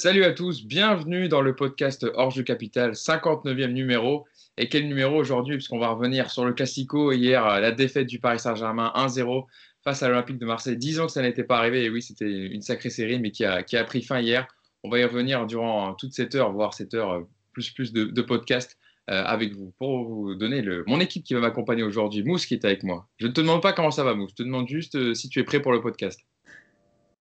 [0.00, 4.26] Salut à tous, bienvenue dans le podcast Hors Jeu Capital, 59e numéro.
[4.56, 8.38] Et quel numéro aujourd'hui Puisqu'on va revenir sur le Classico hier, la défaite du Paris
[8.38, 9.46] Saint-Germain 1-0
[9.82, 10.76] face à l'Olympique de Marseille.
[10.76, 13.44] 10 ans que ça n'était pas arrivé, et oui, c'était une sacrée série, mais qui
[13.44, 14.46] a, qui a, pris fin hier.
[14.84, 18.78] On va y revenir durant toute cette heure, voire cette heure plus plus de, podcast
[19.10, 22.22] euh, avec vous pour vous donner le, mon équipe qui va m'accompagner aujourd'hui.
[22.22, 23.08] Mousse qui est avec moi.
[23.16, 24.30] Je ne te demande pas comment ça va, Mousse.
[24.30, 26.20] Je te demande juste euh, si tu es prêt pour le podcast.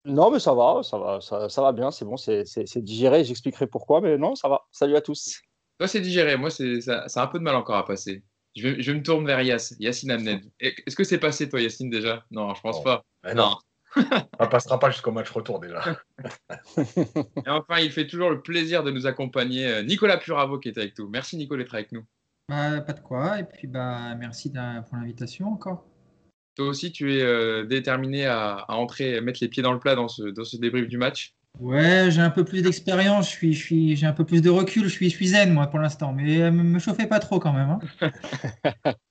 [0.08, 2.44] Non, mais ça va, ça va, ça, ça va bien, c'est bon, c'est
[2.78, 3.24] digéré.
[3.24, 4.62] J'expliquerai pourquoi, mais non, ça va.
[4.72, 5.40] Salut à tous.
[5.78, 6.36] Toi, c'est digéré.
[6.36, 8.24] Moi, c'est ça, ça, un peu de mal encore à passer.
[8.56, 10.42] Je, je me tourne vers Yass, Yacine Amned.
[10.60, 12.24] Est-ce que c'est passé, toi, Yacine, déjà?
[12.30, 12.84] Non, je pense oh.
[12.84, 13.04] pas.
[13.22, 13.56] Mais non.
[13.96, 15.82] On ne passera pas jusqu'au match retour déjà.
[16.78, 19.66] Et enfin, il fait toujours le plaisir de nous accompagner.
[19.66, 21.08] euh, Nicolas Puravo qui est avec nous.
[21.08, 22.04] Merci Nico d'être avec nous.
[22.48, 23.38] Bah, pas de quoi.
[23.38, 25.84] Et puis bah, merci pour l'invitation encore.
[26.58, 29.78] Toi aussi, tu es euh, déterminé à, à, entrer, à mettre les pieds dans le
[29.78, 31.32] plat dans ce, dans ce débrief du match?
[31.60, 34.50] Ouais, j'ai un peu plus d'expérience, je suis, je suis, j'ai un peu plus de
[34.50, 37.38] recul, je suis, je suis zen moi pour l'instant, mais euh, me chauffez pas trop
[37.38, 37.78] quand même.
[38.02, 38.10] Hein.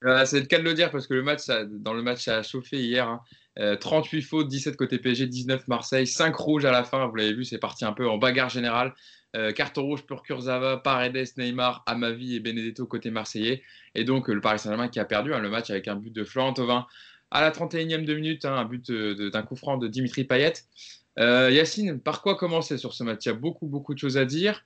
[0.26, 2.38] c'est le cas de le dire parce que le match, ça, dans le match, ça
[2.38, 3.08] a chauffé hier.
[3.08, 3.22] Hein.
[3.60, 7.08] Euh, 38 fautes, 17 côté PSG, 19 Marseille, 5 rouges à la fin.
[7.08, 8.94] Vous l'avez vu, c'est parti un peu en bagarre générale.
[9.38, 13.62] Euh, carton rouge pour Kurzawa, Paredes, Neymar, Amavi et Benedetto côté marseillais.
[13.96, 16.24] Et donc le Paris Saint-Germain qui a perdu hein, le match avec un but de
[16.24, 16.86] Florent Thauvin
[17.32, 20.54] à la 31e de minute, hein, un but d'un coup franc de Dimitri Payet.
[21.20, 23.26] Euh, Yacine, par quoi commencer sur ce match?
[23.26, 24.64] Il y a beaucoup, beaucoup de choses à dire.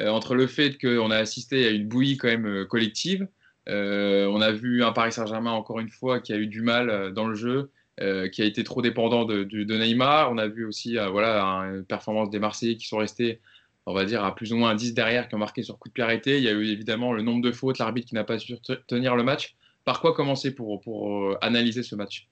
[0.00, 3.28] Euh, entre le fait qu'on a assisté à une bouillie quand même euh, collective,
[3.68, 6.90] euh, on a vu un Paris Saint-Germain encore une fois qui a eu du mal
[6.90, 10.30] euh, dans le jeu, euh, qui a été trop dépendant de, Neymar.
[10.30, 11.42] On a vu aussi voilà,
[11.74, 13.40] une performance des Marseillais qui sont restés,
[13.86, 15.88] on va dire, à plus ou moins un 10 derrière, qui ont marqué sur coup
[15.88, 16.38] de pied arrêté.
[16.38, 18.54] Il y a eu évidemment le nombre de fautes, l'arbitre qui n'a pas su
[18.86, 19.54] tenir le match.
[19.84, 22.28] Par quoi commencer pour, pour analyser ce match?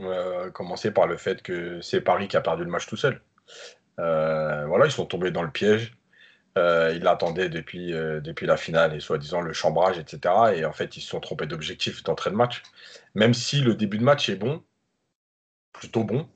[0.00, 3.20] Euh, commencer par le fait que c'est Paris qui a perdu le match tout seul.
[3.98, 5.96] Euh, voilà, ils sont tombés dans le piège.
[6.58, 10.34] Euh, ils l'attendaient depuis, euh, depuis la finale et soi-disant le chambrage, etc.
[10.54, 12.62] Et en fait, ils se sont trompés d'objectif d'entrée de match.
[13.14, 14.62] Même si le début de match est bon,
[15.72, 16.28] plutôt bon.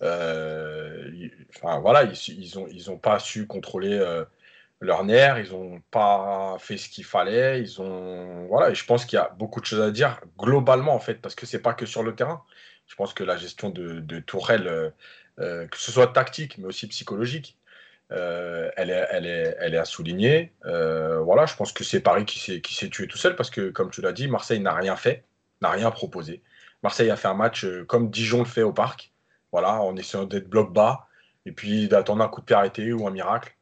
[0.00, 3.98] Enfin voilà, ils, ils ont ils ont pas su contrôler
[4.80, 8.70] leur nerf, ils n'ont pas fait ce qu'il fallait, ils ont voilà.
[8.70, 11.34] Et je pense qu'il y a beaucoup de choses à dire globalement en fait, parce
[11.34, 12.42] que c'est pas que sur le terrain.
[12.86, 14.90] Je pense que la gestion de, de euh,
[15.40, 17.58] euh, que ce soit tactique, mais aussi psychologique,
[18.12, 20.52] euh, elle, est, elle, est, elle est à souligner.
[20.64, 23.70] Voilà, je pense que c'est Paris qui s'est, qui s'est tué tout seul parce que,
[23.70, 25.24] comme tu l'as dit, Marseille n'a rien fait,
[25.62, 26.42] n'a rien proposé.
[26.82, 29.12] Marseille a fait un match comme Dijon le fait au parc,
[29.52, 31.08] voilà, en essayant d'être bloc bas
[31.46, 33.55] et puis d'attendre un coup de pied arrêté ou un miracle.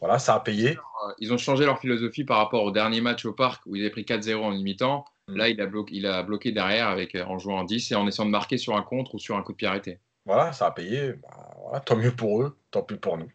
[0.00, 0.78] Voilà, ça a payé.
[1.18, 3.90] Ils ont changé leur philosophie par rapport au dernier match au parc où ils avaient
[3.90, 5.04] pris 4-0 en limitant.
[5.28, 8.06] Là, il a, bloqué, il a bloqué derrière avec, en jouant en 10 et en
[8.06, 10.00] essayant de marquer sur un contre ou sur un coup de pied arrêté.
[10.24, 11.12] Voilà, ça a payé.
[11.22, 13.30] Bah, voilà, tant mieux pour eux, tant pis pour nous.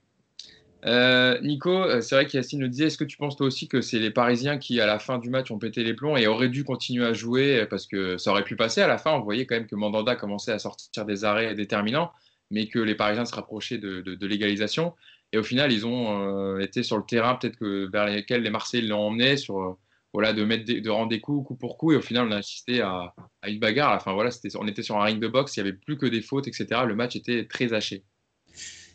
[0.86, 3.98] Euh, Nico, c'est vrai qu'Yacine le disait, est-ce que tu penses toi aussi que c'est
[3.98, 6.64] les Parisiens qui, à la fin du match, ont pété les plombs et auraient dû
[6.64, 7.66] continuer à jouer?
[7.70, 10.16] Parce que ça aurait pu passer à la fin On voyait quand même que Mandanda
[10.16, 12.12] commençait à sortir des arrêts déterminants,
[12.52, 14.94] mais que les Parisiens se rapprochaient de, de, de l'égalisation.
[15.36, 18.50] Et au final, ils ont euh, été sur le terrain, peut-être que vers lesquels les
[18.50, 19.78] Marseillais l'ont emmené, sur,
[20.14, 21.92] voilà, de, mettre de rendre des coups coup pour coup.
[21.92, 23.14] Et au final, on a assisté à,
[23.46, 23.98] une bagarre.
[23.98, 26.22] Enfin, voilà, on était sur un ring de boxe, il n'y avait plus que des
[26.22, 26.68] fautes, etc.
[26.88, 28.06] Le match était très haché.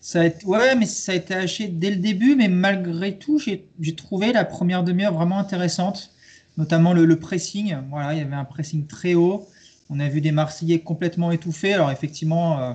[0.01, 3.39] Ça a été, ouais, mais ça a été haché dès le début, mais malgré tout,
[3.39, 6.11] j'ai trouvé la première demi-heure vraiment intéressante,
[6.57, 7.77] notamment le, pressing.
[7.91, 9.47] Voilà, il y avait un pressing très haut.
[9.91, 11.75] On a vu des Marseillais complètement étouffés.
[11.75, 12.72] Alors effectivement, euh,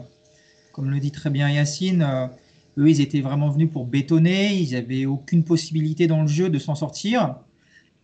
[0.71, 2.27] comme le dit très bien Yacine, euh,
[2.77, 4.55] eux, ils étaient vraiment venus pour bétonner.
[4.55, 7.35] Ils n'avaient aucune possibilité dans le jeu de s'en sortir.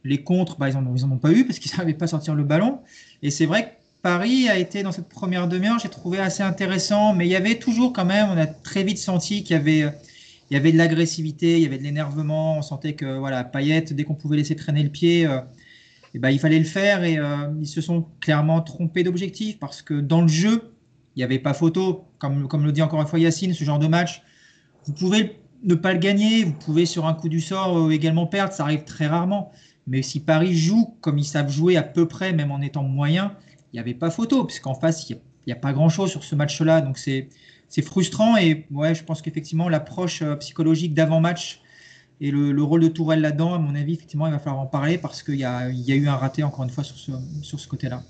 [0.03, 2.43] Les contres, bah, ils n'en ont pas eu parce qu'ils ne savaient pas sortir le
[2.43, 2.79] ballon.
[3.21, 3.69] Et c'est vrai que
[4.01, 7.59] Paris a été dans cette première demi-heure, j'ai trouvé assez intéressant, mais il y avait
[7.59, 9.93] toujours quand même, on a très vite senti qu'il y avait,
[10.49, 13.81] il y avait de l'agressivité, il y avait de l'énervement, on sentait que voilà, Payet,
[13.91, 15.27] dès qu'on pouvait laisser traîner le pied,
[16.13, 19.81] et ben, il fallait le faire et euh, ils se sont clairement trompés d'objectif parce
[19.81, 20.73] que dans le jeu,
[21.15, 23.79] il n'y avait pas photo, comme, comme le dit encore une fois Yacine, ce genre
[23.79, 24.23] de match,
[24.85, 28.25] vous pouvez ne pas le gagner, vous pouvez sur un coup du sort euh, également
[28.25, 29.51] perdre, ça arrive très rarement.
[29.87, 33.35] Mais si Paris joue comme ils savent jouer à peu près, même en étant moyen,
[33.71, 36.81] il n'y avait pas photo, puisqu'en face, il n'y a, pas grand-chose sur ce match-là.
[36.81, 37.29] Donc c'est
[37.83, 38.37] frustrant.
[38.37, 41.61] Et ouais, je pense qu'effectivement, l'approche euh, psychologique d'avant-match
[42.19, 44.67] et le, le, rôle de Tourelle là-dedans, à mon avis, effectivement, il va falloir en
[44.67, 48.03] parler parce qu'il y, a eu un raté, encore une fois, sur ce côté-là.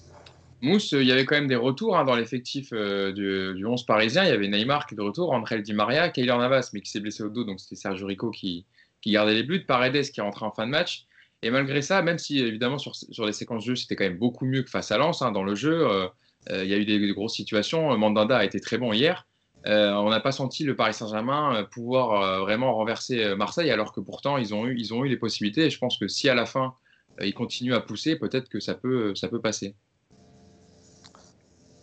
[0.61, 3.83] Mousse, il y avait quand même des retours hein, dans l'effectif euh, du, du, 11
[3.85, 4.23] parisien.
[4.23, 6.99] Il y avait Neymar qui est de retour, André Di Maria, Navas, mais qui s'est
[6.99, 8.65] blessé au dos, donc c'était Sergio Rico qui,
[9.01, 11.07] qui, gardait les buts, Paredes qui est rentré en fin de match.
[11.41, 14.19] Et malgré ça, même si évidemment sur, sur les séquences de jeu, c'était quand même
[14.19, 16.07] beaucoup mieux que face à Lens hein, dans le jeu, euh,
[16.51, 17.97] euh, il y a eu des, des, grosses situations.
[17.97, 19.25] Mandanda a été très bon hier.
[19.65, 24.53] on n'a pas senti le Paris Saint-Germain pouvoir vraiment renverser Marseille, alors que pourtant ils
[24.53, 25.65] ont eu, ils ont eu les possibilités.
[25.65, 26.75] Et je pense que si à la fin
[27.19, 29.75] ils continuent à pousser, peut-être que ça peut, ça peut passer.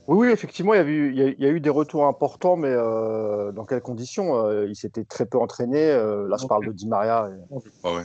[0.09, 2.75] Oui, oui, effectivement, il y, a eu, il, y a, eu, des retours importants, mais
[2.75, 5.87] dans quelles conditions Il s'était très peu entraîné.
[5.87, 7.31] là, je parle de Di Maria.
[7.85, 8.05] Ah ouais.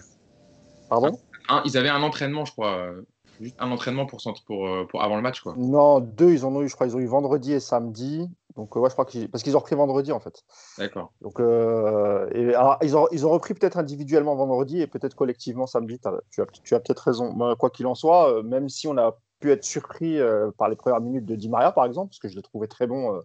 [0.90, 1.18] Pardon?
[1.66, 2.94] Ils avaient un entraînement, je crois
[3.42, 5.54] juste un entraînement pour, pour, euh, pour, avant le match quoi.
[5.58, 8.30] Non, deux, ils en ont eu, je crois, ils ont eu vendredi et samedi.
[8.56, 9.30] Donc, euh, ouais, je crois qu'ils.
[9.30, 10.44] Parce qu'ils ont repris vendredi, en fait.
[10.78, 11.12] D'accord.
[11.22, 15.66] Donc, euh, et, alors, ils, ont, ils ont repris peut-être individuellement vendredi et peut-être collectivement
[15.66, 16.00] samedi.
[16.30, 17.56] tu as, tu as peut-être raison.
[17.58, 20.20] quoi qu'il en soit, même si on a pu être surpris
[20.58, 22.88] par les premières minutes de Di Maria, par exemple, parce que je l'ai trouvé très
[22.88, 23.22] bon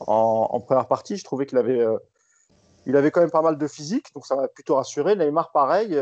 [0.00, 1.84] en, en, première partie, je trouvais qu'il avait.
[2.86, 5.14] il avait quand même pas mal de physique, donc ça m'a plutôt rassuré.
[5.14, 5.98] Neymar, pareil.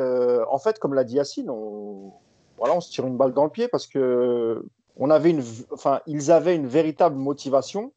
[0.50, 2.12] en fait, comme l'a dit Yacine, on,
[2.56, 4.64] voilà, on se tire une balle dans le pied parce que
[4.96, 7.92] on avait une, enfin, ils avaient une véritable motivation,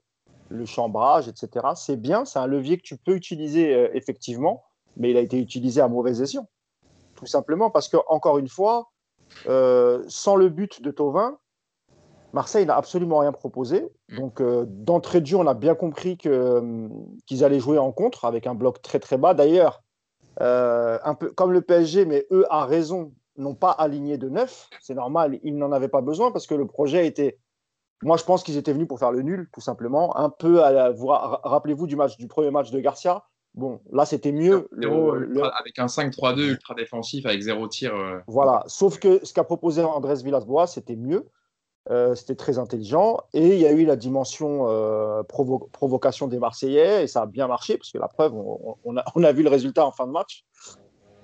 [0.49, 1.67] le chambrage, etc.
[1.75, 4.63] C'est bien, c'est un levier que tu peux utiliser euh, effectivement,
[4.97, 6.47] mais il a été utilisé à mauvaise escient,
[7.15, 8.91] tout simplement parce que encore une fois,
[9.47, 11.37] euh, sans le but de Tovin,
[12.35, 13.89] Marseille n'a absolument rien proposé.
[14.09, 14.17] Mm.
[14.17, 18.45] Donc, euh, d'entrée de jeu, on a bien compris qu'ils allaient jouer en contre avec
[18.45, 19.33] un bloc très très bas.
[19.33, 19.81] D'ailleurs,
[20.39, 24.69] un peu comme le PSG, mais eux a raison n'ont pas aligné de neuf.
[24.81, 27.37] C'est normal, ils n'en avaient pas besoin parce que le projet était.
[28.03, 30.15] Moi, je pense qu'ils étaient venus pour faire le nul, tout simplement.
[30.17, 30.93] Un peu à la...
[31.43, 33.23] Rappelez-vous du match, du premier match de Garcia.
[33.53, 34.67] Bon, là, c'était mieux.
[35.57, 37.95] Avec un 5-3-2 ultra défensif, avec zéro tir.
[37.95, 38.19] Euh.
[38.27, 38.63] Voilà.
[38.67, 41.25] Sauf que ce qu'a proposé Andrés Villas-Boas, c'était mieux.
[41.91, 43.19] Euh, c'était très intelligent.
[43.33, 47.47] Et il y a eu la dimension euh, provocation des Marseillais, et ça a bien
[47.47, 50.45] marché, parce que la preuve, on, a, vu le résultat en fin de match.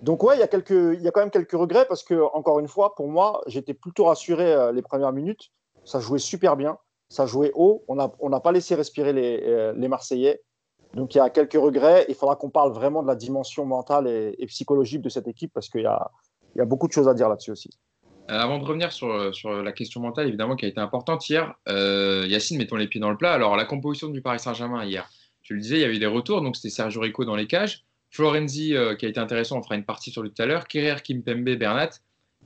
[0.03, 3.07] Donc ouais, il y a quand même quelques regrets parce que encore une fois, pour
[3.07, 5.51] moi, j'étais plutôt rassuré euh, les premières minutes.
[5.83, 6.77] Ça jouait super bien,
[7.09, 7.83] ça jouait haut.
[7.87, 10.41] On n'a pas laissé respirer les, Marseillais.
[10.95, 12.05] Donc il y a quelques regrets.
[12.09, 15.69] Il faudra qu'on parle vraiment de la dimension mentale et, psychologique de cette équipe parce
[15.69, 17.69] qu'il y a beaucoup de choses à dire là-dessus aussi.
[18.31, 21.53] Euh, avant de revenir sur, sur, la question mentale, évidemment, qui a été importante hier,
[21.67, 23.33] Yacine, mettons les pieds dans le plat.
[23.33, 25.09] Alors, la composition du Paris Saint-Germain hier,
[25.43, 27.47] tu le disais, il y a eu des retours, donc c'était Sergio Rico dans les
[27.47, 27.83] cages.
[28.11, 30.67] Florenzi, euh, qui a été intéressant, on fera une partie sur lui tout à l'heure.
[30.67, 31.91] Kerrer, Kimpembe, Bernat,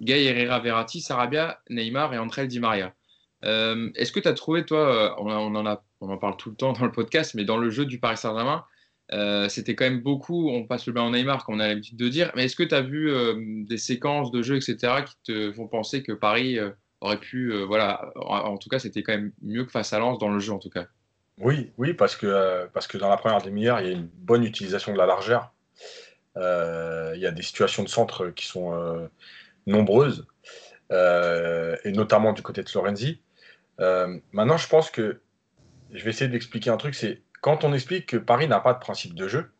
[0.01, 2.93] Gay, Herrera, Verratti, Sarabia, Neymar et André Di Maria.
[3.43, 6.51] Euh, est-ce que tu as trouvé, toi, euh, on, en a, on en parle tout
[6.51, 8.63] le temps dans le podcast, mais dans le jeu du Paris Saint-Germain,
[9.49, 12.09] c'était quand même beaucoup, on passe le bain en Neymar, comme on a l'habitude de
[12.09, 13.11] dire, mais est-ce que tu as vu
[13.65, 16.57] des séquences de jeu, etc., qui te font penser que Paris
[17.01, 20.29] aurait pu, voilà, en, tout cas, c'était quand même mieux que face à Lens dans
[20.29, 20.87] le jeu, en tout cas?
[21.39, 24.43] Oui, oui, parce que, parce que dans la première demi-heure, il y a une bonne
[24.43, 25.53] utilisation de la largeur.
[26.37, 29.07] Euh, il y a des situations de centre qui sont euh,
[29.67, 30.27] nombreuses,
[30.91, 33.21] euh, et notamment du côté de Florenzi.
[33.79, 35.21] maintenant, je pense que
[35.91, 38.79] je vais essayer d'expliquer un truc, c'est quand on explique que Paris n'a pas de
[38.79, 39.51] principe de jeu,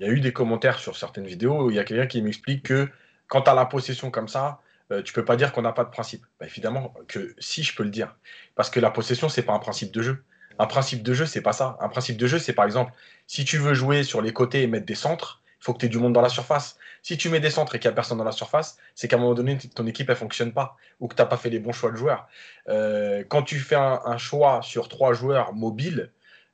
[0.00, 2.20] il y a eu des commentaires sur certaines vidéos où il y a quelqu'un qui
[2.20, 2.88] m'explique que
[3.28, 4.58] quand tu as la possession comme ça,
[5.04, 6.26] tu peux pas dire qu'on n'a pas de principe.
[6.40, 8.16] Bah, évidemment que si je peux le dire.
[8.56, 10.24] Parce que la possession, c'est pas un principe de jeu.
[10.58, 11.78] Un principe de jeu, c'est pas ça.
[11.80, 12.92] Un principe de jeu, c'est par exemple,
[13.28, 15.86] si tu veux jouer sur les côtés et mettre des centres, il faut que tu
[15.86, 16.76] aies du monde dans la surface.
[17.02, 19.14] Si tu mets des centres et qu'il n'y a personne dans la surface, c'est qu'à
[19.14, 21.60] un moment donné, ton équipe ne fonctionne pas ou que tu n'as pas fait les
[21.60, 22.26] bons choix de joueurs.
[22.68, 26.10] Euh, quand tu fais un, choix sur trois joueurs mobiles,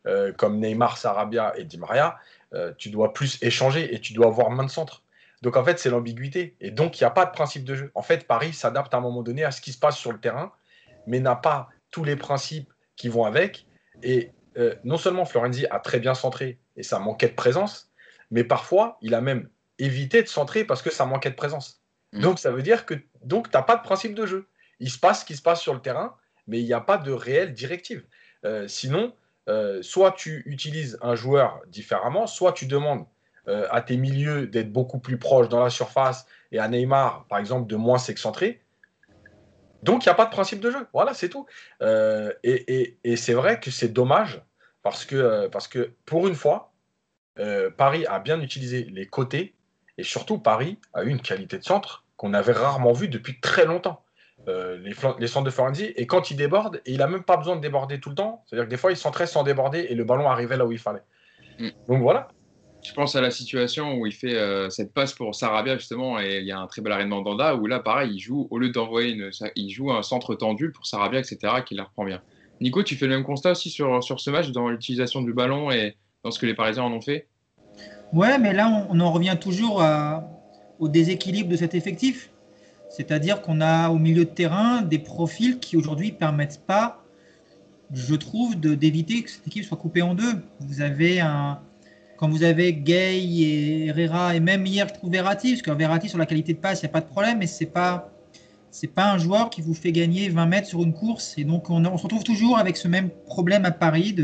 [0.07, 2.19] euh, comme Neymar, Sarabia et Di Maria,
[2.55, 5.03] euh, tu dois plus échanger et tu dois avoir moins de centres.
[5.43, 6.57] Donc en fait, c'est l'ambiguïté.
[6.61, 7.91] Et donc, il n'y a pas de principe de jeu.
[7.95, 10.19] En fait, Paris s'adapte à un moment donné à ce qui se passe sur le
[10.19, 10.53] terrain,
[11.07, 13.67] mais n'a pas tous les principes qui vont avec.
[14.03, 14.33] Et
[14.83, 17.93] non seulement Florenzi a très bien centré et ça manquait de présence,
[18.33, 21.81] mais parfois, il a même évité de centrer parce que ça manquait de présence.
[22.13, 22.21] Mm.
[22.23, 24.49] Donc, ça veut dire que donc tu n'as pas de principe de jeu.
[24.81, 26.99] Il se passe ce qui se passe sur le terrain, mais il n'y a pas
[26.99, 28.05] de réelle directive.
[28.45, 29.15] Euh, sinon,
[29.49, 33.07] euh, soit tu utilises un joueur différemment, soit tu demandes
[33.49, 37.39] euh, à tes milieux d'être beaucoup plus proches dans la surface et à Neymar, par
[37.39, 38.61] exemple, de moins s'excentrer.
[39.83, 40.87] Donc, il n'y a pas de principe de jeu.
[40.93, 41.47] Voilà, c'est tout.
[41.81, 44.43] et, et c'est vrai que c'est dommage
[44.83, 46.73] parce que, parce que, pour une fois,
[47.39, 49.55] euh, Paris a bien utilisé les côtés
[49.97, 53.65] et surtout Paris a eu une qualité de centre qu'on avait rarement vue depuis très
[53.65, 54.05] longtemps.
[54.47, 57.57] Euh, les, les, centres de Florenzi, et quand il déborde, il n'a même pas besoin
[57.57, 60.05] de déborder tout le temps, c'est-à-dire que des fois il centrait sans déborder et le
[60.05, 61.03] ballon arrivait là où il fallait.
[61.59, 61.69] Mm.
[61.89, 62.29] Donc voilà.
[62.83, 66.39] Je pense à la situation où il fait euh, cette passe pour Sarabia justement et
[66.39, 68.59] il y a un très bel arrêt de Mandanda où là pareil il joue au
[68.59, 72.23] lieu d'envoyer une, il joue un centre tendu pour Sarabia etc qui la reprend bien.
[72.61, 75.71] Nico tu fais le même constat aussi sur, sur ce match dans l'utilisation du ballon
[75.71, 77.27] et dans ce que les Parisiens en ont fait?
[78.13, 79.85] Ouais, mais là, on, en revient toujours
[80.79, 82.31] au déséquilibre de cet effectif.
[82.91, 87.05] C'est-à-dire qu'on a au milieu de terrain des profils qui aujourd'hui permettent pas
[87.93, 90.43] je trouve, d'éviter que cette équipe soit coupée en deux.
[90.61, 91.61] Vous avez un.
[92.17, 96.09] Quand vous avez Gay et Herrera, et même hier, je trouve Verratti, parce que Verratti,
[96.09, 98.11] sur la qualité de passe, il n'y a pas de problème, mais c'est pas.
[98.71, 101.35] C'est pas un joueur qui vous fait gagner 20 mètres sur une course.
[101.39, 104.15] Et donc, on, se retrouve toujours avec ce même problème à Paris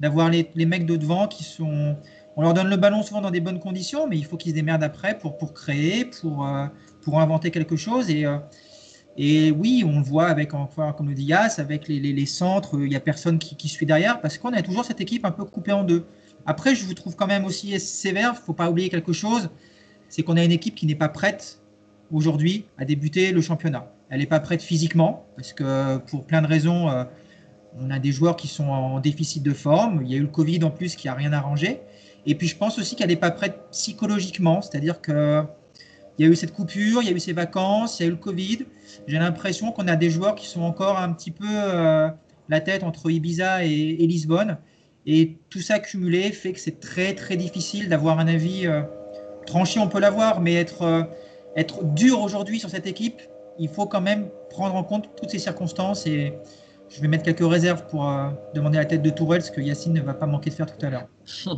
[0.00, 1.96] d'avoir les, les, mecs de devant qui sont.
[2.36, 4.56] On leur donne le ballon souvent dans des bonnes conditions, mais il faut qu'ils se
[4.56, 6.66] démerdent après pour, pour créer, pour, euh,
[7.02, 8.10] pour inventer quelque chose.
[8.10, 8.38] Et, euh,
[9.16, 12.26] et oui, on le voit avec, encore, comme le dit Yass, avec les, les, les
[12.26, 15.24] centres, il n'y a personne qui, qui, suit derrière parce qu'on a toujours cette équipe
[15.24, 16.04] un peu coupée en deux.
[16.46, 19.50] Après, je vous trouve quand même aussi sévère, il ne faut pas oublier quelque chose,
[20.08, 21.60] c'est qu'on a une équipe qui n'est pas prête
[22.12, 23.92] aujourd'hui à débuter le championnat.
[24.10, 27.04] Elle n'est pas prête physiquement parce que pour plein de raisons, euh,
[27.78, 30.02] on a des joueurs qui sont en déficit de forme.
[30.04, 31.80] Il y a eu le Covid en plus qui n'a rien arrangé.
[32.26, 35.44] Et puis je pense aussi qu'elle n'est pas prête psychologiquement, c'est-à-dire que
[36.18, 38.08] il y a eu cette coupure, il y a eu ces vacances, il y a
[38.08, 38.66] eu le Covid.
[39.06, 42.08] J'ai l'impression qu'on a des joueurs qui sont encore un petit peu euh,
[42.48, 44.58] la tête entre Ibiza et, Lisbonne.
[45.06, 48.82] Et tout ça cumulé fait que c'est très très difficile d'avoir un avis euh,
[49.46, 49.78] tranché.
[49.78, 51.02] On peut l'avoir, mais être, euh,
[51.56, 53.22] être dur aujourd'hui sur cette équipe,
[53.60, 56.04] il faut quand même prendre en compte toutes ces circonstances.
[56.06, 56.34] Et
[56.88, 58.10] je vais mettre quelques réserves pour
[58.54, 60.84] demander la tête de Tourelle, ce que Yacine ne va pas manquer de faire tout
[60.84, 61.06] à l'heure.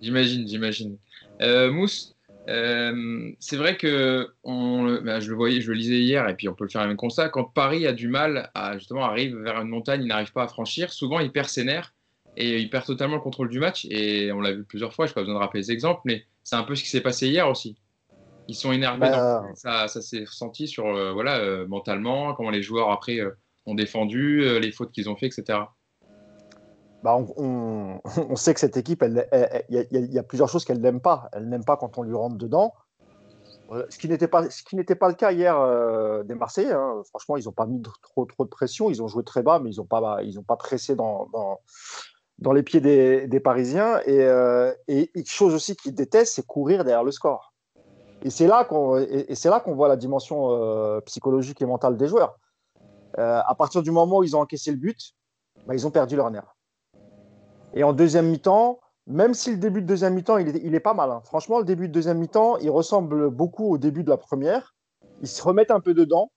[0.00, 0.96] j'imagine, j'imagine.
[1.40, 2.13] Mousse,
[2.48, 6.48] euh, c'est vrai que on, bah, je le voyais, je le lisais hier, et puis
[6.48, 7.28] on peut le faire même constat.
[7.28, 10.48] Quand Paris a du mal à justement arrive vers une montagne, il n'arrive pas à
[10.48, 10.92] franchir.
[10.92, 11.94] Souvent, il perd ses nerfs
[12.36, 13.86] et il perd totalement le contrôle du match.
[13.90, 15.06] Et on l'a vu plusieurs fois.
[15.06, 17.00] Je n'ai pas besoin de rappeler les exemples, mais c'est un peu ce qui s'est
[17.00, 17.76] passé hier aussi.
[18.48, 19.00] Ils sont énervés.
[19.00, 19.42] Bah...
[19.46, 19.54] Dans...
[19.54, 23.20] Ça, ça s'est ressenti sur euh, voilà euh, mentalement, comment les joueurs après
[23.66, 25.60] ont défendu, les fautes qu'ils ont fait, etc.
[27.04, 28.00] Bah on,
[28.34, 29.26] sait que cette équipe, il
[29.68, 31.28] y, a plusieurs choses qu'elle n'aime pas.
[31.34, 32.72] Elle n'aime pas quand on lui rentre dedans.
[33.90, 36.72] Ce qui n'était pas, ce qui n'était pas le cas hier euh, des Marseillais.
[36.72, 37.02] Hein.
[37.10, 38.88] Franchement, ils n'ont pas mis trop, de pression.
[38.88, 41.28] Ils ont joué très bas, mais ils n'ont pas, pressé dans,
[42.54, 44.00] les pieds des, Parisiens.
[44.06, 47.52] Et, euh, et, une chose aussi qu'ils détestent, c'est courir derrière le score.
[48.22, 52.38] Et c'est là qu'on, voit la dimension euh, psychologique et mentale des joueurs.
[53.18, 55.12] à partir du moment où ils ont encaissé le but,
[55.66, 56.53] bah, ils ont perdu leur nerf.
[57.74, 61.10] Et en deuxième mi-temps, même si le début de deuxième mi-temps, il est, pas mal.
[61.10, 61.20] Hein.
[61.24, 64.74] Franchement, le début de deuxième mi-temps, il ressemble beaucoup au début de la première.
[65.20, 66.30] Ils se remettent un peu dedans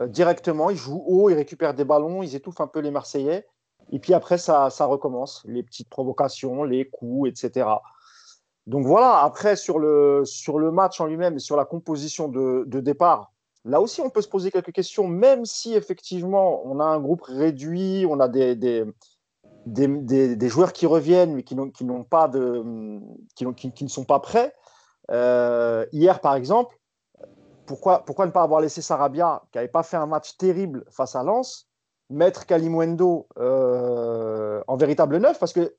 [0.00, 0.70] euh, directement.
[0.70, 3.46] Ils jouent haut, ils récupèrent des ballons, ils étouffent un peu les Marseillais.
[3.90, 5.42] Et puis après, ça, recommence.
[5.46, 7.68] Les petites provocations, les coups, etc.
[8.66, 12.80] Donc voilà, après, sur le, sur le match en lui-même et sur la composition de,
[12.80, 13.32] départ,
[13.64, 17.22] là aussi, on peut se poser quelques questions, même si effectivement, on a un groupe
[17.22, 18.84] réduit, on a des
[19.66, 23.00] des, joueurs qui reviennent mais qui n'ont pas de
[23.34, 24.54] qui, ne sont pas prêts.
[25.10, 26.76] Euh, hier, par exemple,
[27.66, 31.14] pourquoi, pourquoi ne pas avoir laissé Sarabia, qui n'avait pas fait un match terrible face
[31.14, 31.68] à Lens,
[32.10, 35.38] mettre Kalimwendo euh, en véritable neuf?
[35.38, 35.74] Parce que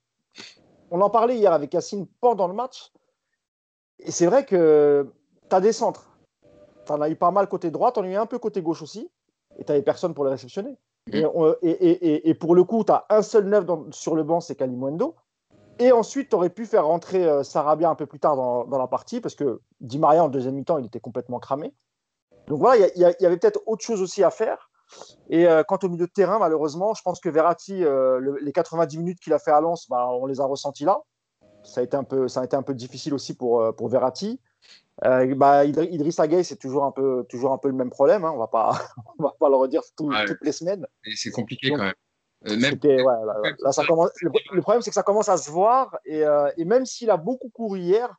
[0.92, 2.92] on en parlait hier avec Yacine pendant le match.
[4.00, 5.12] Et c'est vrai que
[5.50, 6.10] tu as des centres.
[6.86, 8.62] Tu en as eu pas mal côté droit, tu en as eu un peu côté
[8.62, 9.10] gauche aussi.
[9.58, 10.78] Et tu n'avais personne pour les réceptionner.
[11.12, 15.16] Et, et, pour le coup, tu as un seul neuf sur le banc, c'est Kalimundo.
[15.80, 18.88] Et ensuite, tu aurais pu faire rentrer euh, Sarabia un peu plus tard dans, la
[18.88, 21.74] partie, parce que Di Maria, en deuxième mi-temps, il était complètement cramé.
[22.48, 24.70] Donc voilà, il y, avait peut-être autre chose aussi à faire.
[25.30, 28.52] Et euh, quant au milieu de terrain, malheureusement, je pense que Verratti, euh, le, les
[28.52, 31.02] 90 minutes qu'il a fait à Lens, bah, on les a ressentis là.
[31.64, 34.42] Ça a été un peu, difficile aussi pour, euh, pour Verratti.
[35.06, 38.24] Euh, bah, Idriss Gueye, c'est toujours un peu, toujours un peu le même problème.
[38.24, 38.32] Hein.
[38.34, 38.72] On va pas,
[39.20, 40.26] on va pas le redire tout, ouais.
[40.26, 40.86] toutes les semaines.
[41.06, 41.94] Et c'est compliqué Donc, quand même.
[42.48, 45.38] Euh, même, ouais, là, là, ça commence, le, le, problème, c'est que ça commence à
[45.38, 45.98] se voir.
[46.06, 48.14] Et, euh, et même s'il a beaucoup couru hier,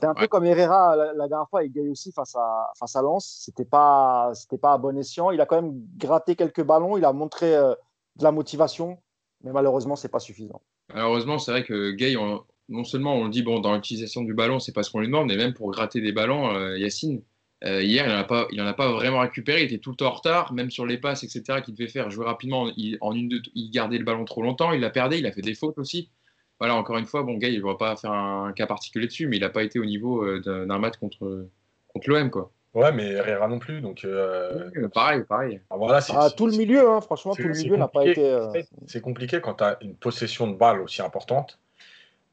[0.00, 2.94] c'est un peu comme Herrera la, la, dernière fois et Gueye aussi face à, face
[2.96, 3.42] à Lens.
[3.44, 5.30] C'était pas, c'était pas à bon escient.
[5.30, 6.96] Il a quand même gratté quelques ballons.
[6.96, 7.74] Il a montré euh,
[8.16, 8.98] de la motivation,
[9.42, 10.62] mais malheureusement, c'est pas suffisant.
[10.94, 14.32] Malheureusement, c'est vrai que Gueye, on, non seulement on le dit bon dans l'utilisation du
[14.32, 17.22] ballon, c'est pas ce qu'on lui demande, mais même pour gratter des ballons, euh, Yacine,
[17.64, 19.90] euh, hier il n'en a pas, il en a pas vraiment récupéré, il était tout
[19.90, 21.60] le temps en retard, même sur les passes, etc.
[21.62, 24.72] qu'il devait faire jouer rapidement, il, en une deux, il gardait le ballon trop longtemps,
[24.72, 26.10] il l'a perdu, il a fait des fautes aussi.
[26.58, 29.26] Voilà, encore une fois, bon gars, il ne va pas faire un cas particulier dessus,
[29.26, 31.48] mais il n'a pas été au niveau euh, d'un match contre
[31.88, 32.52] contre l'OM quoi.
[32.72, 34.04] Ouais, mais Herrera non plus, donc.
[34.04, 34.70] Euh...
[34.76, 35.60] Oui, pareil, pareil.
[35.70, 38.24] Ah, voilà, ah, tout le milieu, hein, franchement, tout le milieu n'a pas été.
[38.24, 38.52] Euh...
[38.86, 41.58] C'est compliqué quand tu as une possession de balle aussi importante.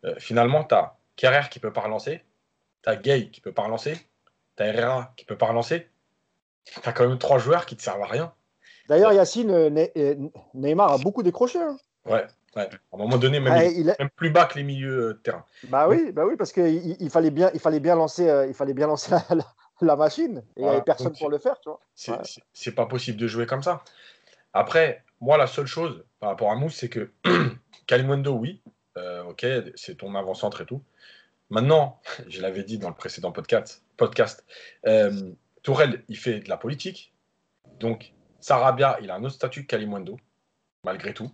[0.05, 2.23] Euh, finalement, tu as Kerrer qui peut pas relancer,
[2.83, 3.97] tu as Gay qui peut pas relancer,
[4.55, 5.89] tu as Herrera qui peut pas relancer.
[6.65, 8.33] Tu as quand même trois joueurs qui te servent à rien.
[8.89, 10.15] D'ailleurs, Yacine, euh,
[10.53, 11.59] Neymar a beaucoup décroché.
[11.59, 11.77] Hein.
[12.05, 12.25] Ouais,
[12.55, 15.13] ouais, À un moment donné, même, ah, il, même plus bas que les milieux de
[15.13, 15.45] terrain.
[15.69, 18.53] Bah oui, bah oui parce qu'il il fallait, bien, il fallait bien lancer, euh, il
[18.53, 19.45] fallait bien lancer la, la,
[19.81, 20.43] la machine.
[20.55, 21.55] Et il n'y avait personne pour le faire.
[21.95, 22.75] C'est ouais.
[22.75, 23.83] pas possible de jouer comme ça.
[24.53, 27.11] Après, moi, la seule chose, par rapport à Mousse, c'est que
[27.87, 28.61] Kalimundo, oui,
[28.97, 30.83] euh, ok, c'est ton avant-centre et tout.
[31.49, 34.45] Maintenant, je l'avais dit dans le précédent podcast, podcast
[34.85, 35.31] euh,
[35.63, 37.13] Tourelle, il fait de la politique.
[37.79, 40.17] Donc, Sarabia, il a un autre statut que Kalimundo,
[40.83, 41.31] malgré tout.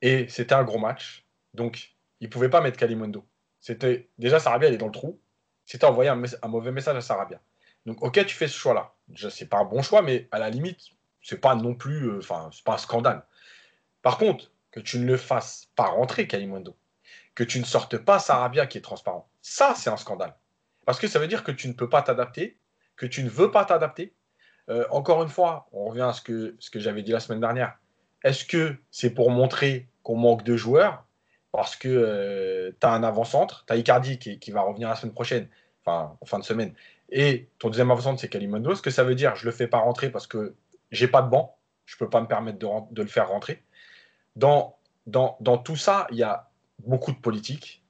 [0.00, 1.24] Et c'était un gros match.
[1.54, 3.24] Donc, il ne pouvait pas mettre Kalimundo.
[3.60, 5.20] C'était déjà Sarabia, il est dans le trou.
[5.64, 7.40] C'était envoyer un, mauvais message à Sarabia.
[7.86, 8.94] Donc, ok, tu fais ce choix-là.
[9.30, 10.80] C'est pas un bon choix, mais à la limite,
[11.22, 13.24] c'est pas non plus, euh, enfin, c'est pas un scandale.
[14.02, 16.76] Par contre, que tu ne le fasses pas rentrer, Kalimundo,
[17.34, 20.34] que tu ne sortes pas Sarabia qui est transparent, ça, c'est un scandale.
[20.86, 22.58] Parce que ça veut dire que tu ne peux pas t'adapter,
[22.96, 24.14] que tu ne veux pas t'adapter.
[24.68, 27.76] Euh, encore une fois, on revient à ce que, j'avais dit la semaine dernière.
[28.24, 31.04] Est-ce que c'est pour montrer qu'on manque de joueurs
[31.52, 35.12] parce que euh, tu as un avant-centre, tu as Icardi qui, va revenir la semaine
[35.12, 35.48] prochaine,
[35.84, 36.72] enfin en fin de semaine,
[37.10, 38.74] et ton deuxième avant-centre c'est Kalimundo.
[38.74, 40.54] Ce que ça veut dire, je le fais pas rentrer parce que
[40.90, 43.62] j'ai pas de banc, je peux pas me permettre de le faire rentrer?
[44.36, 46.48] Dans, dans, dans, tout ça, il y a
[46.78, 47.82] beaucoup de politique.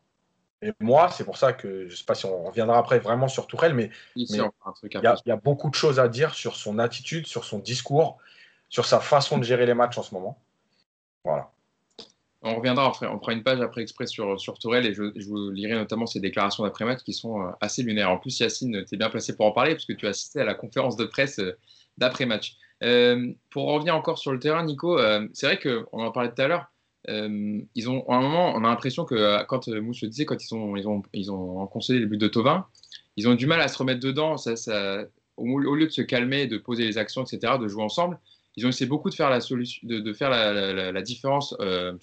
[0.61, 3.47] Et moi, c'est pour ça que je sais pas si on reviendra après vraiment sur
[3.47, 7.45] Tourelle, mais il y, y, a beaucoup de choses à dire sur son attitude, sur
[7.45, 8.19] son discours,
[8.69, 10.39] sur sa façon de gérer les matchs en ce moment.
[11.25, 11.52] Voilà.
[12.45, 16.07] On reviendra, on fera, une page après exprès sur, Tourelle et je, vous lirai notamment
[16.07, 18.11] ses déclarations d'après-match qui sont euh, assez lunaires.
[18.11, 20.41] En plus, Yacine, tu es bien placé pour en parler parce que tu as assisté
[20.41, 21.57] à la conférence de presse euh,
[21.99, 22.57] d'après-match.
[22.83, 24.99] Euh, pour revenir encore sur le terrain, Nico,
[25.33, 26.67] c'est vrai qu'on en parlait tout à l'heure.
[27.07, 30.53] ils ont, à un moment, on a l'impression que quand Mousse le disait, quand ils
[30.53, 32.67] ont, ils ont, ils ont le but de Tovin,
[33.17, 34.37] ils ont du mal à se remettre dedans.
[34.37, 34.57] Ça,
[35.37, 38.19] au, lieu de se calmer, de poser les actions, etc., de jouer ensemble,
[38.57, 41.95] ils ont essayé beaucoup de faire la, solution, de, faire la, différence euh,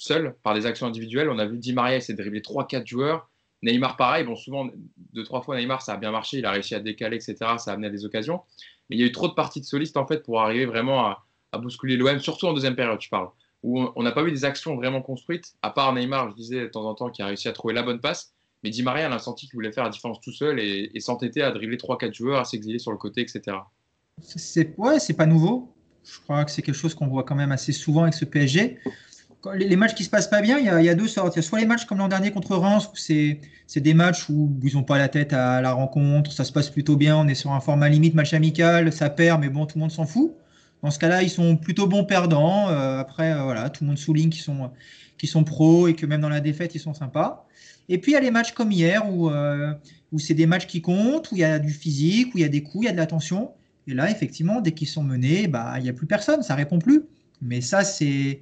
[0.43, 1.29] par des actions individuelles.
[1.29, 3.29] On a vu Di Maria essayer de dribbler 3-4 joueurs.
[3.61, 4.23] Neymar, pareil.
[4.23, 4.67] Bon, souvent,
[5.13, 6.39] deux, trois fois, Neymar, ça a bien marché.
[6.39, 7.35] Il a réussi à décaler, etc.
[7.57, 8.41] Ça a amené à des occasions.
[8.89, 11.05] Mais il y a eu trop de parties de solistes, en fait, pour arriver vraiment
[11.05, 11.25] à,
[11.57, 13.29] bousculer l'OM, surtout en deuxième période, je parle,
[13.63, 16.67] où on n'a pas vu des actions vraiment construites, à part Neymar, je disais de
[16.67, 18.33] temps en temps, qui a réussi à trouver la bonne passe.
[18.63, 20.99] Mais Di Maria, on a senti qu'il voulait faire la différence tout seul et, et
[20.99, 23.57] s'entêter à dribbler 3-4 joueurs, à s'exiler sur le côté, etc.
[24.21, 25.73] C'est ouais, c'est pas nouveau.
[26.11, 28.79] Je crois que c'est quelque chose qu'on voit quand même assez souvent avec ce PSG.
[29.55, 31.35] Les, matchs qui se passent pas bien, il y, a, deux sortes.
[31.35, 33.39] Il y a soit les matchs comme l'an dernier contre Reims, où c'est,
[33.75, 36.97] des matchs où ils n'ont pas la tête à la rencontre, ça se passe plutôt
[36.97, 39.81] bien, on est sur un format limite match amical, ça perd, mais bon, tout le
[39.81, 40.33] monde s'en fout.
[40.83, 42.69] Dans ce cas-là, ils sont plutôt bons perdants.
[42.69, 44.71] Euh, après, euh, voilà, tout le monde souligne qu'ils sont,
[45.17, 47.47] qu'ils sont pros et que même dans la défaite, ils sont sympas.
[47.87, 49.73] Et puis, il y a les matchs comme hier où, euh,
[50.11, 52.45] où c'est des matchs qui comptent, où il y a du physique, où il y
[52.45, 53.51] a des coups, il y a de l'attention.
[53.89, 56.79] Et là, effectivement, dès qu'ils sont menés, bah, il n'y a plus personne, ça répond
[56.79, 57.03] plus.
[57.41, 58.41] Mais ça, c'est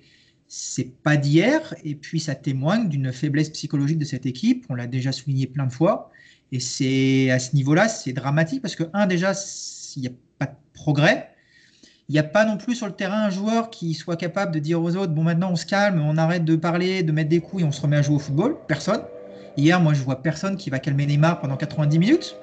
[0.49, 4.65] c'est pas d'hier, et puis ça témoigne d'une faiblesse psychologique de cette équipe.
[4.69, 6.09] On l'a déjà souligné plein de fois,
[6.51, 9.33] et c'est à ce niveau-là, c'est dramatique parce que un déjà,
[9.95, 11.31] il n'y a pas de progrès.
[12.09, 14.59] Il n'y a pas non plus sur le terrain un joueur qui soit capable de
[14.59, 17.41] dire aux autres bon maintenant on se calme, on arrête de parler, de mettre des
[17.41, 18.55] coups et on se remet à jouer au football.
[18.67, 19.01] Personne.
[19.57, 22.37] Hier, moi je vois personne qui va calmer Neymar pendant 90 minutes.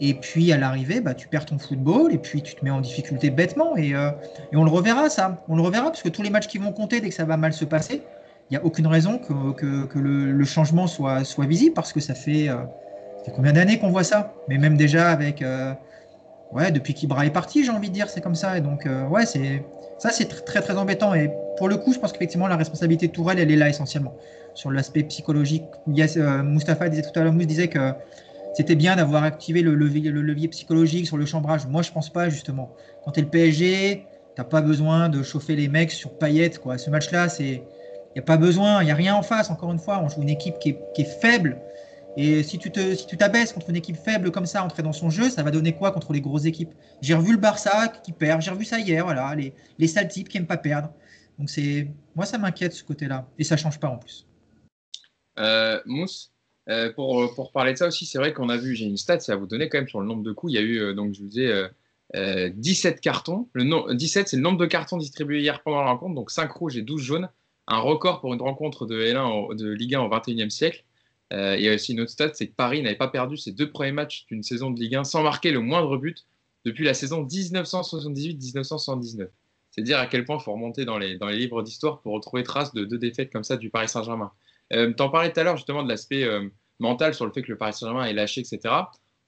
[0.00, 2.80] Et puis à l'arrivée, bah, tu perds ton football et puis tu te mets en
[2.80, 3.76] difficulté bêtement.
[3.76, 4.10] Et, euh,
[4.52, 5.42] et, on le reverra, ça.
[5.48, 7.36] On le reverra parce que tous les matchs qui vont compter dès que ça va
[7.36, 8.02] mal se passer,
[8.50, 12.00] il n'y a aucune raison que, que, que le, changement soit, soit visible parce que
[12.00, 12.58] ça fait, euh,
[13.34, 14.34] combien d'années qu'on voit ça?
[14.48, 15.42] Mais même déjà avec.
[15.42, 15.72] Euh,
[16.52, 18.56] ouais, depuis qu'Ibra est parti, j'ai envie de dire, c'est comme ça.
[18.56, 19.64] Et donc, euh, ouais, c'est.
[19.98, 21.14] Ça, c'est très, très embêtant.
[21.14, 24.14] Et pour le coup, je pense qu'effectivement, la responsabilité de Tourelle, elle est là essentiellement.
[24.54, 25.64] Sur l'aspect psychologique.
[25.88, 27.92] Yes, Mustapha disait tout à l'heure, Mousse disait que
[28.56, 31.66] c'était bien d'avoir activé le levier, le levier, psychologique sur le chambrage.
[31.66, 32.74] Moi, je pense pas, justement.
[33.04, 36.58] Quand tu es le PSG, tu pas besoin de chauffer les mecs sur paillettes.
[36.58, 36.78] Quoi.
[36.78, 37.62] Ce match-là, c'est.
[38.14, 39.50] Il n'y a pas besoin, il n'y a rien en face.
[39.50, 41.60] Encore une fois, on joue une équipe qui est, faible.
[42.16, 42.70] Et si tu
[43.18, 45.92] t'abaisses contre une équipe faible comme ça, entrer dans son jeu, ça va donner quoi
[45.92, 46.72] contre les grosses équipes?
[47.02, 50.30] J'ai revu le Barça qui perd, j'ai revu ça hier, voilà, les, les sales types
[50.30, 50.94] qui n'aiment pas perdre.
[51.38, 51.50] Donc
[52.14, 54.26] moi ça m'inquiète ce côté-là, et ça change pas en plus.
[55.38, 56.32] Euh, Mousse,
[56.68, 59.20] euh, pour, pour, parler de ça aussi, c'est vrai qu'on a vu, j'ai une stat,
[59.20, 60.52] ça va vous donner quand même sur le nombre de coups.
[60.52, 61.52] Il y a eu, euh, donc je vous disais,
[62.14, 63.48] euh, 17 cartons.
[63.52, 66.50] Le no 17, c'est le nombre de cartons distribués hier pendant la rencontre, donc 5
[66.50, 67.28] rouges et 12 jaunes.
[67.68, 70.84] Un record pour une rencontre de L1 de Ligue 1 au 21e siècle.
[71.32, 73.70] il y a aussi une autre stat, c'est que Paris n'avait pas perdu ses deux
[73.70, 76.26] premiers matchs d'une saison de Ligue 1 sans marquer le moindre but
[76.64, 79.28] depuis la saison 1978-1979.
[79.72, 82.14] C'est dire à quel point il faut remonter dans les, dans les livres d'histoire pour
[82.14, 84.30] retrouver trace de deux défaites comme ça du Paris Saint-Germain.
[84.72, 86.48] Euh, T'en parlais tout à l'heure justement de l'aspect euh,
[86.78, 88.74] mental sur le fait que le Paris Saint-Germain est lâché, etc.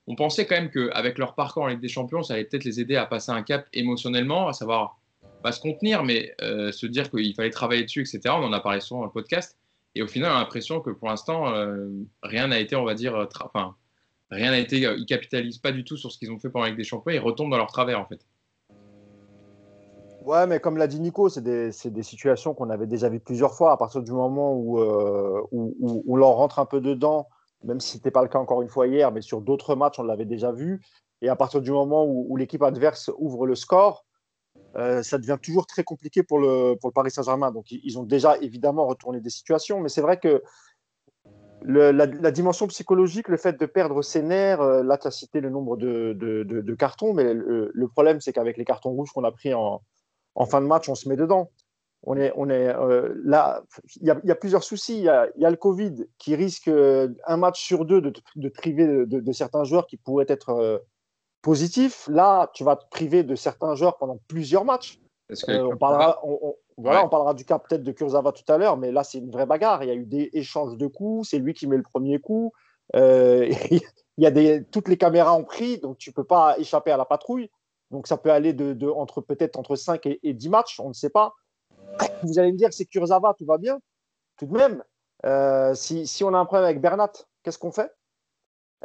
[0.07, 2.79] On pensait quand même qu'avec leur parcours en Ligue des Champions, ça allait peut-être les
[2.79, 4.99] aider à passer un cap émotionnellement, à savoir
[5.43, 8.21] pas se contenir, mais euh, se dire qu'il fallait travailler dessus, etc.
[8.29, 9.57] On en a parlé souvent dans le podcast.
[9.95, 11.87] Et au final, on a l'impression que pour l'instant, euh,
[12.23, 13.75] rien n'a été, on va dire, enfin,
[14.31, 16.69] rien n'a été, ils capitalisent pas du tout sur ce qu'ils ont fait pendant la
[16.69, 18.25] Ligue des Champions, ils retombent dans leur travers en fait.
[20.29, 23.55] Ouais, mais comme l'a dit Nico, c'est des, des, situations qu'on avait déjà vues plusieurs
[23.55, 23.71] fois.
[23.71, 27.27] À partir du moment où, euh, où, où, l'on rentre un peu dedans,
[27.63, 29.97] même si ce n'était pas le cas encore une fois hier, mais sur d'autres matchs,
[29.97, 30.85] on l'avait déjà vu.
[31.23, 34.05] Et à partir du moment où, l'équipe adverse ouvre le score,
[34.75, 37.49] euh, ça devient toujours très compliqué pour le, pour le Paris Saint-Germain.
[37.49, 40.43] Donc, ils ont déjà évidemment retourné des situations, mais c'est vrai que
[41.63, 45.49] la, dimension psychologique, le fait de perdre ses nerfs, euh, là, tu as cité le
[45.49, 49.55] nombre de, de, cartons, mais le, problème, c'est qu'avec les cartons rouges qu'on a pris
[49.55, 49.81] en,
[50.39, 51.51] en, fin de match, on se met dedans.
[52.03, 53.61] On est, on est euh, là,
[53.97, 54.97] il y, y, a plusieurs soucis.
[54.97, 59.05] Il y a, y a, le Covid qui risque un match sur deux de, priver
[59.05, 60.81] de, certains joueurs qui pourraient être
[61.41, 62.07] positif.
[62.07, 64.99] Là, tu vas te priver de certains joueurs pendant plusieurs matchs.
[65.47, 68.77] Euh, on, parlera, on, voilà, on parlera du cas peut-être de Kurzawa tout à l'heure,
[68.77, 69.83] mais là, c'est une vraie bagarre.
[69.83, 72.51] Il y a eu des échanges de coups, c'est lui qui met le premier coup.
[72.95, 73.81] Euh, il
[74.17, 76.97] y a des, toutes les caméras ont pris, donc tu ne peux pas échapper à
[76.97, 77.49] la patrouille.
[77.91, 81.09] Donc ça peut aller de, entre peut-être entre 5 et, 10 matchs, on ne sait
[81.09, 81.33] pas.
[82.23, 83.79] Vous allez me dire, c'est Kurzawa, tout va bien.
[84.37, 84.83] Tout de même,
[85.25, 87.11] euh, si, si, on a un problème avec Bernat,
[87.43, 87.91] qu'est-ce qu'on fait?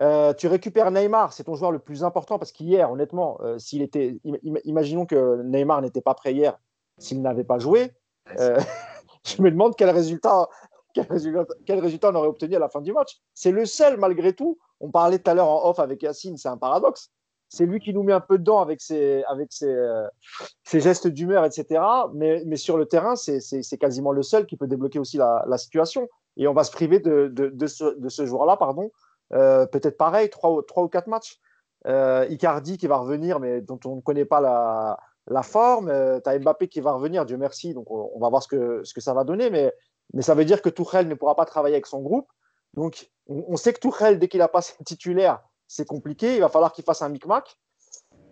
[0.00, 3.80] Euh, tu récupères Neymar, c'est ton joueur le plus important parce qu'hier, honnêtement, euh, s'il
[3.80, 4.18] était,
[4.64, 6.58] imaginons que Neymar n'était pas prêt hier,
[6.98, 7.92] s'il n'avait pas joué,
[8.40, 8.58] euh,
[9.24, 10.48] je me demande quel résultat,
[10.94, 13.20] quel résultat, quel résultat, on aurait obtenu à la fin du match.
[13.34, 14.58] C'est le seul, malgré tout.
[14.80, 17.10] On parlait tout à l'heure en off avec Yacine, c'est un paradoxe.
[17.54, 19.72] C'est lui qui nous met un peu dedans avec ses, avec ses,
[20.64, 21.80] ses gestes d'humeur, etc.
[22.12, 26.08] Mais, sur le terrain, c'est quasiment le seul qui peut débloquer aussi la, situation.
[26.36, 28.90] Et on va se priver de, ce, joueur-là, pardon,
[29.32, 31.40] euh, peut-être pareil, trois, ou quatre matchs.
[31.86, 35.88] Euh, Icardi qui va revenir, mais dont on ne connaît pas la, forme.
[35.88, 37.74] Euh, tu as Mbappé qui va revenir, Dieu merci.
[37.74, 39.50] Donc on, va voir ce que, ça va donner.
[39.50, 39.72] Mais,
[40.22, 42.28] ça veut dire que Tourelle ne pourra pas travailler avec son groupe.
[42.74, 45.40] Donc on, sait que Tourelle, dès qu'il a passé titulaire,
[45.74, 46.36] c'est compliqué.
[46.36, 47.56] Il va falloir qu'il fasse un micmac.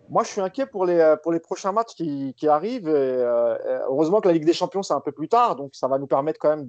[0.09, 2.89] Moi, je suis inquiet pour les, pour les prochains matchs qui, arrivent.
[2.89, 5.57] heureusement que la Ligue des Champions, c'est un peu plus tard.
[5.57, 6.67] Donc, ça va nous permettre quand même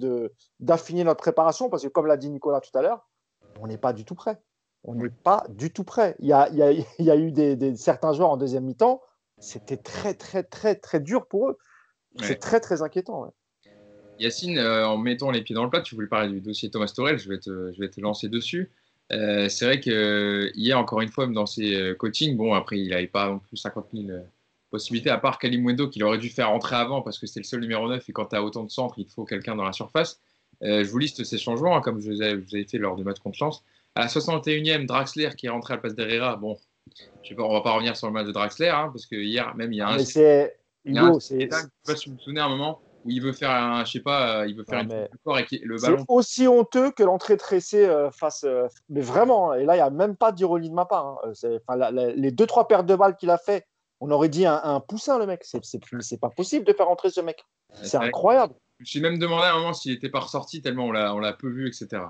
[0.60, 1.68] d'affiner notre préparation.
[1.68, 3.06] Parce que, comme l'a dit Nicolas tout à l'heure,
[3.60, 4.40] on n'est pas du tout prêt.
[4.82, 6.16] On n'est pas du tout prêt.
[6.18, 6.56] Il y a, il
[6.98, 9.00] y a, eu des, certains joueurs en deuxième mi-temps,
[9.38, 11.58] c'était très, très, très, très dur pour eux.
[12.20, 13.32] C'est très, très inquiétant.
[14.20, 16.92] Yacine, euh, en mettant les pieds dans le plat, tu voulais parler du dossier Thomas
[16.94, 18.72] Torel, je vais te, je vais te lancer dessus.
[19.12, 22.88] Euh, c'est vrai que hier, encore une fois, dans ses euh, coachings, bon, après, il
[22.90, 24.08] n'avait pas non plus 50 000
[24.70, 27.60] possibilités, à part Kalimwendo, qu'il aurait dû faire rentrer avant parce que c'est le seul
[27.60, 30.20] numéro 9 et quand tu as autant de centres, il faut quelqu'un dans la surface.
[30.62, 33.18] Euh, je vous liste ces changements, hein, comme je vous, ai, fait lors du match
[33.18, 33.62] contre Chance.
[33.94, 36.36] À la 61e, Draxler qui est rentré à la place d'Herrera.
[36.36, 36.56] Bon,
[37.22, 39.16] je sais pas, on va pas revenir sur le match de Draxler, hein, parce que
[39.16, 39.96] hier, même, il y a un.
[39.96, 40.56] Mais c'est.
[40.84, 41.48] Hugo, c'est.
[41.50, 43.84] Je sais pas si vous vous souvenez à un moment où il veut faire un,
[43.84, 45.10] je sais pas, euh, il veut faire une mais...
[45.62, 45.98] le ballon.
[45.98, 48.46] C'est aussi honteux que l'entrée tressée euh, face.
[48.88, 51.20] mais vraiment, hein, et là, il n'y a même pas d'ironie de ma part.
[51.92, 53.66] les deux, trois pertes de balles qu'il a fait,
[54.00, 55.44] on aurait dit un, poussin, le mec.
[55.44, 57.44] C'est pas possible de faire entrer ce mec.
[57.82, 58.54] C'est incroyable.
[58.78, 61.32] Je me suis même demandé à un moment s'il n'était pas ressorti tellement on l'a
[61.32, 62.02] peu vu, etc.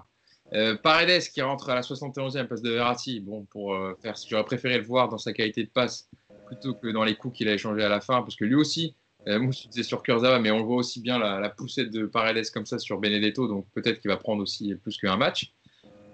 [0.52, 3.20] Euh, Paredes qui rentre à la 71e place de Verratti.
[3.20, 6.09] Bon, pour euh, faire, j'aurais préféré le voir dans sa qualité de passe
[6.46, 8.94] plutôt que dans les coups qu'il a échangés à la fin, parce que lui aussi,
[9.28, 12.98] euh, sur Kurzawa, mais on voit aussi bien la, poussette de Paredes comme ça sur
[12.98, 15.52] Benedetto, donc peut-être qu'il va prendre aussi plus qu'un match.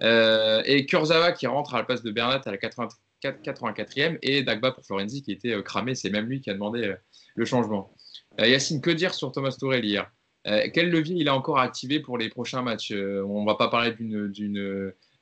[0.00, 4.84] et Kurzawa qui rentre à la place de Bernat à la 84e et Dagba pour
[4.84, 6.94] Florenzi qui était cramé, c'est même lui qui a demandé
[7.34, 7.92] le changement.
[8.38, 10.10] Yacine, que dire sur Thomas Tourelle hier?
[10.46, 12.92] Euh, quel levier il a encore activé pour les prochains matchs?
[12.92, 13.94] Euh, On ne va pas parler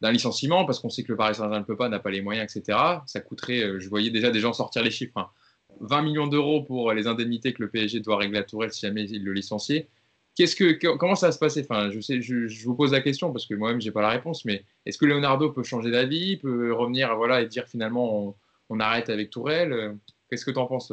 [0.01, 2.20] d'un licenciement parce qu'on sait que le Paris Saint-Germain ne peut pas, n'a pas les
[2.20, 2.79] moyens, etc.
[3.07, 5.33] Ça coûterait, euh, je voyais déjà des gens sortir les chiffres,
[5.81, 6.02] 20 hein.
[6.02, 9.24] millions d'euros pour les indemnités que le PSG doit régler à Tourelle si jamais il
[9.24, 9.88] le licenciait.
[10.35, 11.66] Qu'est-ce que, comment ça va se passer?
[11.68, 14.64] Enfin, je, vous pose la question parce que moi-même, je n'ai pas la réponse, mais
[14.87, 18.37] est-ce que Leonardo peut changer d'avis, peut revenir voilà, et dire finalement
[18.70, 19.96] on, arrête avec Tourelle?
[20.31, 20.92] Qu'est-ce que tu en penses?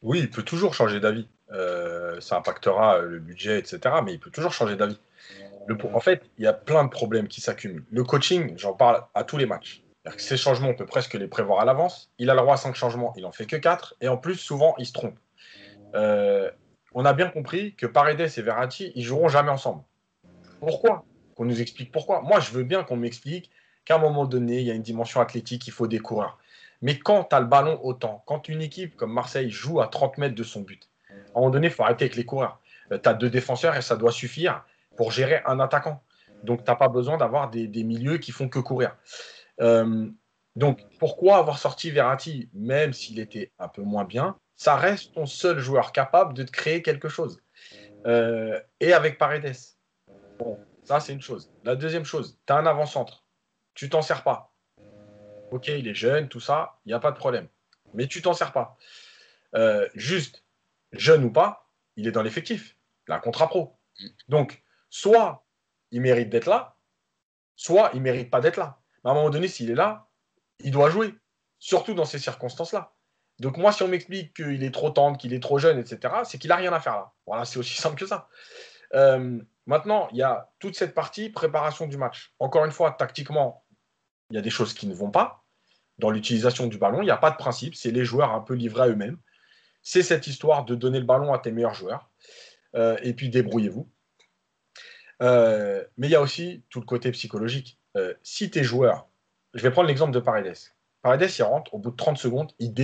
[0.00, 1.26] Oui, il peut toujours changer d'avis.
[1.52, 3.80] Euh, ça impactera le budget, etc.
[4.02, 4.98] Mais il peut toujours changer d'avis.
[5.92, 7.84] En fait, il y a plein de problèmes qui s'accumulent.
[7.90, 9.83] Le coaching, j'en parle à tous les matchs.
[10.18, 12.10] Ces changements, on peut presque les prévoir à l'avance.
[12.18, 13.96] Il a le droit à 5 changements, il en fait que 4.
[14.00, 15.18] Et en plus, souvent, il se trompe.
[15.94, 16.50] Euh,
[16.92, 19.82] on a bien compris que Paredes et Verratti, ils joueront jamais ensemble.
[20.60, 21.04] Pourquoi?
[21.36, 22.22] Qu'on nous explique pourquoi.
[22.22, 23.50] Moi, je veux bien qu'on m'explique
[23.84, 26.38] qu'à un moment donné, il y a une dimension athlétique, il faut des coureurs.
[26.82, 30.18] Mais quand tu as le ballon autant, quand une équipe comme Marseille joue à 30
[30.18, 32.60] mètres de son but, à un moment donné, il faut arrêter avec les coureurs.
[32.92, 34.64] Euh, tu as deux défenseurs et ça doit suffire
[34.96, 36.02] pour gérer un attaquant.
[36.42, 38.96] Donc, tu n'as pas besoin d'avoir des, milieux qui font que courir.
[39.60, 40.08] Euh,
[40.56, 44.38] donc, pourquoi avoir sorti Verratti, même s'il était un peu moins bien?
[44.56, 47.40] Ça reste ton seul joueur capable de te créer quelque chose.
[48.06, 49.56] Euh, et avec Paredes.
[50.38, 51.52] Bon, ça, c'est une chose.
[51.64, 53.24] La deuxième chose, tu as un avant-centre.
[53.74, 54.54] Tu t'en sers pas.
[55.50, 57.48] Ok, il est jeune, tout ça, il n'y a pas de problème.
[57.94, 58.76] Mais tu t'en sers pas.
[59.94, 60.44] juste,
[60.92, 63.78] jeune ou pas, il est dans l'effectif, la contrat pro.
[64.28, 65.44] Donc, soit
[65.90, 66.76] il mérite d'être là,
[67.56, 68.80] soit il mérite pas d'être là.
[69.04, 70.08] À un moment donné, s'il est là,
[70.60, 71.14] il doit jouer,
[71.58, 72.94] surtout dans ces circonstances-là.
[73.40, 76.38] Donc moi, si on m'explique qu'il est trop tendre, qu'il est trop jeune, etc., c'est
[76.38, 77.12] qu'il n'a rien à faire là.
[77.26, 78.28] Voilà, c'est aussi simple que ça.
[78.94, 82.32] Euh, maintenant, il y a toute cette partie préparation du match.
[82.38, 83.64] Encore une fois, tactiquement,
[84.30, 85.44] il y a des choses qui ne vont pas.
[85.98, 87.74] Dans l'utilisation du ballon, il n'y a pas de principe.
[87.74, 89.18] C'est les joueurs un peu livrés à eux-mêmes.
[89.82, 92.10] C'est cette histoire de donner le ballon à tes meilleurs joueurs.
[92.74, 93.88] Euh, et puis débrouillez-vous.
[95.22, 97.78] Euh, mais il y a aussi tout le côté psychologique.
[98.22, 99.08] Si tes joueurs,
[99.54, 100.56] je vais prendre l'exemple de Paredes.
[101.02, 102.74] Paredes, il rentre, au bout de 30 secondes, il,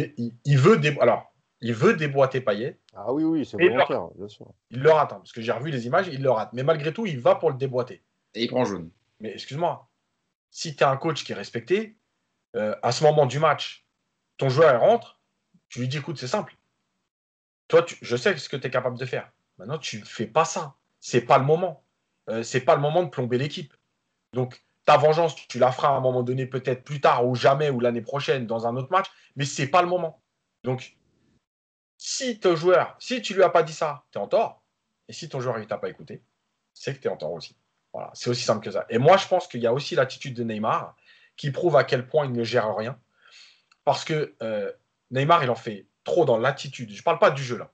[0.44, 2.78] il, veut Alors, il veut déboîter Payet.
[2.94, 4.52] Ah oui, oui, c'est volontaire, bien sûr.
[4.70, 6.52] Il le rate, hein, parce que j'ai revu les images, il le rate.
[6.52, 8.02] Mais malgré tout, il va pour le déboîter.
[8.34, 8.90] Et il prend jaune.
[9.20, 9.88] Mais excuse-moi,
[10.50, 11.96] si tu as un coach qui est respecté,
[12.56, 13.86] euh, à ce moment du match,
[14.36, 15.18] ton joueur rentre,
[15.68, 16.56] tu lui dis écoute, c'est simple.
[17.68, 19.30] Toi, je sais ce que tu es capable de faire.
[19.58, 20.74] Maintenant, tu ne fais pas ça.
[20.98, 21.84] C'est pas le moment.
[22.28, 23.72] Euh, c'est pas le moment de plomber l'équipe.
[24.32, 27.70] Donc, ta vengeance, tu la feras à un moment donné, peut-être plus tard ou jamais
[27.70, 30.22] ou l'année prochaine dans un autre match, mais c'est pas le moment.
[30.64, 30.96] Donc,
[31.98, 34.62] si ton joueur, si tu lui as pas dit ça, tu es en tort.
[35.08, 36.22] Et si ton joueur ne t'a pas écouté,
[36.72, 37.56] c'est que tu es en tort aussi.
[37.92, 38.86] Voilà, c'est aussi simple que ça.
[38.88, 40.96] Et moi, je pense qu'il y a aussi l'attitude de Neymar
[41.36, 42.98] qui prouve à quel point il ne gère rien.
[43.84, 44.72] Parce que euh,
[45.10, 46.90] Neymar, il en fait trop dans l'attitude.
[46.90, 47.72] Je ne parle pas du jeu là,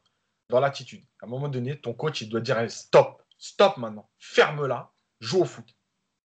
[0.48, 1.04] dans l'attitude.
[1.20, 4.90] À un moment donné, ton coach, il doit dire stop, stop maintenant, ferme-la,
[5.20, 5.75] joue au foot.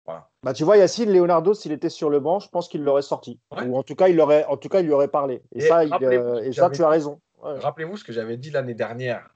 [0.06, 3.39] Bah, tu vois, Yacine, Leonardo, s'il était sur le banc, je pense qu'il l'aurait sorti.
[3.52, 5.42] Ou en tout, cas, il aurait, en tout cas, il lui aurait parlé.
[5.54, 7.22] Et, ça, euh, et ça tu as raison.
[7.42, 9.30] Rappelez-vous ce que j'avais dit l'année dernière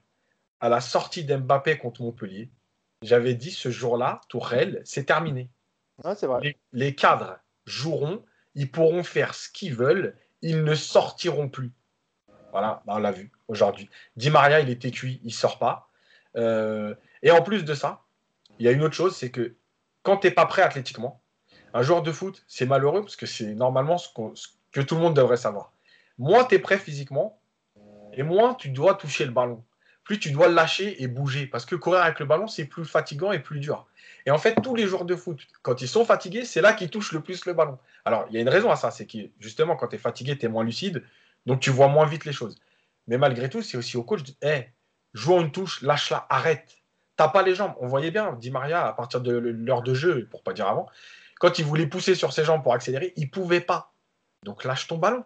[0.60, 2.50] à la sortie d'Mbappé contre Montpellier.
[3.02, 5.50] J'avais dit ce jour-là, Tourelle, c'est terminé.
[6.26, 6.56] vrai.
[6.72, 11.72] Les, cadres joueront, ils pourront faire ce qu'ils veulent, ils ne sortiront plus.
[12.50, 13.88] Voilà, bah, on l'a vu aujourd'hui.
[14.16, 15.90] Di Maria, il était cuit, il sort pas.
[16.36, 18.02] Euh, et en plus de ça,
[18.58, 19.54] il y a une autre chose, c'est que
[20.08, 21.20] quand tu n'es pas prêt athlétiquement,
[21.74, 24.08] un joueur de foot, c'est malheureux parce que c'est normalement ce,
[24.72, 25.74] que tout le monde devrait savoir.
[26.16, 27.38] Moins tu es prêt physiquement,
[28.14, 29.62] et moins tu dois toucher le ballon.
[30.04, 31.46] Plus tu dois lâcher et bouger.
[31.46, 33.86] Parce que courir avec le ballon, c'est plus fatigant et plus dur.
[34.24, 36.88] Et en fait, tous les joueurs de foot, quand ils sont fatigués, c'est là qu'ils
[36.88, 37.78] touchent le plus le ballon.
[38.06, 40.38] Alors, il y a une raison à ça, c'est que justement, quand tu es fatigué,
[40.38, 41.04] tu es moins lucide,
[41.44, 42.58] donc tu vois moins vite les choses.
[43.08, 44.70] Mais malgré tout, c'est aussi au coach de hey,
[45.12, 46.77] joue une touche, lâche-la, arrête
[47.18, 47.74] t'as pas les jambes.
[47.80, 50.86] On voyait bien, Di Maria, à partir de l'heure de jeu, pour pas dire avant,
[51.40, 53.92] quand il voulait pousser sur ses jambes pour accélérer, il pouvait pas.
[54.44, 55.24] Donc lâche ton ballon.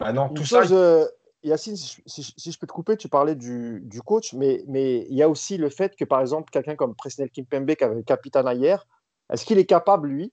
[0.00, 0.62] Ah non, tout ça.
[0.70, 1.06] Euh,
[1.42, 5.28] Yacine, si, je peux te couper, tu parlais du, coach, mais, mais il y a
[5.28, 8.86] aussi le fait que, par exemple, quelqu'un comme Presnel Kimpembe, qui avait le capitaine hier,
[9.32, 10.32] est-ce qu'il est capable, lui,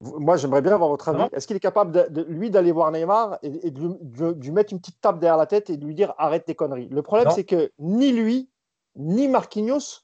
[0.00, 3.38] moi j'aimerais bien avoir votre avis, est-ce qu'il est capable, de, lui, d'aller voir Neymar
[3.42, 3.80] et, de,
[4.40, 6.88] lui, mettre une petite tape derrière la tête et de lui dire arrête tes conneries?
[6.88, 8.48] Le problème, c'est que ni lui,
[8.96, 10.02] ni Marquinhos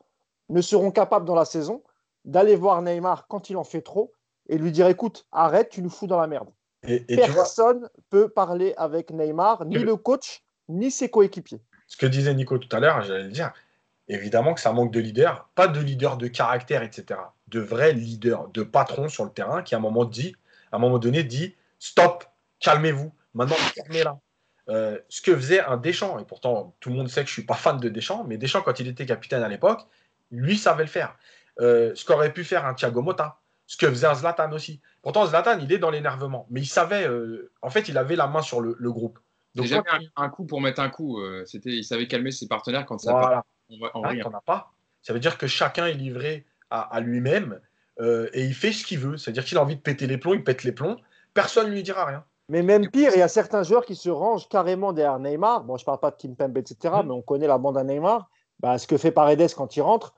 [0.48, 1.82] ne seront capables dans la saison
[2.24, 4.12] d'aller voir Neymar quand il en fait trop
[4.48, 6.48] et lui dire écoute, arrête, tu nous fous dans la merde.
[6.84, 11.60] Et, Personne ne peut parler avec Neymar, ni le coach, ni ses coéquipiers.
[11.86, 13.52] Ce que disait Nico tout à l'heure, j'allais le dire,
[14.08, 17.20] évidemment que ça manque de leader, pas de leader de caractère, etc.
[17.48, 20.34] De vrais leaders, de patrons sur le terrain qui à un moment dit,
[20.72, 22.24] à un moment donné dit stop,
[22.58, 24.18] calmez-vous, maintenant fermez-la.
[24.72, 26.18] Euh, ce que faisait un Deschamps.
[26.18, 28.38] Et pourtant, tout le monde sait que je ne suis pas fan de Deschamps, mais
[28.38, 29.80] Deschamps, quand il était capitaine à l'époque,
[30.30, 31.16] lui savait le faire.
[31.60, 34.80] Euh, ce qu'aurait pu faire un Thiago Motta, ce que faisait un Zlatan aussi.
[35.02, 38.26] Pourtant, Zlatan, il est dans l'énervement, mais il savait, euh, en fait, il avait la
[38.28, 39.18] main sur le, groupe.
[39.54, 39.84] Donc, jamais
[40.16, 41.20] un, coup pour mettre un coup.
[41.44, 43.44] c'était, il savait calmer ses partenaires quand ça voilà.
[43.92, 44.72] En vrai, ah, pas.
[45.02, 47.60] Ça veut dire que chacun est livré à, lui-même
[48.00, 49.18] et il fait ce qu'il veut.
[49.18, 50.96] C'est-à-dire qu'il a envie de péter les plombs, il pète les plombs.
[51.34, 52.24] Personne ne lui dira rien.
[52.52, 55.64] Mais même pire, il y a certains joueurs qui se rangent carrément derrière Neymar.
[55.64, 57.06] Bon, je ne parle pas de Kimpembe, etc., mm.
[57.06, 58.28] mais on connaît la bande à Neymar.
[58.60, 60.12] Bah, ce que fait Paredes quand il rentre,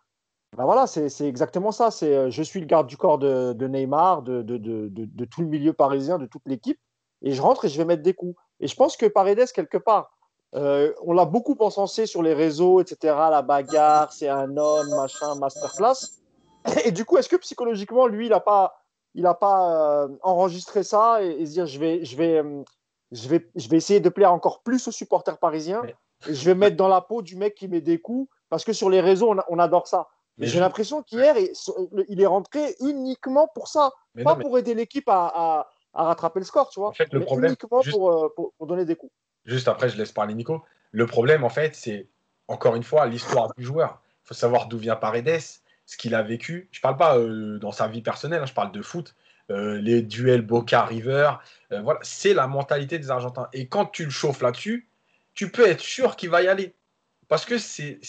[0.56, 1.92] bah voilà, c'est exactement ça.
[1.92, 5.74] C'est euh, je suis le garde du corps de, Neymar, de, de, tout le milieu
[5.74, 6.80] parisien, de toute l'équipe,
[7.22, 8.34] et je rentre et je vais mettre des coups.
[8.58, 10.10] Et je pense que Paredes, quelque part,
[10.56, 13.14] euh, on l'a beaucoup encensé sur les réseaux, etc.
[13.30, 16.20] La bagarre, c'est un homme, machin, masterclass.
[16.84, 18.83] Et du coup, est-ce que psychologiquement, lui, il n'a pas
[19.14, 22.62] il n'a pas euh, enregistré ça et, se dire je vais, je, vais, euh,
[23.12, 25.82] je, vais, je vais essayer de plaire encore plus aux supporters parisiens
[26.26, 28.72] et je vais mettre dans la peau du mec qui met des coups parce que
[28.72, 30.08] sur les réseaux, on, adore ça.
[30.38, 31.36] Mais j'ai l'impression qu'hier,
[32.08, 36.68] il, est rentré uniquement pour ça, pas pour aider l'équipe à, à, rattraper le score,
[36.70, 36.92] tu vois.
[37.12, 39.12] le problème, uniquement euh, pour, pour, donner des coups.
[39.44, 40.62] Juste après, je laisse parler Nico.
[40.90, 42.08] Le problème, en fait, c'est
[42.48, 44.00] encore une fois l'histoire du joueur.
[44.24, 45.40] Il faut savoir d'où vient Paredes
[45.86, 46.68] ce qu'il a vécu.
[46.72, 49.14] Je ne parle pas euh, dans sa vie personnelle, hein, je parle de foot.
[49.50, 51.32] Euh, les duels Boca-River,
[51.72, 53.48] euh, voilà, c'est la mentalité des Argentins.
[53.52, 54.88] Et quand tu le chauffes là-dessus,
[55.34, 56.74] tu peux être sûr qu'il va y aller.
[57.28, 58.00] parce que c'est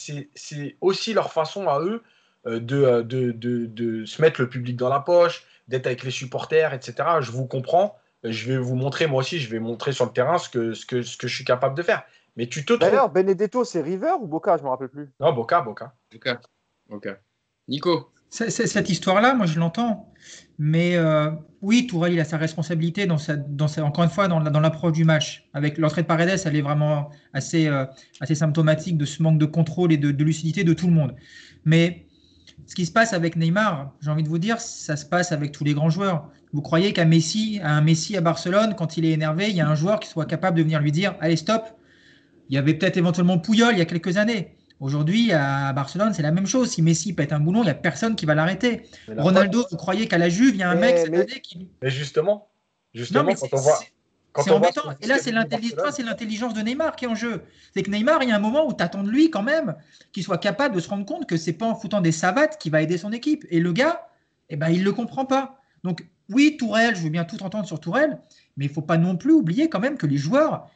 [0.79, 2.03] aussi leur façon à eux
[2.47, 6.11] euh, de, de, de, de, se mettre le public dans la poche, d'être avec les
[6.11, 6.95] supporters, etc.
[7.19, 7.97] Je vous comprends.
[8.23, 10.85] Je vais vous montrer, moi aussi, je vais montrer sur le terrain ce que, ce
[10.85, 12.03] que, ce que je suis capable de faire.
[12.37, 14.55] Mais tu te D'ailleurs, Benedetto, c'est River ou Boca?
[14.55, 15.09] Je ne me rappelle plus.
[15.19, 15.93] Non, Boca, Boca.
[16.11, 16.39] Boca.
[16.87, 17.17] Boca.
[17.67, 20.11] Nico Cette histoire-là, moi, je l'entends.
[20.57, 23.17] Mais euh, oui, Tourelle, il a sa responsabilité, dans
[23.79, 25.47] encore une fois, dans, l'approche du match.
[25.53, 27.85] Avec l'entrée de Paredes, elle est vraiment assez, euh,
[28.21, 31.15] assez symptomatique de ce manque de contrôle et de, de, lucidité de tout le monde.
[31.65, 32.05] Mais
[32.67, 35.51] ce qui se passe avec Neymar, j'ai envie de vous dire, ça se passe avec
[35.51, 36.29] tous les grands joueurs.
[36.53, 39.61] Vous croyez qu'à Messi, à un Messi à Barcelone, quand il est énervé, il y
[39.61, 41.63] a un joueur qui soit capable de venir lui dire Allez, stop
[42.49, 44.55] Il y avait peut-être éventuellement Pouyol il y a quelques années.
[44.79, 46.69] Aujourd'hui, à Barcelone, c'est la même chose.
[46.69, 48.83] Si Messi pète un boulon, il n'y a personne qui va l'arrêter.
[49.17, 51.69] Ronaldo, vous croyez qu'à la Juve, il y a un mec cette année qui.
[51.81, 52.49] Mais justement,
[52.93, 53.79] justement quand on voit.
[54.43, 54.81] C'est embêtant.
[55.01, 57.43] Et là, c'est l'intelligence de Neymar qui est en jeu.
[57.73, 59.75] C'est que Neymar, il y a un moment où tu attends de lui quand même
[60.11, 62.73] qu'il soit capable de se rendre compte que c'est pas en foutant des savates qu'il
[62.73, 63.45] va aider son équipe.
[63.49, 64.09] Et le gars,
[64.49, 65.61] eh ben, il ne le comprend pas.
[65.85, 68.19] Donc, oui, Tourelle, je veux bien tout entendre sur Tourelle,
[68.57, 70.69] mais il ne faut pas non plus oublier quand même que les joueurs,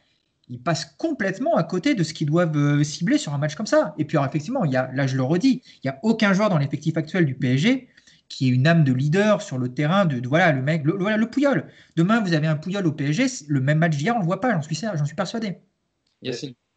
[0.50, 3.66] ils passent complètement à côté de ce qu'ils doivent euh, cibler sur un match comme
[3.66, 3.94] ça.
[3.98, 6.32] Et puis, alors, effectivement, il y a, là, je le redis, il n'y a aucun
[6.32, 7.88] joueur dans l'effectif actuel du PSG
[8.28, 11.16] qui est une âme de leader sur le terrain de, voilà le mec, le, voilà
[11.16, 11.66] le Pouyol.
[11.96, 14.40] Demain, vous avez un Pouyol au PSG, le même match d'hier, on ne le voit
[14.40, 15.58] pas, j'en suis, j'en suis persuadé.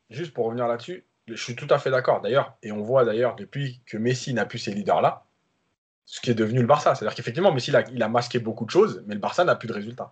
[0.09, 3.35] Juste pour revenir là-dessus, je suis tout à fait d'accord d'ailleurs, et on voit d'ailleurs
[3.35, 5.25] depuis que Messi n'a plus ces leaders-là,
[6.05, 6.95] ce qui est devenu le Barça.
[6.95, 9.55] C'est-à-dire qu'effectivement, Messi, il a, il a, masqué beaucoup de choses, mais le Barça n'a
[9.55, 10.11] plus de résultats.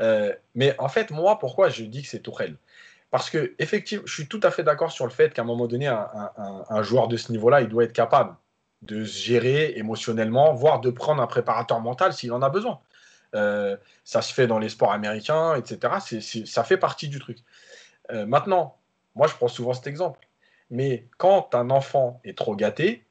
[0.00, 2.56] Euh, mais en fait, moi, pourquoi je dis que c'est Tourelle?
[3.16, 5.66] Parce que, effectivement, je suis tout à fait d'accord sur le fait qu'à un moment
[5.66, 8.36] donné, un, joueur de ce niveau-là, il doit être capable
[8.82, 12.78] de se gérer émotionnellement, voire de prendre un préparateur mental s'il en a besoin.
[13.34, 15.94] Euh, ça se fait dans les sports américains, etc.
[16.44, 17.38] Ça fait partie du truc.
[18.12, 18.76] Euh, maintenant,
[19.14, 20.28] moi, je prends souvent cet exemple.
[20.68, 23.06] Mais quand un enfant est trop gâté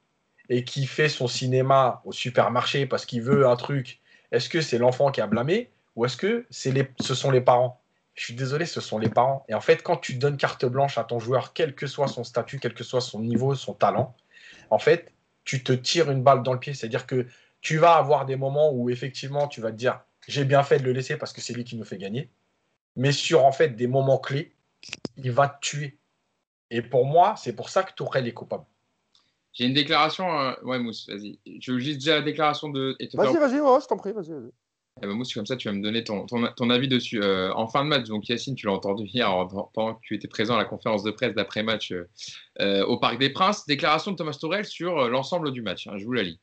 [0.48, 4.78] et qui fait son cinéma au supermarché parce qu'il veut un truc, est-ce que c'est
[4.78, 7.80] l'enfant qui a blâmé ou est-ce que les, ce sont les parents?
[8.16, 9.44] Je suis désolé, ce sont les parents.
[9.48, 12.24] Et en fait, quand tu donnes carte blanche à ton joueur, quel que soit son
[12.24, 14.16] statut, quel que soit son niveau, son talent,
[14.70, 15.12] en fait,
[15.44, 16.72] tu te tires une balle dans le pied.
[16.74, 17.26] C'est-à-dire que
[17.60, 20.84] tu vas avoir des moments où effectivement tu vas te dire j'ai bien fait de
[20.84, 22.30] le laisser parce que c'est lui qui nous fait gagner.
[22.96, 24.54] Mais sur en fait des moments clés,
[25.16, 25.98] il va te tuer.
[26.70, 28.64] Et pour moi, c'est pour ça que Tourelle est coupable.
[29.52, 30.40] J'ai une déclaration.
[30.40, 31.38] Euh, ouais, Mousse, vas-y.
[31.60, 32.96] Je veux juste déjà la déclaration de.
[33.14, 34.50] Vas-y, vas-y, ouais, je t'en prie, vas-y, vas-y.
[35.02, 37.20] Eh ben, comme ça, tu vas me donner ton, ton, ton avis dessus.
[37.22, 39.28] Euh, en fin de match, donc Yacine, tu l'as entendu hier
[39.74, 41.92] pendant que tu étais présent à la conférence de presse d'après-match
[42.60, 43.66] euh, au Parc des Princes.
[43.66, 45.86] Déclaration de Thomas Tourelle sur euh, l'ensemble du match.
[45.86, 46.40] Hein, je vous la lis.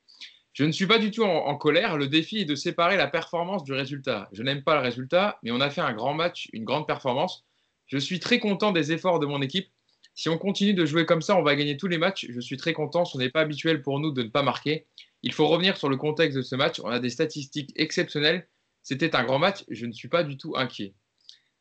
[0.54, 1.98] Je ne suis pas du tout en, colère.
[1.98, 4.30] Le défi est de séparer la performance du résultat.
[4.34, 7.44] Je n'aime pas le résultat, mais on a fait un grand match, une grande performance.
[7.88, 9.70] Je suis très content des efforts de mon équipe.
[10.16, 12.28] Si on continue de jouer comme ça, on va gagner tous les matchs.
[12.30, 13.06] Je suis très content.
[13.06, 14.88] Ce n'est pas habituel pour nous de ne pas marquer.
[15.24, 16.80] Il faut revenir sur le contexte de ce match.
[16.84, 18.48] On a des statistiques exceptionnelles.
[18.84, 20.94] C'était un grand match, je ne suis pas du tout inquiet.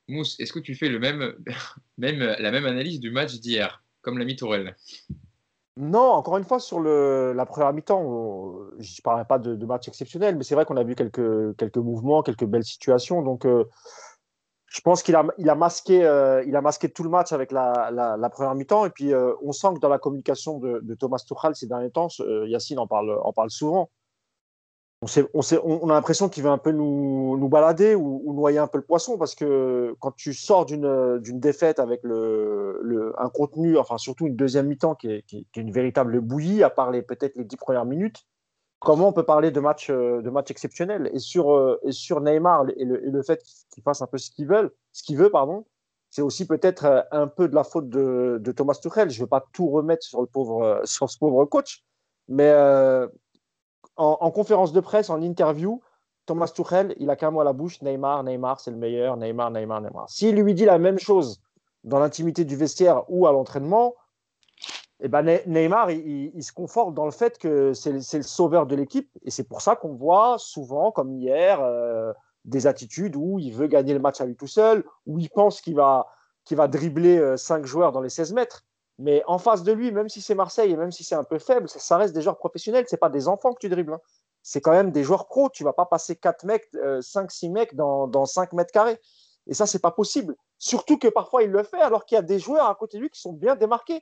[0.08, 1.36] Mousse, est-ce que tu fais le même,
[1.98, 4.76] même, la même analyse du match d'hier, comme l'a mis Tourelle?
[5.76, 8.02] Non, encore une fois, sur la première mi-temps,
[8.78, 11.56] je ne parlerai pas de, de, match exceptionnel, mais c'est vrai qu'on a vu quelques,
[11.56, 13.22] quelques mouvements, quelques belles situations.
[13.22, 13.64] Donc, euh,
[14.72, 17.52] je pense qu'il a, il a, masqué, euh, il a masqué tout le match avec
[17.52, 18.86] la, la, première mi-temps.
[18.86, 22.08] Et puis, euh, on sent que dans la communication de, Thomas Tuchel ces derniers temps,
[22.20, 23.90] euh, Yacine en parle, en parle souvent
[25.64, 28.84] on, a l'impression qu'il veut un peu nous, nous balader ou, noyer un peu le
[28.84, 34.26] poisson parce que quand tu sors d'une défaite avec le, le, un contenu, enfin surtout
[34.26, 37.84] une deuxième mi-temps qui, qui est, une véritable bouillie, à part peut-être les dix premières
[37.84, 38.24] minutes,
[38.84, 42.84] comment on peut parler de match, de match exceptionnel et sur, et sur Neymar et
[42.84, 43.42] le, le fait
[43.72, 45.64] qu'il fasse un peu ce qu'il veut, ce qu'il veut pardon,
[46.12, 49.08] c'est aussi peut-être un peu de la faute de, Thomas Tuchel.
[49.08, 51.82] Je ne veux pas tout remettre sur, le pauvre, sur ce pauvre coach,
[52.28, 53.08] mais euh,
[53.96, 55.80] en, en, conférence de presse, en interview,
[56.26, 59.50] Thomas Tuchel, il a qu'un mot à la bouche Neymar, Neymar, c'est le meilleur, Neymar,
[59.50, 60.10] Neymar, Neymar.
[60.10, 61.40] S'il lui dit la même chose
[61.82, 63.94] dans l'intimité du vestiaire ou à l'entraînement,
[65.04, 69.10] eh ben Neymar, il, se conforte dans le fait que c'est le sauveur de l'équipe.
[69.24, 72.12] Et c'est pour ça qu'on voit souvent, comme hier, euh,
[72.44, 75.60] des attitudes où il veut gagner le match à lui tout seul, où il pense
[75.60, 76.06] qu'il va,
[76.44, 78.64] qu va dribbler euh, cinq joueurs dans les 16 mètres.
[79.00, 81.40] Mais en face de lui, même si c'est Marseille et même si c'est un peu
[81.40, 82.84] faible, ça reste des joueurs professionnels.
[82.86, 83.94] C'est pas des enfants que tu dribbles.
[83.94, 84.00] Hein.
[84.44, 85.48] C'est quand même des joueurs pros.
[85.48, 89.00] Tu vas pas passer 4 mecs, euh, 5, 6 mecs dans, dans 5 mètres carrés.
[89.48, 90.36] Et ça, c'est pas possible.
[90.58, 93.02] Surtout que parfois il le fait alors qu'il y a des joueurs à côté de
[93.02, 94.00] lui qui sont bien démarqués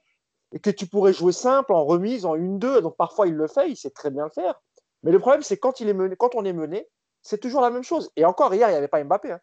[0.53, 2.81] et que tu pourrais jouer simple en remise, en 1-2.
[2.81, 4.61] Donc parfois il le fait, il sait très bien le faire.
[5.03, 6.89] Mais le problème, c'est quand, il est mené, quand on est mené,
[7.23, 8.11] c'est toujours la même chose.
[8.17, 9.33] Et encore, hier, il n'y avait pas Mbappé.
[9.33, 9.41] Hein.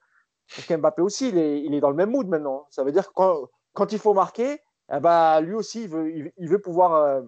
[0.55, 2.67] Parce qu'Mbappé aussi, il est, il est, dans le même mood maintenant.
[2.69, 4.61] Ça veut dire que quand, quand il faut marquer,
[4.93, 7.21] eh ben, lui aussi, il veut, il, veut pouvoir euh,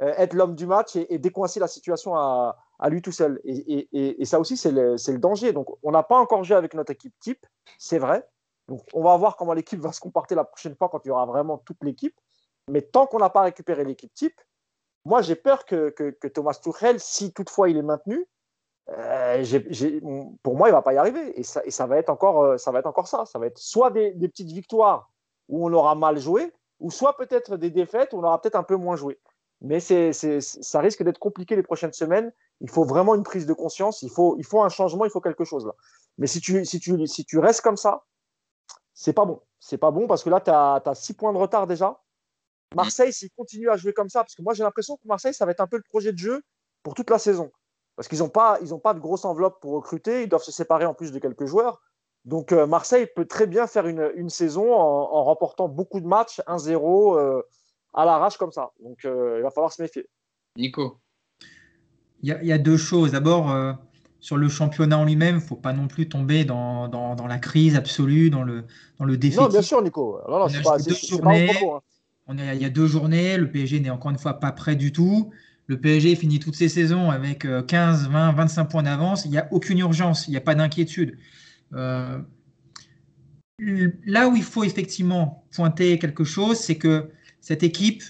[0.00, 2.56] euh, être l'homme du match et, décoincer la situation à,
[2.88, 3.40] lui tout seul.
[3.44, 5.52] Et, ça aussi, c'est le, le, danger.
[5.52, 7.44] Donc, on n'a pas encore joué avec notre équipe type,
[7.78, 8.26] c'est vrai.
[8.68, 11.10] Donc, on va voir comment l'équipe va se comporter la prochaine fois quand il y
[11.10, 12.14] aura vraiment toute l'équipe.
[12.70, 14.40] Mais tant qu'on n'a pas récupéré l'équipe type,
[15.04, 18.26] moi, j'ai peur que, que, Thomas Tuchel, si toutefois il est maintenu,
[18.90, 19.44] euh,
[20.42, 21.38] pour moi, il va pas y arriver.
[21.38, 23.24] Et ça, et ça, va être encore, ça va être encore ça.
[23.24, 25.10] Ça va être soit des, petites victoires
[25.48, 28.62] où on aura mal joué, ou soit peut-être des défaites où on aura peut-être un
[28.62, 29.18] peu moins joué.
[29.62, 32.32] Mais c'est, ça risque d'être compliqué les prochaines semaines.
[32.60, 34.02] Il faut vraiment une prise de conscience.
[34.02, 35.04] Il faut, il faut un changement.
[35.04, 35.72] Il faut quelque chose là.
[36.18, 38.04] Mais si tu, si tu, si tu restes comme ça,
[38.94, 39.40] c'est pas bon.
[39.60, 42.00] C'est pas bon parce que là, tu as, six points de retard déjà.
[42.74, 45.44] Marseille, s'il continue à jouer comme ça, parce que moi j'ai l'impression que Marseille, ça
[45.44, 46.42] va être un peu le projet de jeu
[46.82, 47.50] pour toute la saison.
[47.96, 50.22] Parce qu'ils n'ont pas, ils pas de grosse enveloppe pour recruter.
[50.22, 51.82] Ils doivent se séparer en plus de quelques joueurs.
[52.24, 57.18] Donc euh, Marseille peut très bien faire une, saison en, remportant beaucoup de matchs, 1-0
[57.18, 57.42] euh,
[57.94, 58.70] à l'arrache comme ça.
[58.82, 60.08] Donc euh, il va falloir se méfier.
[60.56, 60.98] Nico
[62.22, 63.12] Il y, a deux choses.
[63.12, 63.54] D'abord,
[64.20, 67.76] sur le championnat en lui-même, il ne faut pas non plus tomber dans, la crise
[67.76, 68.64] absolue, dans le,
[68.98, 69.36] dans le défi.
[69.36, 70.20] Non, bien sûr, Nico.
[70.28, 70.48] Non,
[72.38, 75.30] il y a deux journées, le PSG n'est encore une fois pas prêt du tout.
[75.66, 79.24] Le PSG finit toutes ses saisons avec 15, 20, 25 points d'avance.
[79.24, 81.16] Il n'y a aucune urgence, il n'y a pas d'inquiétude.
[81.74, 82.18] Euh,
[84.04, 87.10] là où il faut effectivement pointer quelque chose, c'est que
[87.40, 88.02] cette équipe,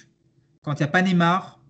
[0.63, 1.61] quand il n'y a pas Neymar,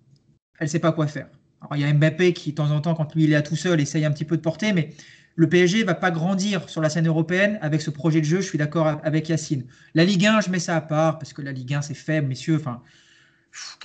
[0.59, 1.27] elle ne sait pas quoi faire.
[1.73, 3.55] Il y a Mbappé qui, de temps en temps, quand lui il est là tout
[3.55, 4.89] seul, essaye un petit peu de porter, mais
[5.35, 8.41] le PSG va pas grandir sur la scène européenne avec ce projet de jeu.
[8.41, 9.65] Je suis d'accord avec Yacine.
[9.95, 12.27] La Ligue 1, je mets ça à part parce que la Ligue 1, c'est faible,
[12.27, 12.57] messieurs.
[12.57, 12.81] Enfin,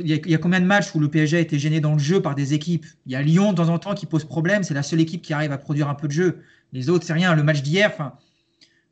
[0.01, 2.21] il y, a, combien de matchs où le PSG a été gêné dans le jeu
[2.21, 2.87] par des équipes?
[3.07, 4.63] Il y a Lyon de temps en temps qui pose problème.
[4.63, 6.43] C'est la seule équipe qui arrive à produire un peu de jeu.
[6.73, 7.35] Les autres, c'est rien.
[7.35, 8.15] Le match d'hier, enfin,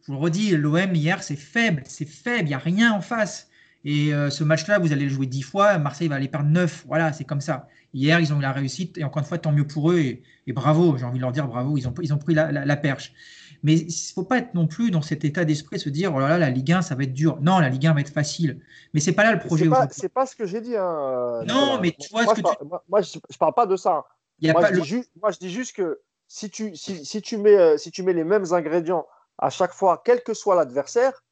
[0.03, 3.01] je vous le redis, l'OM hier, c'est faible, c'est faible, il n'y a rien en
[3.01, 3.49] face.
[3.85, 6.85] Et euh, ce match-là, vous allez le jouer dix fois, Marseille va aller perdre neuf.
[6.87, 7.69] Voilà, c'est comme ça.
[7.95, 10.53] Hier, ils ont eu la réussite, et encore une fois, tant mieux pour eux, et,
[10.53, 13.15] bravo, j'ai envie de leur dire bravo, ils ont, ils ont pris la, perche.
[13.63, 16.21] Mais il ne faut pas être non plus dans cet état d'esprit, se dire, oh
[16.21, 17.39] là là, la Ligue 1, ça va être dur.
[17.41, 18.61] Non, la Ligue 1 va être facile.
[18.93, 19.65] Mais c'est pas là le projet.
[19.91, 20.77] C'est pas, pas ce que j'ai dit.
[20.77, 22.65] Hein, non, mais tu vois ce que tu...
[22.89, 24.05] Moi, je ne parle pas de ça.
[24.43, 28.25] moi, je dis juste que si tu, si, tu mets, euh, si tu mets les
[28.25, 29.07] mêmes ingrédients
[29.39, 31.23] à chaque fois, quel que soit l'adversaire,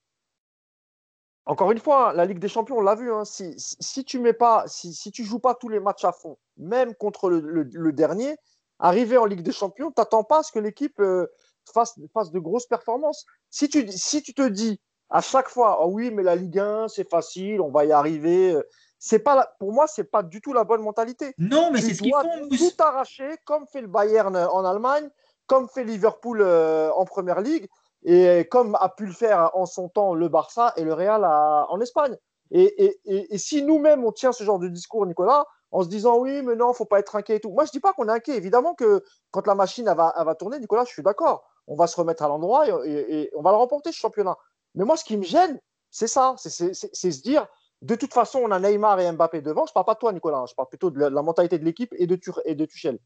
[1.47, 4.20] encore une fois, hein, la Ligue des Champions, on l'a vu, hein, si, si, tu
[4.20, 7.93] mets pas, si, si tu joues pas tous les matchs à fond, même contre le,
[7.93, 8.36] dernier,
[8.78, 11.26] arriver en Ligue des Champions, tu n'attends pas à ce que l'équipe euh,
[11.72, 13.26] fasse, fasse, de grosses performances.
[13.51, 14.80] Si tu, si tu te dis
[15.11, 18.53] à chaque fois, oh oui, mais la Ligue 1, c'est facile, on va y arriver,
[18.53, 18.62] euh,
[18.99, 21.34] c'est pas pour moi c'est pas du tout la bonne mentalité.
[21.38, 22.49] Non, mais c'est ce qu'ils font.
[22.49, 25.11] Tout arracher comme fait le Bayern en Allemagne,
[25.47, 27.68] comme fait Liverpool euh, en Première Ligue
[28.05, 31.80] et comme a pu le faire en son temps le Barça et le Real en
[31.80, 32.16] Espagne.
[32.50, 36.55] Et, si nous-mêmes on tient ce genre de discours, Nicolas, en se disant oui, mais
[36.55, 37.50] non, faut pas être inquiet et tout.
[37.50, 38.36] Moi, je dis pas qu'on est inquiet.
[38.36, 41.44] Évidemment que quand la machine va, va tourner, Nicolas, je suis d'accord.
[41.66, 44.36] On va se remettre à l'endroit et, et, on va le remporter ce championnat.
[44.74, 47.46] Mais moi, ce qui me gêne, c'est ça, c'est se dire
[47.82, 49.66] de toute façon, on a Neymar et Mbappé devant.
[49.66, 50.38] Je parle pas de toi, Nicolas.
[50.38, 50.46] Hein.
[50.48, 52.98] Je parle plutôt de la, mentalité de l'équipe et de, et de Tuchel.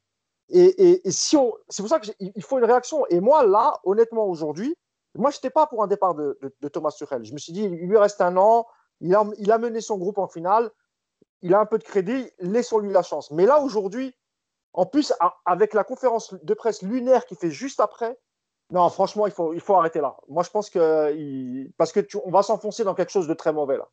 [0.50, 3.06] Et, si on, c'est pour ça qu'il faut une réaction.
[3.08, 4.76] Et moi, là, honnêtement, aujourd'hui,
[5.16, 6.38] moi, je n'étais pas pour un départ de,
[6.72, 7.24] Thomas Tuchel.
[7.24, 8.66] Je me suis dit, il lui reste un an.
[9.00, 10.70] Il a, il a mené son groupe en finale.
[11.42, 12.30] Il a un peu de crédit.
[12.38, 13.30] Laissons-lui la chance.
[13.30, 14.14] Mais là, aujourd'hui,
[14.72, 15.12] en plus,
[15.44, 18.16] avec la conférence de presse lunaire qui fait juste après,
[18.70, 20.16] non, franchement, il faut, il faut arrêter là.
[20.28, 21.68] Moi, je pense que.
[21.76, 23.88] parce que on va s'enfoncer dans quelque chose de très mauvais là.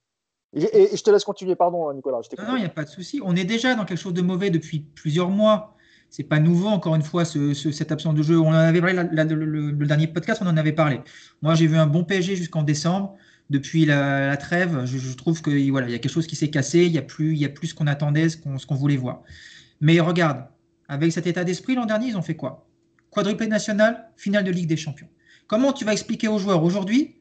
[0.56, 2.20] Et, je te laisse continuer, pardon, Nicolas.
[2.38, 3.20] non, il n'y a pas de souci.
[3.24, 5.76] On est déjà dans quelque chose de mauvais depuis plusieurs mois.
[6.16, 8.40] C'est pas nouveau, encore une fois, ce, cette absence de jeu.
[8.40, 11.02] On en avait parlé, le, dernier podcast, on en avait parlé.
[11.42, 13.16] Moi, j'ai vu un bon PSG jusqu'en décembre.
[13.50, 16.86] Depuis la, trêve, je, trouve qu'il y a quelque chose qui s'est cassé.
[16.86, 19.24] Il y a plus, y a plus ce qu'on attendait, ce qu'on voulait voir.
[19.82, 20.46] Mais regarde,
[20.88, 22.70] avec cet état d'esprit, l'an dernier, ils ont fait quoi?
[23.10, 25.10] Quadruplé national, finale de Ligue des Champions.
[25.48, 27.16] Comment tu vas expliquer aux joueurs aujourd'hui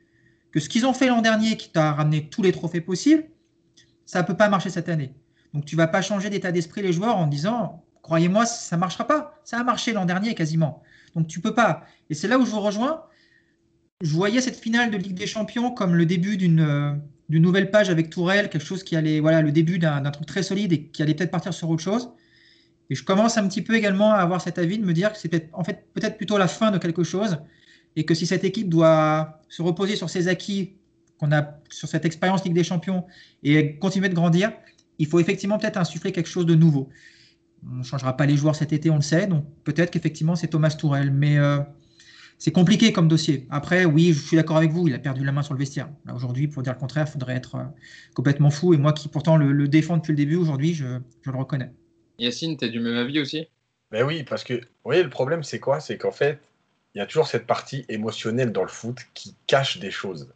[0.51, 3.25] que ce qu'ils ont fait l'an dernier, qui t'a ramené tous les trophées possibles,
[4.05, 5.15] ça ne peut pas marcher cette année?
[5.55, 8.81] Donc tu ne vas pas changer d'état d'esprit les joueurs en disant, croyez-moi, ça ne
[8.81, 9.41] marchera pas.
[9.45, 10.83] Ça a marché l'an dernier quasiment.
[11.15, 11.85] Donc tu peux pas.
[12.11, 13.05] Et c'est là où je vous rejoins.
[14.01, 16.93] Je voyais cette finale de Ligue des Champions comme le début d'une euh,
[17.29, 20.73] nouvelle page avec Tourelle, quelque chose qui allait, voilà, le début d'un truc très solide
[20.73, 22.11] et qui allait peut-être partir sur autre chose.
[22.91, 25.19] Et je commence un petit peu également à avoir cet avis de me dire que
[25.19, 27.39] c'est en fait peut-être plutôt la fin de quelque chose
[27.97, 30.75] et que si cette équipe doit se reposer sur ses acquis
[31.19, 33.07] qu'on a sur cette expérience Ligue des Champions
[33.43, 34.53] et continuer de grandir,
[34.99, 36.89] il faut effectivement peut-être insuffler quelque chose de nouveau.
[37.71, 40.49] On ne changera pas les joueurs cet été, on le sait, donc peut-être qu'effectivement c'est
[40.49, 41.61] Thomas Tourel, mais euh,
[42.39, 43.47] c'est compliqué comme dossier.
[43.51, 45.89] Après, oui, je suis d'accord avec vous, il a perdu la main sur le vestiaire.
[46.13, 47.65] Aujourd'hui, pour dire le contraire, il faudrait être euh,
[48.15, 48.75] complètement fou.
[48.75, 50.85] Et moi qui pourtant le, défends depuis le début, aujourd'hui, je,
[51.25, 51.71] le reconnais.
[52.19, 53.47] Yacine, tu es du même avis aussi?
[53.93, 55.79] Ben oui, parce que, vous voyez, le problème, c'est quoi?
[55.79, 56.41] C'est qu'en fait,
[56.97, 60.29] il y a toujours cette partie émotionnelle dans le foot qui cache des choses.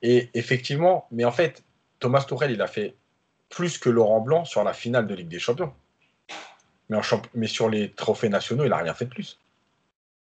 [0.00, 1.62] Et effectivement, mais en fait,
[1.98, 2.94] Thomas Tourel, il a fait
[3.50, 5.74] plus que Laurent Blanc sur la finale de Ligue des Champions.
[6.90, 9.38] Mais, sur les trophées nationaux, il n'a rien fait de plus.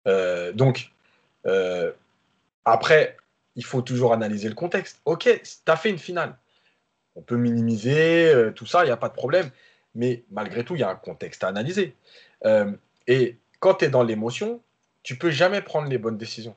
[0.07, 0.91] Euh, donc,
[1.45, 1.91] euh,
[2.65, 3.17] après,
[3.55, 5.01] il faut toujours analyser le contexte.
[5.05, 6.37] Ok, tu as fait une finale.
[7.15, 9.49] On peut minimiser euh, tout ça, il n'y a pas de problème.
[9.95, 11.95] Mais malgré tout, il y a un contexte à analyser.
[13.07, 14.61] Et quand tu es dans l'émotion,
[15.01, 16.55] tu peux jamais prendre les bonnes décisions.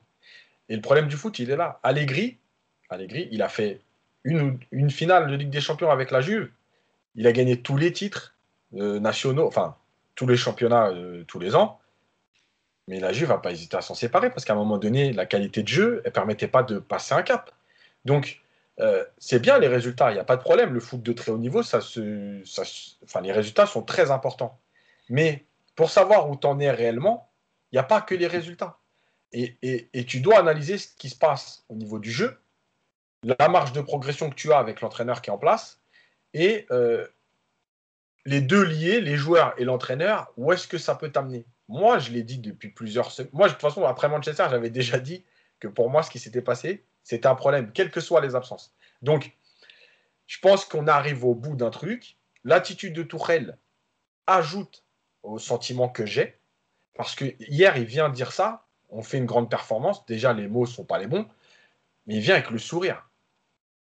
[0.69, 1.79] Et le problème du foot, il est là.
[1.81, 2.37] Allegri,
[2.89, 3.81] Allegri il a fait
[4.23, 6.51] une, une finale de Ligue des Champions avec la Juve.
[7.15, 8.35] Il a gagné tous les titres
[8.71, 9.75] nationaux, enfin
[10.15, 10.91] tous les championnats
[11.27, 11.79] tous les ans.
[12.87, 15.25] Mais la Juve va pas hésiter à s'en séparer parce qu'à un moment donné, la
[15.25, 17.51] qualité de jeu, elle permettait pas de passer un cap.
[18.05, 18.41] Donc,
[18.79, 20.73] euh, c'est bien les résultats, il n'y a pas de problème.
[20.73, 22.41] Le foot de très haut niveau, ça se,
[23.03, 24.59] enfin, les résultats sont très importants.
[25.09, 25.45] Mais
[25.75, 27.29] pour savoir où tu en es réellement,
[27.71, 28.77] il n'y a pas que les résultats.
[29.33, 32.37] Et, et, tu dois analyser ce qui se passe au niveau du jeu,
[33.23, 35.79] la marge de progression que tu as avec l'entraîneur qui est en place,
[36.33, 37.07] et euh,
[38.25, 41.45] les deux liés, les joueurs et l'entraîneur, où est-ce que ça peut t'amener?
[41.67, 43.31] Moi, je l'ai dit depuis plusieurs semaines.
[43.33, 45.23] Moi, de toute façon, après Manchester, j'avais déjà dit
[45.59, 48.75] que pour moi, ce qui s'était passé, c'était un problème, quelles que soient les absences.
[49.01, 49.31] Donc,
[50.27, 52.17] je pense qu'on arrive au bout d'un truc.
[52.43, 53.57] L'attitude de Tourelle
[54.27, 54.83] ajoute
[55.23, 56.37] au sentiment que j'ai.
[56.95, 58.65] Parce que hier, il vient dire ça.
[58.89, 60.05] On fait une grande performance.
[60.05, 61.27] Déjà, les mots ne sont pas les bons.
[62.05, 63.09] Mais il vient avec le sourire.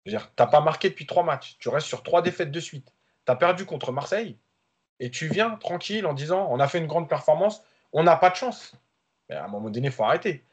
[0.05, 1.57] Tu n'as pas marqué depuis trois matchs.
[1.59, 2.91] Tu restes sur trois défaites de suite.
[3.25, 4.37] Tu as perdu contre Marseille.
[4.99, 7.63] Et tu viens tranquille en disant on a fait une grande performance
[7.93, 8.73] on n'a pas de chance.
[9.29, 10.43] Mais à un moment donné, il faut arrêter.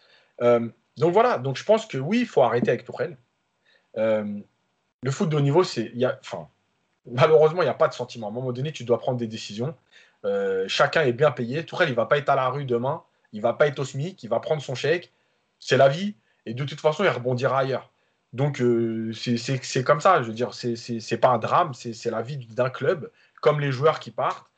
[0.42, 3.16] Euh, donc voilà, donc je pense que oui, il faut arrêter avec Tourelle.
[3.96, 4.40] Euh,
[5.02, 5.92] le foot de haut niveau, c'est,
[7.06, 8.28] malheureusement, il n'y a pas de sentiment.
[8.28, 9.74] À un moment donné, tu dois prendre des décisions.
[10.24, 11.64] Euh, chacun est bien payé.
[11.64, 13.02] Tourelle, il ne va pas être à la rue demain.
[13.32, 14.22] Il ne va pas être au SMIC.
[14.22, 15.12] Il va prendre son chèque.
[15.60, 16.14] C'est la vie.
[16.46, 17.90] Et de toute façon, il rebondira ailleurs.
[18.32, 18.62] Donc,
[19.14, 20.22] c'est comme ça.
[20.22, 21.74] Je veux dire, c'est pas un drame.
[21.74, 23.10] C'est la vie d'un club,
[23.40, 24.48] comme les joueurs qui partent.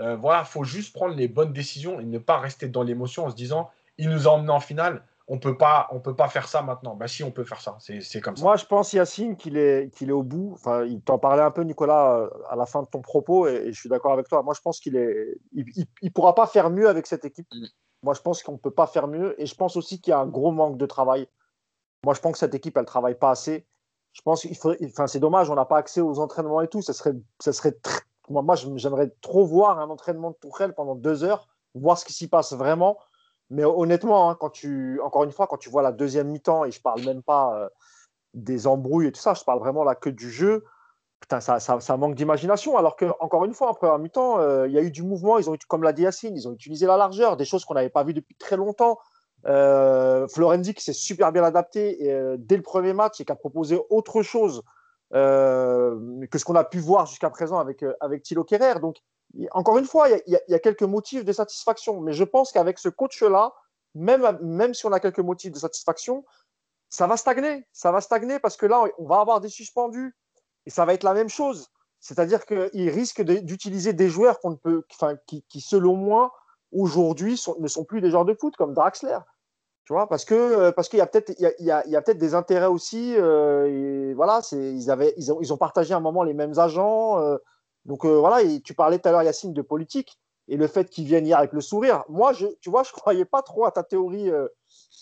[0.00, 3.26] Euh, voilà, il faut juste prendre les bonnes décisions et ne pas rester dans l'émotion
[3.26, 6.28] en se disant il nous a emmené en finale, on peut pas, on peut pas
[6.28, 6.96] faire ça maintenant.
[6.96, 7.76] Bah si, on peut faire ça.
[7.78, 8.42] C'est comme ça.
[8.42, 10.50] Moi, je pense Yacine qu'il est, qu'il est au bout.
[10.54, 13.72] Enfin, il t'en parlait un peu, Nicolas, euh, à la fin de ton propos, et,
[13.72, 14.42] je suis d'accord avec toi.
[14.42, 17.46] Moi, je pense qu'il est, il, pourra pas faire mieux avec cette équipe.
[17.52, 17.66] Mm.
[18.02, 20.18] Moi, je pense qu'on peut pas faire mieux, et je pense aussi qu'il y a
[20.18, 21.28] un gros manque de travail.
[22.04, 23.66] Moi, je pense que cette équipe, elle travaille pas assez.
[24.12, 26.82] Je pense qu'il faut, enfin, c'est dommage, on n'a pas accès aux entraînements et tout.
[26.82, 31.24] Ça serait, ça serait très, moi, j'aimerais trop voir un entraînement de Tourelle pendant deux
[31.24, 32.98] heures, voir ce qui s'y passe vraiment.
[33.50, 36.70] Mais honnêtement, hein, quand tu, encore une fois, quand tu vois la deuxième mi-temps, et
[36.70, 37.68] je parle même pas euh,
[38.34, 40.64] des embrouilles et tout ça, je parle vraiment là que du jeu,
[41.20, 42.76] putain, ça, ça, manque d'imagination.
[42.76, 45.38] Alors que, encore une fois, en première mi-temps, euh, il y a eu du mouvement,
[45.38, 47.90] ils ont, comme l'a dit Yacine, ils ont utilisé la largeur, des choses qu'on n'avait
[47.90, 48.98] pas vues depuis très longtemps.
[49.46, 53.36] Euh, Florenzi qui s'est super bien adapté et, dès le premier match et qui a
[53.36, 54.62] proposé autre chose
[55.14, 58.80] euh, que ce qu'on a pu voir jusqu'à présent avec, euh, avec Thilo Kerrer.
[58.80, 58.96] Donc,
[59.50, 62.88] encore une fois, il y, a quelques motifs de satisfaction, mais je pense qu'avec ce
[62.88, 63.52] coach-là,
[63.94, 66.24] même, même si on a quelques motifs de satisfaction,
[66.88, 67.66] ça va stagner.
[67.72, 70.14] Ça va stagner parce que là, on va avoir des suspendus
[70.66, 71.68] et ça va être la même chose.
[72.00, 74.82] C'est-à-dire qu'il risque d'utiliser des joueurs qu'on ne peut,
[75.26, 76.32] qui, qui, selon moi,
[76.72, 79.18] aujourd'hui, ne sont plus des joueurs de foot comme Draxler.
[79.84, 82.02] Tu vois, parce que euh, parce qu'il y a peut-être il y a, y a
[82.02, 83.14] peut-être des intérêts aussi.
[83.16, 87.20] Euh, voilà, c'est ils avaient ils ont, ils ont partagé un moment les mêmes agents.
[87.20, 87.36] Euh,
[87.84, 91.26] donc voilà, tu parlais tout à l'heure Yacine de politique et le fait qu'ils viennent
[91.26, 92.04] hier avec le sourire.
[92.08, 94.30] Moi, je, tu vois, je croyais pas trop à ta théorie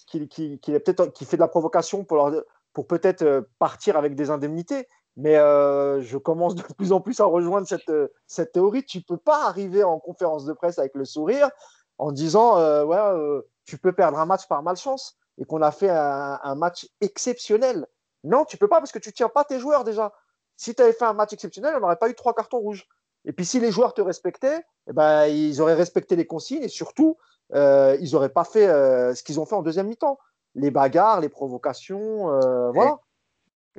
[0.07, 2.31] qu'il qui, qui, est peut-être qui fait de la provocation pour
[2.73, 4.89] pour peut-être partir avec des indemnités.
[5.17, 7.93] Mais je commence de plus en plus à rejoindre cette,
[8.27, 8.87] cette théorie.
[8.87, 11.51] Tu peux pas arriver en conférence de presse avec le sourire
[11.99, 12.55] en disant
[12.87, 17.87] ouais tu peux perdre un match par malchance et qu'on a fait un, match exceptionnel.
[18.25, 20.13] Non, tu peux pas parce que tu tiens pas tes joueurs déjà.
[20.57, 22.89] Si tu avais fait un match exceptionnel, on n'aurait pas eu trois cartons rouges.
[23.25, 26.69] Et puis si les joueurs te respectaient, eh ben, ils auraient respecté les consignes et
[26.69, 27.17] surtout,
[27.55, 30.19] euh, ils n'auraient pas fait euh, ce qu'ils ont fait en deuxième mi-temps.
[30.57, 32.99] Les bagarres, les provocations, euh, voilà.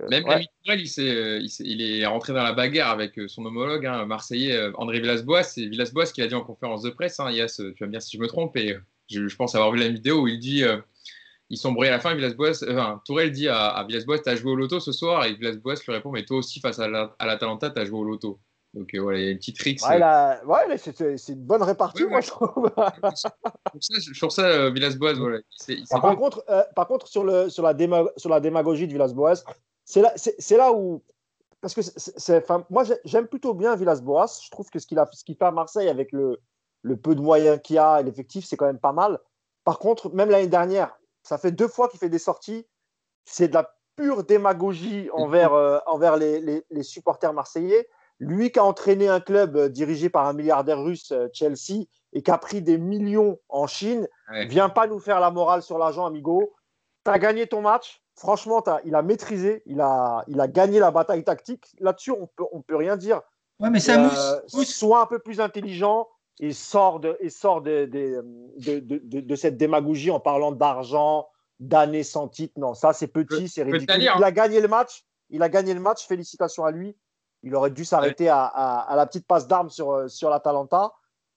[0.10, 0.48] Même ouais.
[0.68, 5.44] il, il, est rentré dans la bagarre avec son homologue hein, marseillais André Villas-Boas.
[5.44, 7.20] C'est Villas-Boas qui l'a dit en conférence de presse.
[7.20, 8.56] Hein, Yass, tu vas me dire si je me trompe.
[8.56, 8.78] Et
[9.12, 10.78] je, pense avoir vu la vidéo où il dit euh,
[11.50, 12.16] ils sont brouillés à la fin.
[12.16, 15.26] Villas-Boas, enfin, Tourelle dit à, à Villas-Boas T'as joué au loto ce soir?
[15.26, 18.04] Et Villas-Boas lui répond Mais toi aussi, face à l'Atalanta, la, tu as joué au
[18.04, 18.40] loto.
[18.74, 19.82] Donc voilà, il y a une petite trick.
[19.84, 22.72] Ouais, c'est une bonne répartie, moi, je trouve.
[24.14, 25.40] sur ça, euh, Villas-Boas, voilà.
[25.90, 27.76] par, contre, par contre, sur, le, sur, la
[28.16, 29.44] sur la démagogie de Villas-Boas,
[29.84, 30.14] c'est là,
[30.58, 31.04] là où
[31.62, 34.42] parce que c'est, moi j'aime plutôt bien Villas-Boas.
[34.44, 36.42] Je trouve que ce qu'il a, ce qu'il fait à Marseille avec le,
[36.82, 39.20] le peu de moyens qu'il a et l'effectif, c'est quand même pas mal.
[39.64, 42.68] Par contre, même l'année dernière, ça fait deux fois qu'il fait des sorties.
[43.26, 47.88] C'est de la pure démagogie envers, euh, envers les, les, supporters marseillais.
[48.20, 52.24] Lui qui a entraîné un club euh, dirigé par un milliardaire russe, euh, Chelsea, et
[52.24, 54.08] qui a pris des millions en Chine,
[54.48, 56.54] vient pas nous faire la morale sur l'argent, amigo.
[57.06, 58.02] Tu as gagné ton match.
[58.18, 61.66] Franchement, il a maîtrisé, il a, il a gagné la bataille tactique.
[61.80, 63.22] Là-dessus, on peut, on peut rien dire.
[63.60, 64.70] Ouais, mais ça mousse.
[64.70, 66.08] Soit un peu plus intelligent,
[66.40, 71.28] et sort de, et sort de, de, de, de cette démagogie en parlant d'argent,
[71.60, 72.54] d'années sans titre.
[72.58, 74.02] Non, ça c'est petit, c'est ridicule.
[74.18, 75.06] Il a gagné le match.
[75.30, 76.08] Il a gagné le match.
[76.08, 76.98] Félicitations à lui.
[77.44, 80.94] Il aurait dû s'arrêter à, à, la petite passe d'armes sur, sur l'Atalanta.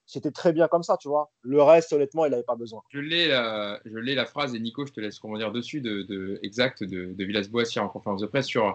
[0.06, 1.30] C'était très bien comme ça, tu vois.
[1.42, 2.82] Le reste, honnêtement, il n'avait pas besoin.
[2.90, 6.38] Je l'ai la, je la phrase et Nico, je te laisse dire dessus de, de
[6.42, 8.72] exact de, de Villas-Boas en conférence de presse sur euh,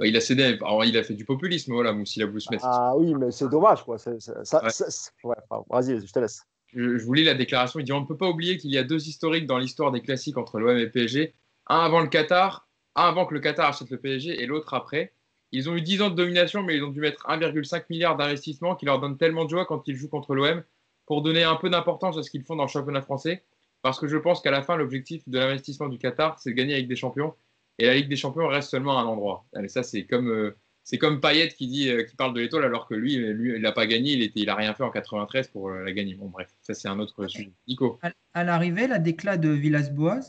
[0.00, 2.60] il a cédé, il a fait du populisme, voilà, Moussi Smith.
[2.62, 3.96] Ah oui, mais c'est dommage, quoi.
[3.96, 6.42] Vas-y, je te laisse.
[6.72, 7.80] Je, je, vous lis la déclaration.
[7.80, 10.00] Il dit On ne peut pas oublier qu'il y a deux historiques dans l'histoire des
[10.00, 11.34] classiques entre l'OM et PSG.
[11.68, 12.66] Un avant le Qatar,
[12.96, 15.12] un avant que le Qatar achète le PSG et l'autre après.
[15.54, 18.74] Ils ont eu 10 ans de domination, mais ils ont dû mettre 1,5 milliard d'investissement
[18.74, 20.62] qui leur donne tellement de joie quand ils jouent contre l'OM
[21.04, 23.44] pour donner un peu d'importance à ce qu'ils font dans le championnat français.
[23.82, 26.74] Parce que je pense qu'à la fin, l'objectif de l'investissement du Qatar, c'est de gagner
[26.74, 27.34] avec des champions
[27.78, 29.46] et la Ligue des Champions reste seulement un endroit.
[29.68, 32.86] Ça, c'est comme, euh, c'est comme Payet qui, dit, euh, qui parle de l'étoile alors
[32.86, 35.70] que lui, il n'a pas gagné, il, était, il a rien fait en 93 pour
[35.70, 36.14] euh, la gagner.
[36.14, 37.52] Bon, bref, ça, c'est un autre sujet.
[37.66, 37.98] Nico.
[38.34, 40.20] À, l'arrivée, la déclat de Villas-Boas,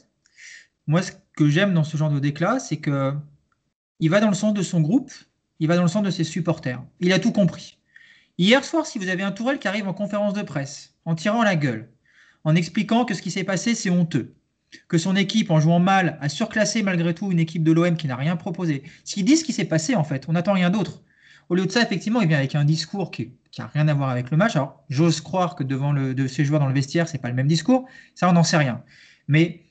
[0.88, 3.14] moi, ce que j'aime dans ce genre de déclat, c'est que
[4.00, 5.12] il va dans le sens de son groupe,
[5.60, 6.84] il va dans le sens de ses supporters.
[7.00, 7.78] Il a tout compris.
[8.38, 11.44] Hier soir, si vous avez un Tourelle qui arrive en conférence de presse, en tirant
[11.44, 11.90] la gueule,
[12.44, 14.34] en expliquant que ce qui s'est passé, c'est honteux,
[14.88, 18.08] que son équipe, en jouant mal, a surclassé malgré tout une équipe de l'OM qui
[18.08, 18.84] n'a rien proposé.
[19.04, 21.02] S'il dit ce qui s'est passé, en fait, on n'attend rien d'autre.
[21.50, 24.10] Au lieu de ça, effectivement, il vient avec un discours qui n'a rien à voir
[24.10, 24.56] avec le match.
[24.56, 27.48] Alors, j'ose croire que devant de ces joueurs dans le vestiaire, c'est pas le même
[27.48, 27.86] discours.
[28.16, 28.82] Ça, on n'en sait rien.
[29.28, 29.64] Mais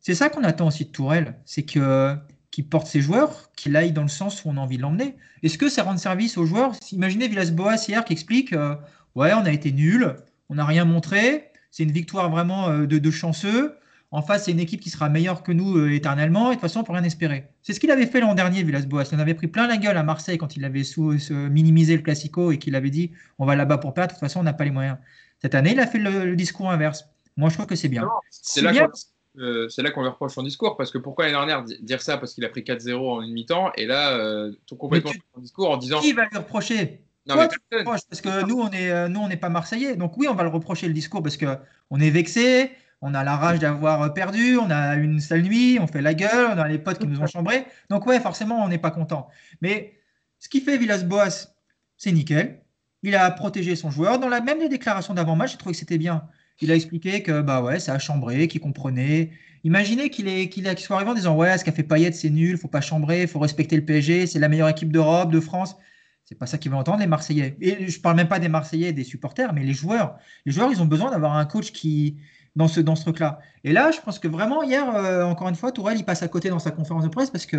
[0.00, 2.16] c'est ça qu'on attend aussi de Tourelle, c'est que
[2.50, 5.16] qu'il porte ses joueurs, qu'il aille dans le sens où on a envie de l'emmener.
[5.42, 6.72] Est-ce que ça rend service aux joueurs?
[6.92, 8.74] Imaginez Villas-Boas hier qui explique euh,
[9.14, 10.16] Ouais, on a été nul,
[10.48, 13.76] on n'a rien montré, c'est une victoire vraiment euh, de chanceux.
[14.10, 16.46] En face, c'est une équipe qui sera meilleure que nous euh, éternellement.
[16.46, 17.48] Et de toute façon, on peut rien espérer.
[17.62, 19.04] C'est ce qu'il avait fait l'an dernier, Villas-Boas.
[19.12, 22.02] Il en avait pris plein la gueule à Marseille quand il avait sous, minimisé le
[22.02, 24.12] Classico et qu'il avait dit on va là-bas pour perdre.
[24.12, 24.96] De toute façon, on n'a pas les moyens.
[25.40, 27.04] Cette année, il a fait le, discours inverse.
[27.36, 28.08] Moi, je trouve que c'est bien.
[28.30, 30.76] C'est là qu'on lui reproche son discours.
[30.78, 32.16] Parce que pourquoi l'année dernière dire ça?
[32.16, 33.72] Parce qu'il a pris 4-0 en une mi-temps.
[33.76, 36.00] Et là, euh, tout complètement son discours en disant.
[36.00, 37.02] Qui va lui reprocher?
[37.28, 39.96] Non, parce que nous, on est, euh, nous, on n'est pas Marseillais.
[39.96, 41.46] Donc oui, on va le reprocher le discours parce que
[41.90, 45.86] on est vexé, on a la rage d'avoir perdu, on a une sale nuit, on
[45.86, 47.64] fait la gueule, on a les potes qui nous ont chambrés.
[47.90, 49.28] Donc ouais, forcément, on n'est pas content.
[49.60, 49.98] Mais
[50.38, 51.54] ce qui fait Villas-Boas,
[51.96, 52.62] c'est nickel.
[53.02, 54.18] Il a protégé son joueur.
[54.18, 56.28] Dans la même les déclarations d'avant-match, j'ai trouvé que c'était bien.
[56.60, 59.30] Il a expliqué que bah ouais, ça a chambré, qu'il comprenait.
[59.62, 62.56] Imaginez qu'il est, qu'il soit arrivé en disant ouais, ce qu'a fait Payet, c'est nul,
[62.58, 65.76] faut pas chambrer, faut respecter le PSG, c'est la meilleure équipe d'Europe, de France.
[66.24, 67.56] C'est pas ça qu'ils veulent entendre les Marseillais.
[67.60, 70.18] Et je parle même pas des Marseillais, des supporters, mais les joueurs.
[70.44, 72.18] Les joueurs, ils ont besoin d'avoir un coach qui,
[72.56, 73.38] dans ce, dans ce truc-là.
[73.64, 76.28] Et là, je pense que vraiment, hier, euh, encore une fois, Tourelle, il passe à
[76.28, 77.56] côté dans sa conférence de presse parce que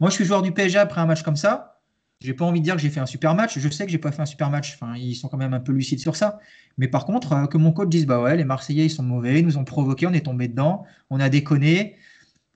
[0.00, 1.80] moi, je suis joueur du PSG après un match comme ça.
[2.20, 3.58] J'ai pas envie de dire que j'ai fait un super match.
[3.58, 4.74] Je sais que j'ai pas fait un super match.
[4.74, 6.38] Enfin, ils sont quand même un peu lucides sur ça.
[6.78, 9.40] Mais par contre, euh, que mon coach dise bah ouais, les Marseillais ils sont mauvais,
[9.40, 11.96] ils nous ont provoqué, on est tombé dedans, on a déconné,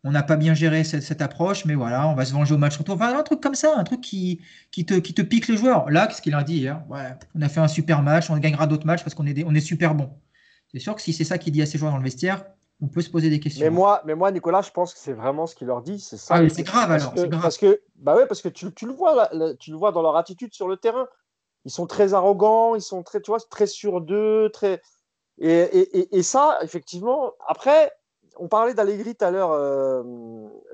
[0.04, 2.76] on n'a pas bien géré cette, approche, mais voilà, on va se venger au match
[2.76, 2.94] retour.
[2.94, 5.90] Enfin, un truc comme ça, un truc qui, qui, te, qui te pique les joueurs.
[5.90, 6.82] Là, qu'est-ce qu'il a dit hier?
[6.88, 9.54] Ouais, on a fait un super match, on gagnera d'autres matchs parce qu'on est, on
[9.54, 10.10] est super bon.
[10.72, 12.44] C'est sûr que si c'est ça qu'il dit à ses joueurs dans le vestiaire,
[12.82, 13.64] on peut se poser des questions.
[13.64, 15.98] Mais moi, mais moi Nicolas, je pense que c'est vraiment ce qu'il leur dit.
[15.98, 16.36] C'est ça.
[16.36, 17.14] Ah, c'est grave alors.
[17.40, 20.16] Parce que, bah ouais, parce que tu, tu le vois, tu le vois dans leur
[20.16, 21.08] attitude sur le terrain.
[21.64, 24.80] Ils sont très arrogants, ils sont très, tu vois, très sûrs d'eux, très.
[25.38, 27.92] Et, et, et, ça, effectivement, après,
[28.38, 30.02] on parlait d'Allegri tout à l'heure, euh,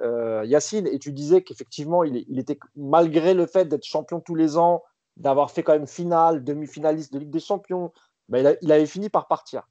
[0.03, 4.34] euh, Yacine, et tu disais qu'effectivement, il, il, était, malgré le fait d'être champion tous
[4.34, 4.82] les ans,
[5.16, 7.93] d'avoir fait quand même finale, demi-finaliste de Ligue des Champions,
[8.28, 9.66] bah, il, il, avait fini par partir.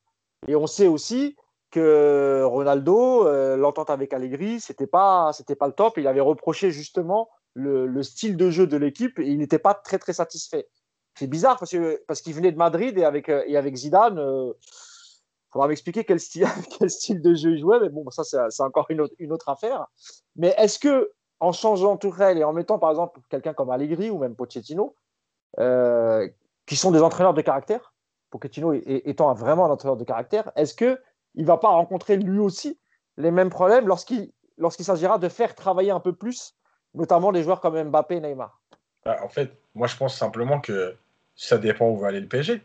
[0.47, 1.35] Et on sait aussi
[1.69, 5.97] que Ronaldo, euh, l'entente avec Allegri, c'était pas, c'était pas le top.
[5.97, 9.97] Il avait reproché justement le, style de jeu de l'équipe et il n'était pas très
[9.97, 10.67] très satisfait.
[11.15, 14.19] C'est bizarre parce que parce qu'il venait de Madrid et avec et avec Zidane, il
[14.19, 14.53] euh,
[15.51, 16.45] faudra m'expliquer quel style
[16.79, 17.79] quel style de jeu il jouait.
[17.79, 19.87] Mais bon, ça c'est encore une autre, une autre affaire.
[20.35, 24.19] Mais est-ce que en changeant Tourelle et en mettant par exemple quelqu'un comme Allegri ou
[24.19, 24.95] même Pochettino,
[25.59, 26.27] euh,
[26.65, 27.90] qui sont des entraîneurs de caractère,
[28.31, 30.97] Pochettino étant vraiment un entraîneur de caractère, est-ce qu'il
[31.35, 32.79] ne va pas rencontrer lui aussi
[33.17, 36.55] les mêmes problèmes lorsqu'il s'agira de faire travailler un peu plus,
[36.95, 38.59] notamment les joueurs comme Mbappé et Neymar?
[39.05, 40.95] Bah, En fait, moi je pense simplement que
[41.35, 42.61] ça dépend où va aller le PSG.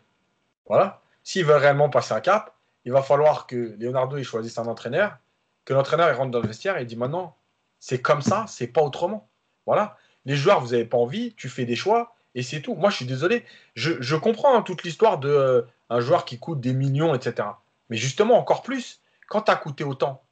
[0.66, 1.02] Voilà.
[1.22, 2.54] S'il veut réellement passer un cap,
[2.84, 5.18] il va falloir que Leonardo il choisisse un entraîneur,
[5.64, 7.36] que l'entraîneur rentre dans le vestiaire et dit maintenant,
[7.80, 9.28] c'est comme ça, c'est pas autrement.
[9.66, 9.96] Voilà.
[10.24, 12.74] Les joueurs, vous n'avez pas envie, tu fais des choix et c'est tout.
[12.74, 13.44] Moi, je suis désolé.
[13.74, 17.48] Je, comprends hein, toute l'histoire de euh, un joueur qui coûte des millions, etc.
[17.88, 20.22] Mais justement, encore plus, quand tu as coûté autant,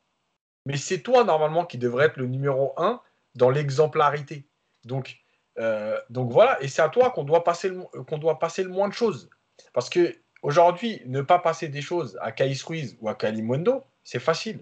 [0.66, 3.00] mais c'est toi normalement qui devrais être le numéro un
[3.34, 4.44] dans l'exemplarité.
[4.84, 5.16] Donc,
[5.58, 8.68] euh, donc voilà, et c'est à toi qu'on doit, passer le, qu'on doit passer le
[8.68, 9.30] moins de choses.
[9.72, 14.20] Parce que aujourd'hui, ne pas passer des choses à Caïs Ruiz ou à Kalimondo, c'est
[14.20, 14.60] facile.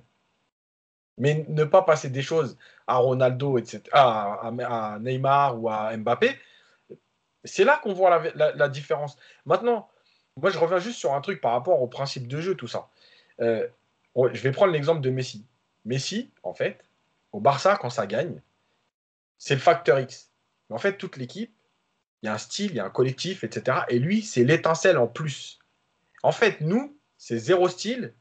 [1.19, 6.39] Mais ne pas passer des choses à Ronaldo, etc., à, Neymar ou à Mbappé,
[7.45, 9.17] c'est là qu'on voit la, différence.
[9.47, 9.89] Maintenant,
[10.37, 12.89] moi je reviens juste sur un truc par rapport au principe de jeu, tout ça.
[13.41, 13.67] Euh,
[14.17, 15.45] je vais prendre l'exemple de Messi.
[15.85, 16.85] Messi, en fait,
[17.33, 18.41] au Barça, quand ça gagne,
[19.39, 20.31] c'est le facteur X.
[20.69, 21.53] Mais en fait, toute l'équipe,
[22.23, 23.79] il y a un style, il y a un collectif, etc.
[23.89, 25.59] Et lui, c'est l'étincelle en plus.
[26.23, 28.15] En fait, nous, c'est zéro style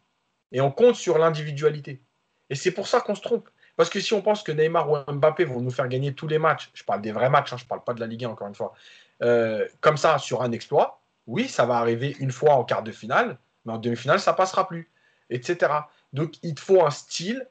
[0.52, 2.02] et on compte sur l'individualité.
[2.50, 3.50] Et c'est pour ça qu'on se trompe.
[3.78, 6.40] Parce que si on pense que Neymar ou Mbappé vont nous faire gagner tous les
[6.40, 8.30] matchs, je parle des vrais matchs, hein, je ne parle pas de la Ligue 1
[8.30, 8.74] encore une fois,
[9.22, 12.92] euh, comme ça sur un exploit, oui, ça va arriver une fois en quart de
[12.92, 14.92] finale, mais en demi-finale, ça passera plus,
[15.30, 15.72] etc.
[16.14, 17.48] Donc, il faut un style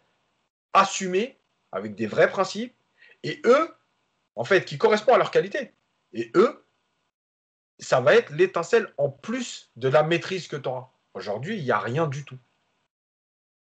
[0.73, 1.39] assumé
[1.73, 2.75] avec des vrais principes
[3.23, 3.75] et eux,
[4.35, 5.73] en fait, qui correspond à leur qualité.
[6.13, 6.65] Et eux,
[7.79, 10.89] ça va être l'étincelle en plus de la maîtrise que tu auras.
[11.15, 12.39] Aujourd'hui, il n'y a rien du tout.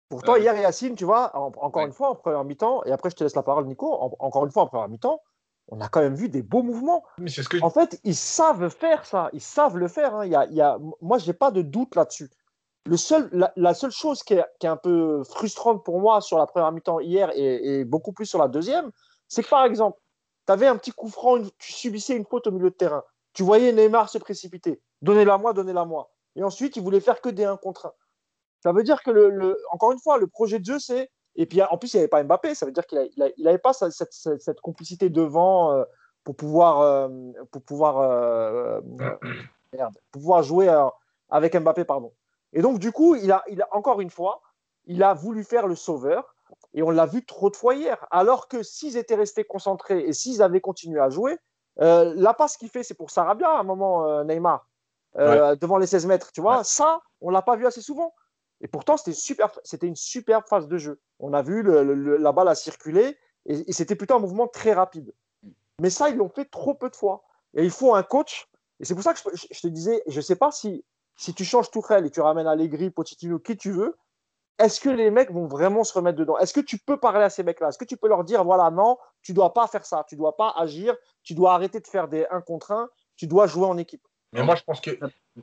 [0.09, 3.17] Pourtant, euh, hier, Yacine, tu vois, encore une fois, en première mi-temps, et après je
[3.17, 5.21] te laisse la parole, Nico, encore une fois, en première mi-temps,
[5.69, 7.05] on a quand même vu des beaux mouvements.
[7.19, 7.62] Mais ce que...
[7.62, 10.14] En fait, ils savent faire ça, ils savent le faire.
[10.14, 10.25] Hein.
[10.25, 10.79] Il, y a, il y a...
[11.01, 12.31] Moi, je n'ai pas de doute là-dessus
[12.97, 17.01] seul, la, seule chose qui est, un peu frustrante pour moi sur la première mi-temps
[17.01, 18.91] hier et, beaucoup plus sur la deuxième,
[19.29, 20.01] c'est que par exemple,
[20.47, 23.05] tu avais un petit coup franc, tu subissais une faute au milieu de terrain.
[23.35, 24.81] Tu voyais Neymar se précipiter.
[25.03, 26.11] Donnez-la moi, donnez-la moi.
[26.35, 27.93] Et ensuite, il voulait faire que des 1 contre 1.
[28.61, 31.11] Ça veut dire que, le, encore une fois, le projet de jeu, c'est.
[31.39, 32.55] Et puis en plus, il n'y avait pas Mbappé.
[32.55, 33.09] Ça veut dire qu'il
[33.39, 35.84] n'avait pas cette, complicité devant euh,
[36.24, 37.09] pour pouvoir, euh,
[37.51, 38.80] pour, pouvoir, euh,
[39.70, 40.68] pour pouvoir jouer
[41.30, 41.84] avec Mbappé.
[41.84, 42.12] Pardon.
[42.53, 44.43] Et donc, du coup, il a, il a, encore une fois,
[44.84, 46.34] il a voulu faire le sauveur.
[46.74, 48.07] Et on l'a vu trop de fois hier.
[48.11, 51.39] Alors que s'ils étaient restés concentrés et s'ils avaient continué à jouer,
[51.80, 54.66] euh, la passe qu'il fait, c'est pour Sarabia à un moment, euh, Neymar,
[55.16, 56.32] euh, devant les 16 mètres.
[56.32, 58.14] Tu vois, ça, on l'a pas vu assez souvent.
[58.61, 61.01] Et pourtant, c'était super, c'était une superbe phase de jeu.
[61.21, 65.15] On a vu la balle a circulé et, c'était plutôt un mouvement très rapide.
[65.81, 67.25] Mais ça, ils l'ont fait trop peu de fois.
[67.55, 68.49] Et il faut un coach.
[68.81, 70.85] Et c'est pour ça que je, te disais, je ne sais pas si
[71.19, 73.99] si tu changes tout Tourelle et tu ramènes Allegri, Pochettino, qui tu veux,
[74.59, 76.39] est-ce que les mecs vont vraiment se remettre dedans?
[76.39, 77.69] Est-ce que tu peux parler à ces mecs-là?
[77.69, 80.37] Est-ce que tu peux leur dire, voilà, non, tu dois pas faire ça, tu dois
[80.37, 83.77] pas agir, tu dois arrêter de faire des 1 contre 1, tu dois jouer en
[83.77, 84.07] équipe?
[84.33, 84.91] Mais moi, je pense que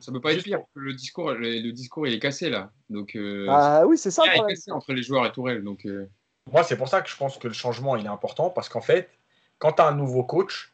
[0.00, 0.60] ça peut pas être pire.
[0.74, 2.70] Le discours, le, discours, il est cassé là.
[2.90, 4.22] Donc, euh, ah oui, c'est ça.
[4.26, 5.62] Il est cassé entre les joueurs et Tourelle.
[5.62, 6.08] Donc, euh.
[6.52, 8.80] moi, c'est pour ça que je pense que le changement, il est important parce qu'en
[8.80, 9.10] fait,
[9.58, 10.72] quand tu as un nouveau coach,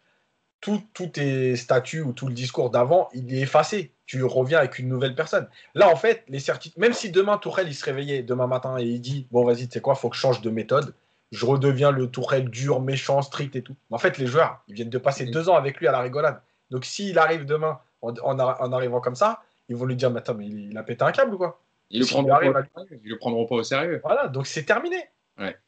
[0.60, 0.80] tous
[1.12, 5.14] tes statuts ou tout le discours d'avant, il est effacé tu reviens avec une nouvelle
[5.14, 5.48] personne.
[5.74, 8.84] Là, en fait, les certitudes, même si demain Tourelle il se réveillait demain matin et
[8.84, 10.94] il dit bon vas-y, tu sais quoi, faut que je change de méthode,
[11.30, 13.74] je redeviens le Tourelle dur, méchant, strict et tout.
[13.90, 16.42] En fait, les joueurs, ils viennent de passer deux ans avec lui à la rigolade.
[16.70, 20.46] Donc s'il arrive demain en, arrivant comme ça, ils vont lui dire mais attends, mais
[20.46, 21.60] il, a pété un câble ou quoi?
[21.90, 22.62] Ils le, prendront pas,
[23.02, 24.00] le prendront pas au sérieux.
[24.02, 25.08] Voilà, donc c'est terminé.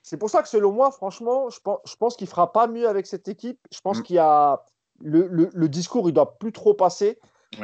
[0.03, 2.89] C'est pour ça que selon moi, franchement, je pense, je pense qu'il fera pas mieux
[2.89, 3.59] avec cette équipe.
[3.73, 4.03] Je pense mm.
[4.03, 4.63] qu'il y a
[5.01, 7.19] le, le, le, discours, il doit plus trop passer.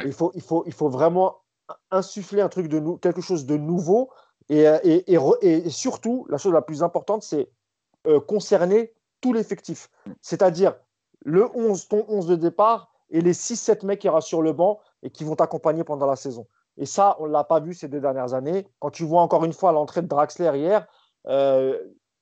[0.04, 1.42] Il, faut, il, faut, il faut vraiment
[1.90, 4.10] insuffler un truc de nou quelque chose de nouveau.
[4.48, 7.48] Et, et, et, surtout, la chose la plus importante, c'est
[8.06, 9.90] euh, concerner tout l'effectif.
[10.20, 10.74] C'est-à-dire
[11.24, 14.80] le 11, ton 11 de départ et les 6-7 mecs qui restent sur le banc
[15.02, 16.46] et qui vont t'accompagner pendant la saison.
[16.76, 18.66] Et ça, on ne l'a pas vu ces deux dernières années.
[18.78, 20.86] Quand tu vois encore une fois l'entrée de Draxler hier,
[21.26, 21.78] euh,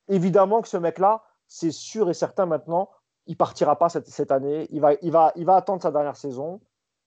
[0.09, 2.91] évidemment que ce mec-là, c'est sûr et certain maintenant,
[3.27, 4.67] il partira pas cette, cette, année.
[4.71, 6.61] Il va, il, va, il va attendre sa dernière saison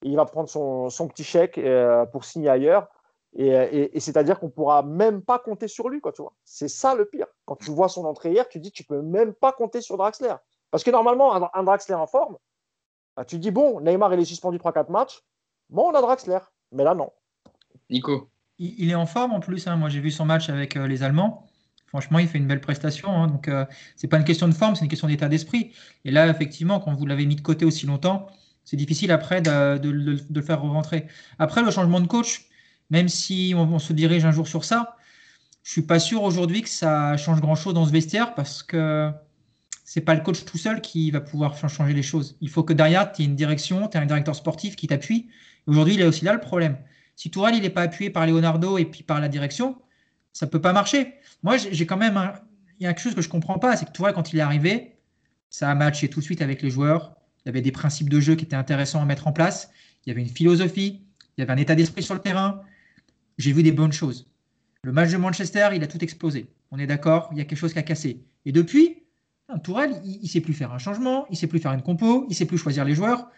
[0.04, 2.88] il va prendre son, petit chèque euh, pour signer ailleurs.
[3.34, 6.34] Et, c'est-à-dire qu'on ne pourra même pas compter sur lui, quoi, tu vois.
[6.44, 7.28] C'est ça le pire.
[7.46, 10.36] Quand tu vois son entrée hier, tu dis tu peux même pas compter sur Draxler.
[10.70, 12.38] Parce que normalement, un, Draxler en forme,
[13.16, 15.22] bah, tu dis bon, Neymar il est suspendu 3-4 matchs,
[15.70, 16.40] bon, on a Draxler.
[16.72, 17.12] Mais là, non.
[17.90, 18.30] Nico.
[18.58, 19.68] Il, est en forme en plus.
[19.68, 19.76] Hein.
[19.76, 21.48] Moi, j'ai vu son match avec euh, les Allemands.
[21.88, 23.10] Franchement, il fait une belle prestation.
[23.10, 23.28] Hein.
[23.28, 25.74] Donc, euh, c'est pas une question de forme, c'est une question d'état d'esprit.
[26.06, 28.28] Et là, effectivement, quand vous l'avez mis de côté aussi longtemps,
[28.64, 31.08] C'est difficile après de, de, le faire rentrer.
[31.40, 32.46] Après, le changement de coach,
[32.92, 34.96] même si on, se dirige un jour sur ça,
[35.64, 39.12] je suis pas sûr aujourd'hui que ça change grand-chose dans ce vestiaire parce que
[39.94, 42.38] c'est pas le coach tout seul qui va pouvoir changer les choses.
[42.40, 45.28] Il faut que derrière, tu aies une direction, tu aies un directeur sportif qui t'appuie.
[45.68, 46.78] Aujourd'hui, il est aussi là le problème.
[47.18, 49.76] Si Tourelle, il n'est pas appuyé par Leonardo et puis par la direction,
[50.32, 51.16] ça peut pas marcher.
[51.44, 52.18] Moi, j'ai quand même
[52.80, 54.42] il y a quelque chose que je comprends pas, c'est que Tourelle, quand il est
[54.42, 54.96] arrivé,
[55.50, 57.14] ça a matché tout de suite avec les joueurs.
[57.44, 59.72] Il y avait des principes de jeu qui étaient intéressants à mettre en place.
[60.06, 61.02] Il y avait une philosophie.
[61.36, 62.62] Il y avait un état d'esprit sur le terrain.
[63.38, 64.32] J'ai vu des bonnes choses.
[64.84, 66.48] Le match de Manchester, il a tout explosé.
[66.72, 68.24] On est d'accord, il y a quelque chose qui a cassé.
[68.46, 69.01] Et depuis,
[69.60, 72.36] Tourelle, il ne sait plus faire un changement, il sait plus faire une compo, il
[72.36, 73.30] sait plus choisir les joueurs.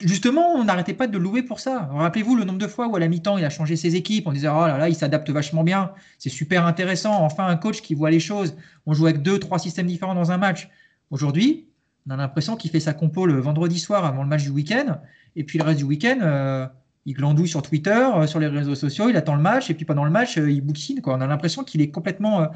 [0.00, 1.88] Justement, on n'arrêtait pas de le louer pour ça.
[1.92, 4.26] Rappelez-vous le nombre de fois où à la mi-temps, il a changé ses équipes.
[4.26, 5.92] On disait, oh là là, il s'adapte vachement bien.
[6.18, 7.22] C'est super intéressant.
[7.22, 8.56] Enfin, un coach qui voit les choses.
[8.86, 10.68] On joue avec deux, trois systèmes différents dans un match.
[11.10, 11.68] Aujourd'hui,
[12.08, 14.98] on a l'impression qu'il fait sa compo le vendredi soir avant le match du week-end.
[15.36, 16.66] Et puis le reste du week-end, euh,
[17.06, 19.70] il glandouille sur Twitter, euh, sur les réseaux sociaux, il attend le match.
[19.70, 21.02] Et puis pendant le match, euh, il bouquine.
[21.02, 21.14] Quoi.
[21.14, 22.48] On a l'impression qu'il est complètement.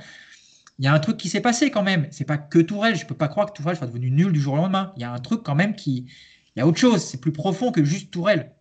[0.78, 2.06] Il y a un truc qui s'est passé quand même.
[2.10, 2.94] C'est pas que Tourelle.
[2.94, 4.92] Je peux pas croire que Tourelle soit devenu nul du jour au lendemain.
[4.96, 6.06] Il y a un truc quand même qui.
[6.54, 7.02] Il y a autre chose.
[7.02, 8.54] C'est plus profond que juste Tourelle.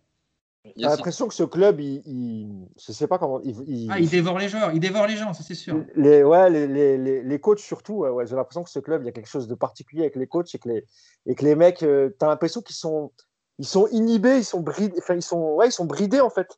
[0.76, 3.40] J'ai l'impression que ce club, il, il, je sais pas comment.
[3.42, 5.84] Il, Ah, il dévore les joueurs, il dévore les gens, ça c'est sûr.
[5.94, 9.08] Les, ouais, les, les, les coachs surtout, ouais, j'ai l'impression que ce club, il y
[9.08, 10.84] a quelque chose de particulier avec les coachs et que les,
[11.26, 13.12] et que les mecs, euh, tu as l'impression qu'ils sont,
[13.58, 16.48] ils sont inhibés, ils sont bridés, enfin, ils sont, ouais, ils sont bridés en fait.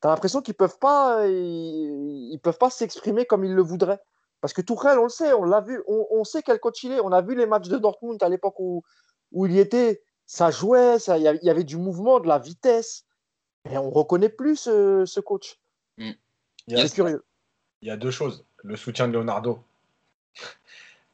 [0.00, 4.00] Tu as l'impression qu'ils peuvent pas, ils, ils, peuvent pas s'exprimer comme ils le voudraient.
[4.40, 6.92] Parce que Tourelle, on le sait, on l'a vu, on, on, sait quel coach il
[6.92, 7.00] est.
[7.00, 8.82] On a vu les matchs de Dortmund à l'époque où,
[9.32, 10.02] où il y était.
[10.26, 13.04] Ça jouait, ça, il y avait du mouvement, de la vitesse.
[13.70, 15.60] Et on reconnaît plus ce, ce coach.
[15.98, 16.10] Mm.
[16.68, 17.24] C'est curieux.
[17.82, 18.44] Il y a deux choses.
[18.62, 19.60] Le soutien de Leonardo.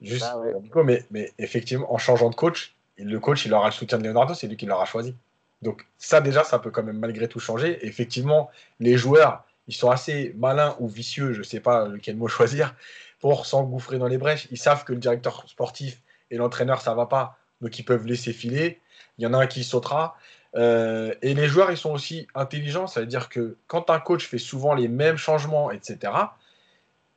[0.00, 0.84] Juste, bah ouais.
[0.84, 4.34] mais, mais, effectivement, en changeant de coach, le coach, il aura le soutien de Leonardo,
[4.34, 5.14] c'est lui qui l'aura choisi.
[5.60, 7.84] Donc ça, déjà, ça peut quand même malgré tout changer.
[7.86, 8.50] effectivement,
[8.80, 12.74] les joueurs, ils sont assez malins ou vicieux, je ne sais pas quel mot choisir,
[13.22, 14.48] pour s'engouffrer dans les brèches.
[14.50, 18.32] Ils savent que le directeur sportif et l'entraîneur, ça va pas, donc ils peuvent laisser
[18.32, 18.80] filer.
[19.16, 20.16] Il y en a un qui sautera.
[20.56, 24.26] Euh, et les joueurs, ils sont aussi intelligents, ça veut dire que quand un coach
[24.26, 26.12] fait souvent les mêmes changements, etc.,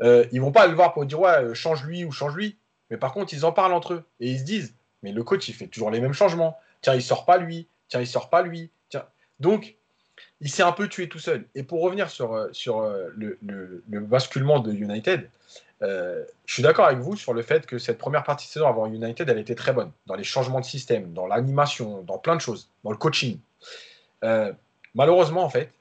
[0.01, 2.55] euh, ils vont pas le voir pour dire ouais, change lui ou change lui.
[2.91, 5.47] Mais par contre, ils en parlent entre eux et ils se disent mais le coach,
[5.49, 6.59] il fait toujours les mêmes changements.
[6.81, 7.67] Tiens, il sort pas lui.
[7.87, 8.69] Tiens, il sort pas lui.
[8.89, 9.05] Tiens.
[9.39, 9.75] Donc,
[10.39, 11.47] il s'est un peu tué tout seul.
[11.55, 15.29] Et pour revenir sur, euh, sur euh, le basculement de United,
[15.81, 18.67] euh, je suis d'accord avec vous sur le fait que cette première partie de saison
[18.67, 22.35] avant United, elle était très bonne dans les changements de système, dans l'animation, dans plein
[22.35, 23.39] de choses, dans le coaching.
[24.23, 24.53] Euh,
[24.93, 25.71] malheureusement, en fait,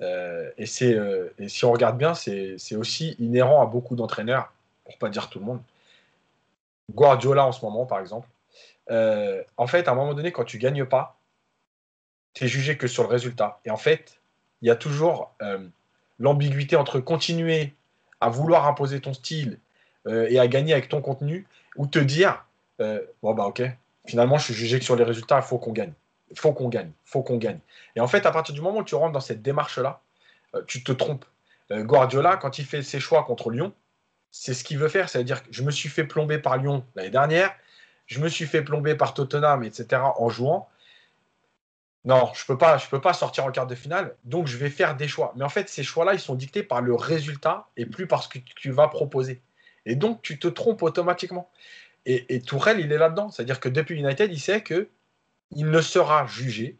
[0.00, 4.52] euh, et, si on regarde bien, c'est, aussi inhérent à beaucoup d'entraîneurs,
[4.84, 5.60] pour pas dire tout le monde.
[6.94, 8.28] Guardiola en ce moment, par exemple.
[8.88, 11.18] en fait, à un moment donné, quand tu gagnes pas,
[12.32, 13.60] tu es jugé que sur le résultat.
[13.64, 14.20] Et en fait,
[14.62, 15.34] il y a toujours
[16.18, 17.74] l'ambiguïté entre continuer
[18.20, 19.58] à vouloir imposer ton style
[20.06, 21.46] euh, et à gagner avec ton contenu,
[21.76, 22.44] ou te dire
[22.80, 23.62] euh, bon bah ok,
[24.06, 25.92] finalement je suis jugé que sur les résultats, il faut qu'on gagne,
[26.34, 27.58] faut qu'on gagne, faut qu'on gagne.
[27.96, 30.00] Et en fait, à partir du moment où tu rentres dans cette démarche-là,
[30.54, 31.24] euh, tu te trompes.
[31.72, 33.72] Guardiola, quand il fait ses choix contre Lyon,
[34.32, 37.10] c'est ce qu'il veut faire, c'est-à-dire que je me suis fait plomber par Lyon l'année
[37.10, 37.54] dernière,
[38.06, 40.02] je me suis fait plomber par Tottenham, etc.
[40.16, 40.68] en jouant
[42.04, 44.70] non, je peux pas, je peux pas sortir en quart de finale, donc je vais
[44.70, 45.32] faire des choix.
[45.36, 48.28] Mais en fait, ces choix-là, ils sont dictés par le résultat et plus par ce
[48.28, 49.42] que tu vas proposer.
[49.84, 51.50] Et donc, tu te trompes automatiquement.
[52.06, 53.30] Et, et Tourelle, il est là-dedans.
[53.30, 54.88] C'est-à-dire que depuis United, il sait que
[55.50, 56.78] il ne sera jugé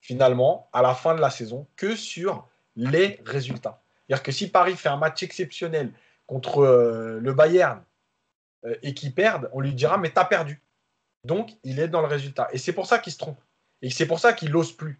[0.00, 2.46] finalement à la fin de la saison que sur
[2.76, 3.82] les résultats.
[4.06, 5.92] C'est-à-dire que si Paris fait un match exceptionnel
[6.26, 7.82] contre euh, le Bayern
[8.66, 10.60] euh, et qu'il perd, on lui dira mais t'as perdu.
[11.24, 12.48] Donc, il est dans le résultat.
[12.52, 13.40] Et c'est pour ça qu'il se trompe.
[13.84, 14.98] Et c'est pour ça qu'il n'ose plus.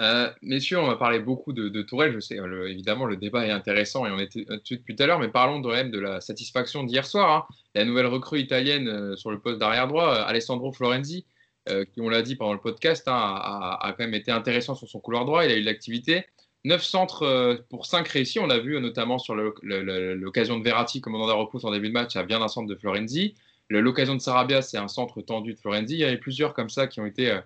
[0.00, 2.12] Euh, messieurs, on va parler beaucoup de, de Tourelle.
[2.12, 2.36] Je sais,
[2.68, 5.58] évidemment, le débat est intéressant et on était dessus depuis tout à l'heure, mais parlons
[5.58, 7.48] de même de la satisfaction d'hier soir.
[7.50, 7.54] Hein.
[7.74, 11.26] La nouvelle recrue italienne euh, sur le poste d'arrière droit, euh, Alessandro Florenzi,
[11.66, 15.00] qui, on l'a dit pendant le podcast, hein, a, quand même été intéressant sur son
[15.00, 15.44] couloir droit.
[15.44, 16.24] Il a eu de l'activité.
[16.64, 18.38] 9 centres pour 5 réussis.
[18.38, 22.14] On l'a vu notamment sur l'occasion de Verratti, commandant de repousse en début de match,
[22.16, 23.34] à bien un centre de Florenzi.
[23.80, 25.94] L'occasion de Sarabia, c'est un centre tendu de Florenzi.
[25.94, 27.40] Il y avait plusieurs comme ça qui ont été euh,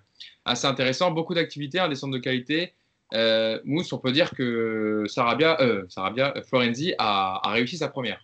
[0.45, 1.11] assez intéressants.
[1.11, 2.73] Beaucoup d'activités, des centres de qualité.
[3.13, 8.19] Euh, Mousse, on peut dire que Sarabia, euh, Sarabia Florenzi a, réussi sa première.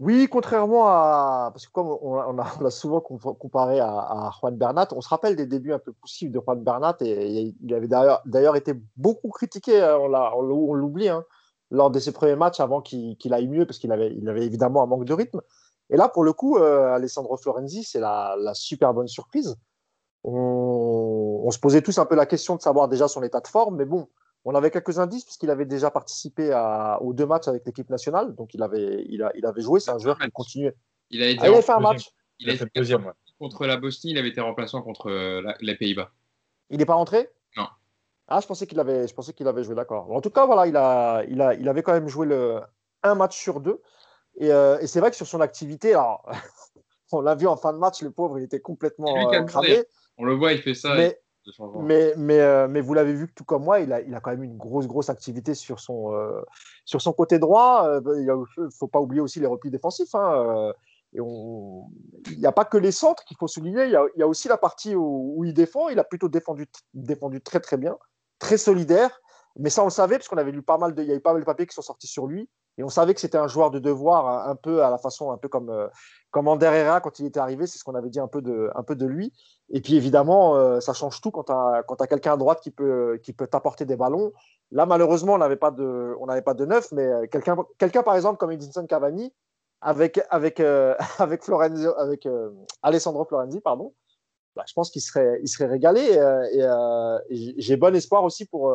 [0.00, 1.50] Oui, contrairement à.
[1.52, 5.72] Parce que comme on, a, souvent comparé à, Juan Bernat, on se rappelle des débuts
[5.72, 10.42] un peu poussifs de Juan Bernat et, il avait d'ailleurs été beaucoup critiqué, hein, on
[10.42, 11.24] l'oublie, hein,
[11.70, 14.82] lors de ses premiers matchs avant qu'il aille mieux, parce qu'il avait, il avait évidemment
[14.82, 15.40] un manque de rythme.
[15.90, 19.56] Et là, pour le coup, Alessandro Florenzi, c'est la, super bonne surprise.
[20.24, 23.76] On, se posait tous un peu la question de savoir déjà son état de forme,
[23.76, 24.08] mais bon,
[24.44, 26.50] on avait quelques indices puisqu'il avait déjà participé
[27.00, 29.78] aux deux matchs avec l'équipe nationale, donc il avait, il, avait joué.
[29.78, 30.74] C'est un joueur qui continuait.
[31.10, 32.10] Il a, été fait un match.
[32.40, 33.12] Il, a, fait deuxième.
[33.38, 35.10] Contre la Bosnie, il avait été remplaçant contre
[35.60, 36.10] les Pays-Bas.
[36.70, 37.28] Il n'est pas rentré?
[37.56, 37.68] Non.
[38.28, 40.10] Ah, je pensais qu'il avait, je pensais qu'il avait joué, d'accord.
[40.10, 42.60] En tout cas, voilà, il, a, il, a, il avait quand même joué le,
[43.04, 43.80] un match sur deux.
[44.38, 46.26] Et, euh, et c'est vrai que sur son activité, alors,
[47.12, 49.84] on l'a vu en fin de match, le pauvre, il était complètement euh, cramé.
[50.18, 50.94] On le voit, il fait ça.
[50.94, 51.18] Mais,
[51.80, 54.30] mais, mais, euh, mais, vous l'avez vu tout comme moi, il a, il a quand
[54.30, 56.12] même une grosse, grosse activité sur son,
[56.84, 58.00] sur son côté droit.
[58.04, 60.14] il ne faut pas oublier aussi les replis défensifs.
[60.14, 60.72] Hein,
[61.12, 61.84] et on...
[62.32, 64.22] Il n'y a pas que les centres qu'il faut souligner, il y, a, il y,
[64.22, 65.88] a, aussi la partie où, où, il défend.
[65.88, 67.96] Il a plutôt défendu, défendu très très bien,
[68.40, 69.20] très solidaire.
[69.58, 71.20] Mais ça, on le savait, parce qu'on avait lu pas mal de, il y avait
[71.20, 72.48] pas mal de papiers qui sont sortis sur lui.
[72.78, 75.38] Et on savait que c'était un joueur de devoir, un, peu à la façon, un
[75.38, 75.88] peu comme, euh,
[76.30, 77.66] comme Ander Herrera quand il était arrivé.
[77.66, 79.32] C'est ce qu'on avait dit un peu de, un peu de lui.
[79.70, 83.18] Et puis évidemment, euh, ça change tout quand tu as, quelqu'un à droite qui peut,
[83.22, 84.32] qui peut t'apporter des ballons.
[84.72, 88.86] Là, malheureusement, on n'avait pas de, neuf, mais euh, quelqu'un, quelqu'un par exemple comme Edinson
[88.86, 89.32] Cavani,
[89.80, 90.60] avec, avec,
[91.42, 92.28] Florenzo, avec
[92.82, 93.94] Alessandro Florenzi, pardon,
[94.54, 96.02] bah, je pense qu'il serait, il serait régalé.
[97.30, 98.72] et j'ai bon espoir aussi pour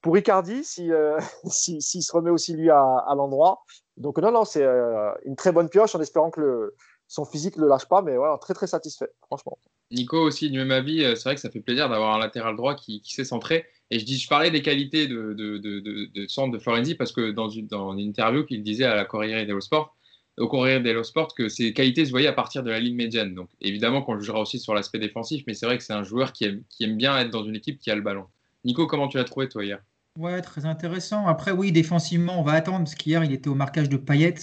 [0.00, 1.18] pour Icardi, euh,
[1.50, 3.64] s'il si, se remet aussi lui à, l'endroit.
[3.96, 6.74] Donc non, non, c'est euh, une très bonne pioche en espérant que
[7.08, 9.58] son physique ne le lâche pas, mais voilà, très très satisfait, franchement.
[9.90, 12.54] Nico aussi, du même avis, euh, c'est vrai que ça fait plaisir d'avoir un latéral
[12.56, 13.64] droit qui, s'est centré.
[13.90, 17.68] Et je, dis, je parlais des qualités de, centre de Florenzi parce que dans une,
[17.98, 19.96] interview qu'il disait à la Corriere dello Sport,
[20.36, 23.34] au Corriere dello Sport, que ses qualités se voyaient à partir de la ligne médiane.
[23.34, 26.34] Donc évidemment qu'on jugera aussi sur l'aspect défensif, mais c'est vrai que c'est un joueur
[26.34, 28.26] qui aime bien être dans une équipe qui a le ballon.
[28.68, 29.78] Nico, comment tu l'as trouvé toi hier?
[30.18, 31.26] Ouais, très intéressant.
[31.26, 34.34] Après, oui, défensivement, on va attendre, parce qu'hier, il était au marquage de Payet,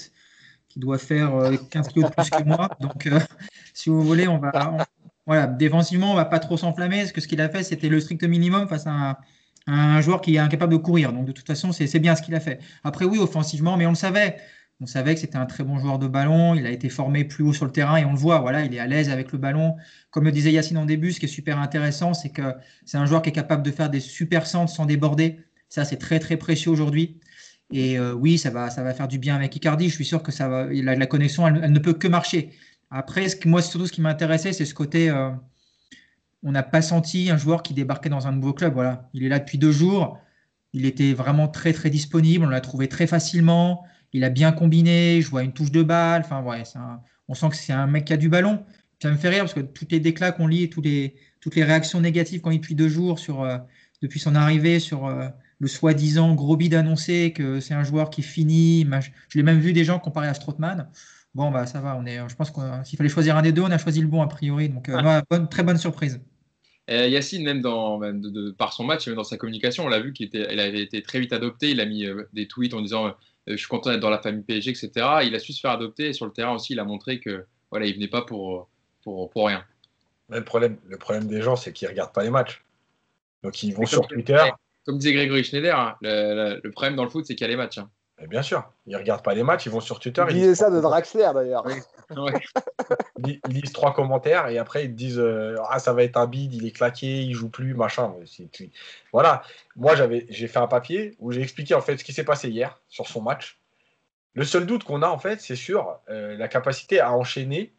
[0.68, 1.32] qui doit faire
[1.70, 2.70] 15 euh, kilos de plus que moi.
[2.80, 3.20] Donc, euh,
[3.76, 4.88] si vous voulez, on va.
[5.28, 8.00] voilà, défensivement, on va pas trop s'enflammer, parce que ce qu'il a fait, c'était le
[8.00, 9.20] strict minimum face à
[9.68, 11.14] un, joueur qui est incapable de courir.
[11.14, 12.60] Donc, de toute façon, c'est bien ce qu'il a fait.
[12.84, 14.38] Après, oui, offensivement, mais on le savait.
[14.82, 16.54] On savait que c'était un très bon joueur de ballon.
[16.54, 18.40] Il a été formé plus haut sur le terrain et on le voit.
[18.40, 19.76] Voilà, il est à l'aise avec le ballon.
[20.12, 22.54] Comme le disait Yacine en début, ce qui est super intéressant, c'est que
[22.86, 25.40] c'est un joueur qui est capable de faire des super centres sans déborder.
[25.70, 27.20] Ça, c'est très, très précieux aujourd'hui.
[27.72, 29.90] Et euh, oui, ça va, ça va faire du bien avec Icardi.
[29.90, 32.52] Je suis sûr que ça va, la, la connexion, elle, ne peut que marcher.
[32.92, 35.10] Après, ce, moi, surtout, ce qui m'intéressait, c'est ce côté.
[35.10, 35.32] Euh,
[36.44, 38.74] on n'a pas senti un joueur qui débarquait dans un nouveau club.
[38.74, 39.10] Voilà.
[39.14, 40.20] Il est là depuis deux jours.
[40.74, 42.46] Il était vraiment très, très disponible.
[42.46, 43.84] On l'a trouvé très facilement.
[44.16, 45.22] Il a bien combiné.
[45.22, 46.22] Je vois une touche de balle.
[46.24, 46.64] Enfin, ouais,
[47.28, 48.66] on sent que c'est un mec qui a du ballon.
[49.02, 51.56] Ça me fait rire parce que toutes les déclats qu'on lit et toutes les, toutes
[51.56, 53.58] les réactions négatives qu'on lit depuis deux jours sur, euh,
[54.02, 55.10] depuis son arrivée sur
[55.60, 58.88] le soi-disant gros bid annoncé que c'est un joueur qui finit.
[59.30, 60.90] Je l'ai même vu des gens comparer à Strootman.
[61.34, 61.98] Bon, bah ça va.
[61.98, 64.08] On est, je pense que s'il fallait choisir un des deux, on a choisi le
[64.08, 64.70] bon a priori.
[64.70, 66.22] Donc, euh, bonne, très bonne surprise.
[66.88, 68.00] Yacine, même, dans,
[68.58, 71.34] par son match, même dans sa communication, on l'a vu qu'il avait été très vite
[71.34, 71.72] adopté.
[71.72, 73.12] Il a mis euh, des tweets en disant euh,
[73.48, 74.90] Je suis content d'être dans la famille PSG, etc.
[75.24, 77.46] Il a su se faire adopter et sur le terrain aussi, il a montré que
[77.70, 78.70] voilà, il venait pas pour,
[79.04, 79.64] pour, pour rien.
[80.30, 82.64] le, problème, le problème des gens, c'est qu'ils regardent pas les matchs.
[83.44, 84.44] Donc ils vont sur Twitter
[84.86, 87.56] comme disait Grégory Schneider, hein, le, problème dans le foot, c'est qu'il y a les
[87.56, 87.80] matchs.
[87.80, 87.90] Hein.
[88.28, 90.24] Bien sûr, ils ne regardent pas les matchs, ils vont sur Twitter.
[90.30, 91.66] Ils disent ça de Draxler d'ailleurs.
[93.26, 96.54] ils, lisent trois commentaires et après ils disent euh, Ah, ça va être un bide,
[96.54, 98.14] il est claqué, il joue plus, machin.
[99.12, 99.42] Voilà.
[99.76, 102.50] Moi, j'avais, j'ai fait un papier où j'ai expliqué en fait ce qui s'est passé
[102.50, 103.60] hier sur son match.
[104.34, 107.74] Le seul doute qu'on a en fait, c'est sur euh, la capacité à enchaîner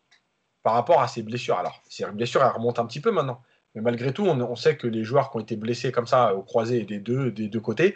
[0.63, 1.59] par rapport à ses blessures.
[1.59, 3.43] Alors, ces blessures, elles remontent un petit peu maintenant.
[3.75, 6.43] Mais malgré tout, on, sait que les joueurs qui ont été blessés comme ça au
[6.43, 7.95] croisé des deux, des deux côtés,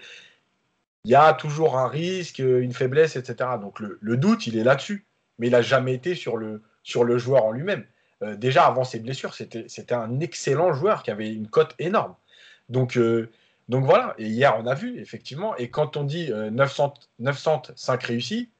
[1.04, 3.50] il y a toujours un risque, une faiblesse, etc.
[3.60, 5.06] Donc le, doute, il est là-dessus.
[5.38, 7.84] Mais il n'a jamais été sur le, sur le joueur en lui-même.
[8.22, 12.14] Euh, déjà, avant ses blessures, c'était un excellent joueur qui avait une cote énorme.
[12.68, 13.30] Donc, euh,
[13.70, 15.56] donc voilà, et hier, on a vu, effectivement.
[15.56, 18.50] Et quand on dit 900, 905 réussis,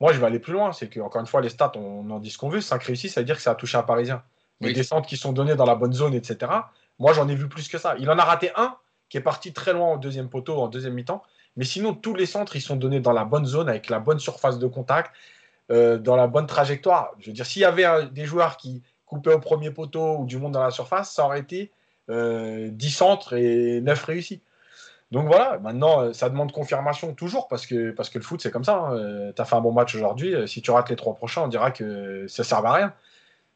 [0.00, 0.72] moi, je vais aller plus loin.
[0.72, 2.60] C'est que, encore une fois, les stats, on en dit ce qu'on veut.
[2.60, 4.22] 5 réussis, ça veut dire que ça a touché un Parisien
[4.62, 6.50] les descentes qui sont données dans la bonne zone, etc.
[6.98, 7.96] Moi, j'en ai vu plus que ça.
[7.98, 8.76] Il en a raté un
[9.12, 11.22] qui est parti très loin en deuxième poteau, en deuxième mi-temps.
[11.58, 14.18] Mais sinon, tous les centres, ils sont donnés dans la bonne zone, avec la bonne
[14.18, 15.12] surface de contact,
[15.70, 17.10] euh, dans la bonne trajectoire.
[17.18, 20.38] Je veux dire, s'il y avait des joueurs qui coupaient au premier poteau ou du
[20.38, 21.70] monde dans la surface, ça aurait été
[22.08, 24.40] euh, 10 centres et 9 réussis.
[25.10, 28.50] Donc voilà, maintenant, euh, ça demande confirmation toujours, parce que, parce que le foot, c'est
[28.50, 28.78] comme ça.
[28.78, 28.96] Hein.
[28.96, 30.34] Euh, tu as fait un bon match aujourd'hui.
[30.48, 32.94] Si tu rates les trois prochains, on dira que ça ne sert à rien.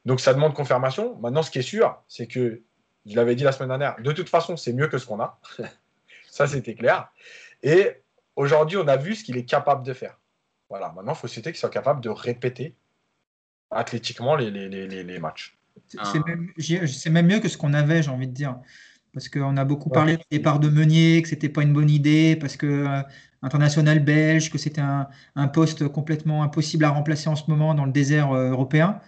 [0.04, 1.16] Donc ça demande confirmation.
[1.22, 2.60] Maintenant, ce qui est sûr, c'est que,
[3.06, 5.38] je l'avais dit la semaine dernière, de toute façon, c'est mieux que ce qu'on a.
[6.30, 7.10] ça, c'était clair.
[7.62, 8.02] Et
[8.34, 10.18] aujourd'hui, on a vu ce qu'il est capable de faire.
[10.68, 12.74] Voilà, maintenant, il faut citer qu'ils sont capables de répéter
[13.70, 15.56] athlétiquement les, les, les, les matchs.
[15.86, 16.12] C'est ah.
[16.26, 16.50] même,
[17.10, 18.58] même, mieux que ce qu'on avait, j'ai envie de dire.
[19.12, 22.36] Parce qu'on a beaucoup parlé du départ de Meunier, que c'était pas une bonne idée,
[22.36, 23.02] parce que euh,
[23.40, 27.86] international belge, que c'était un, un, poste complètement impossible à remplacer en ce moment dans
[27.86, 29.00] le désert euh, européen.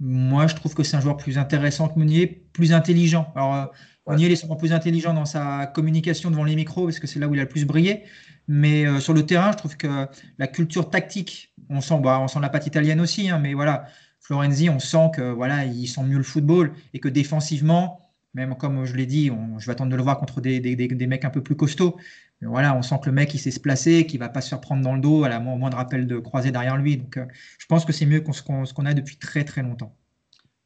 [0.00, 3.32] Moi, je trouve que c'est un joueur plus intéressant que Meunier, plus intelligent.
[3.34, 3.64] Alors, euh,
[4.06, 7.28] Meunier est sûrement plus intelligent dans sa communication devant les micros, parce que c'est là
[7.28, 8.04] où il a le plus brillé.
[8.46, 10.06] Mais sur le terrain, je trouve que
[10.38, 13.84] la culture tactique, on sent, bah, on sent la patte italienne aussi, hein, mais voilà,
[14.20, 18.00] Florenzi, on sent que voilà, ils sont mieux le football et que défensivement,
[18.34, 21.24] même comme je l'ai dit, je vais attendre de le voir contre des, des, mecs
[21.24, 21.96] un peu plus costauds.
[22.40, 24.48] Mais voilà, on sent que le mec, il sait se placer, qu'il va pas se
[24.48, 26.96] faire prendre dans le dos à la moins, de rappel de croiser derrière lui.
[26.96, 27.26] Donc, euh,
[27.58, 28.42] je pense que c'est mieux qu'on ce
[28.74, 29.92] qu'on a depuis très très longtemps.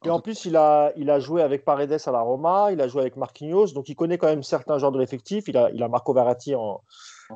[0.05, 2.87] Et en plus, il a, il a joué avec Paredes à la Roma, il a
[2.87, 5.47] joué avec Marquinhos, donc il connaît quand même certains genres de l'effectif.
[5.47, 6.81] Il a, il a Marco Verratti en,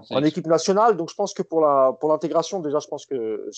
[0.10, 1.62] en équipe nationale, donc je pense que pour
[2.10, 3.50] l'intégration, pour déjà, je pense que,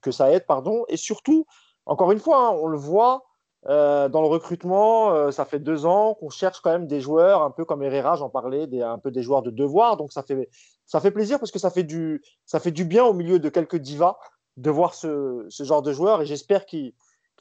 [0.00, 0.84] que ça aide, pardon.
[0.88, 1.44] Et surtout,
[1.86, 3.24] encore une fois, hein, on le voit
[3.68, 7.42] euh, dans le recrutement, euh, ça fait deux ans qu'on cherche quand même des joueurs,
[7.42, 9.96] un peu comme Herrera, j'en parlais, des, un peu des joueurs de devoir.
[9.96, 10.48] Donc ça fait,
[10.84, 13.48] ça fait plaisir parce que ça fait, du, ça fait du bien au milieu de
[13.48, 14.16] quelques divas
[14.56, 16.92] de voir ce, ce genre de joueurs et j'espère qu'ils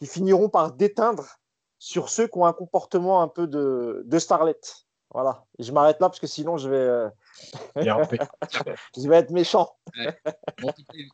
[0.03, 1.25] finiront par déteindre
[1.79, 4.59] sur ceux qui ont un comportement un peu de, de starlet.
[5.13, 7.09] Voilà, et je m'arrête là parce que sinon je vais, euh,
[7.75, 9.69] je vais être méchant.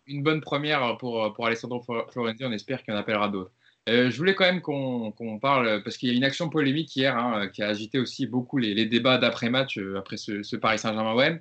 [0.06, 1.82] une bonne première pour, pour Alessandro
[2.12, 3.52] Florenti, on espère qu'il en appellera d'autres.
[3.88, 7.18] Euh, je voulais quand même qu'on parle, parce qu'il y a une action polémique hier
[7.18, 11.40] hein, qui a agité aussi beaucoup les, débats d'après-match, euh, après ce, Paris Saint-Germain-OM.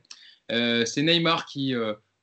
[0.52, 1.74] Euh, c'est Neymar qui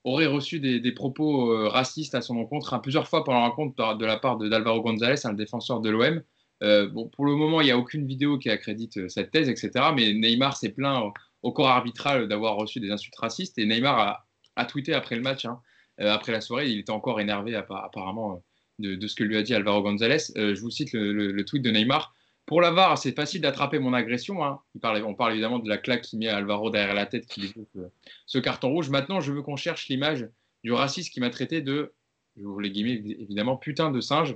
[0.05, 4.05] aurait reçu des, propos racistes à son encontre hein, plusieurs fois pendant la rencontre de
[4.05, 6.21] la part d'Alvaro González, un défenseur de l'OM.
[6.61, 9.71] bon, pour le moment, il n'y a aucune vidéo qui accrédite cette thèse, etc.
[9.95, 11.11] Mais Neymar s'est plaint
[11.41, 13.57] au, corps arbitral d'avoir reçu des insultes racistes.
[13.57, 15.59] Et Neymar a, tweeté après le match, hein,
[15.97, 18.41] après la soirée, il était encore énervé apparemment
[18.79, 20.17] de, ce que lui a dit Alvaro González.
[20.37, 22.13] Euh, je vous cite le, tweet de Neymar.
[22.45, 24.43] Pour la VAR, c'est facile d'attraper mon agression.
[24.43, 24.59] Hein.
[24.75, 27.41] Il parle, on parle évidemment de la claque qui met Alvaro derrière la tête qui
[27.41, 27.87] découpe euh,
[28.25, 28.89] ce carton rouge.
[28.89, 30.27] Maintenant, je veux qu'on cherche l'image
[30.63, 31.93] du raciste qui m'a traité de,
[32.37, 34.35] je vous les guillemets évidemment, putain de singe.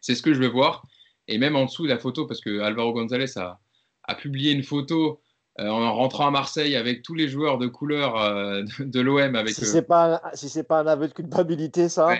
[0.00, 0.86] C'est ce que je veux voir.
[1.26, 5.20] Et même en dessous de la photo, parce que Alvaro González a, publié une photo
[5.58, 8.14] euh, en rentrant à Marseille avec tous les joueurs de couleur
[8.78, 9.34] de, l'OM.
[9.34, 12.10] Avec, si ce n'est pas, si pas un aveu de culpabilité, ça.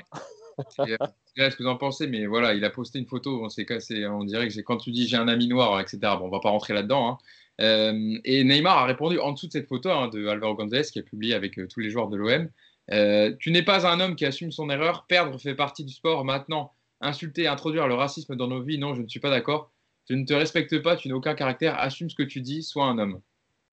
[1.36, 3.44] ce que vous en pensez, mais voilà, il a posté une photo.
[3.44, 5.98] On, dirait que quand tu dis j'ai un ami noir, etc.
[6.18, 7.08] Bon, on va pas rentrer là-dedans.
[7.08, 7.18] Hein.
[7.60, 10.98] Euh, et Neymar a répondu en dessous de cette photo hein, de Alvaro González qui
[10.98, 12.48] a publié avec euh, tous les joueurs de l'OM.
[12.92, 15.06] Euh, tu n'es pas un homme qui assume son erreur.
[15.06, 16.24] Perdre fait partie du sport.
[16.24, 19.72] Maintenant, insulter, introduire le racisme dans nos vies, non, je ne suis pas d'accord.
[20.08, 20.96] Je ne te respecte pas.
[20.96, 21.78] Tu n'as aucun caractère.
[21.78, 22.62] Assume ce que tu dis.
[22.62, 23.20] Sois un homme.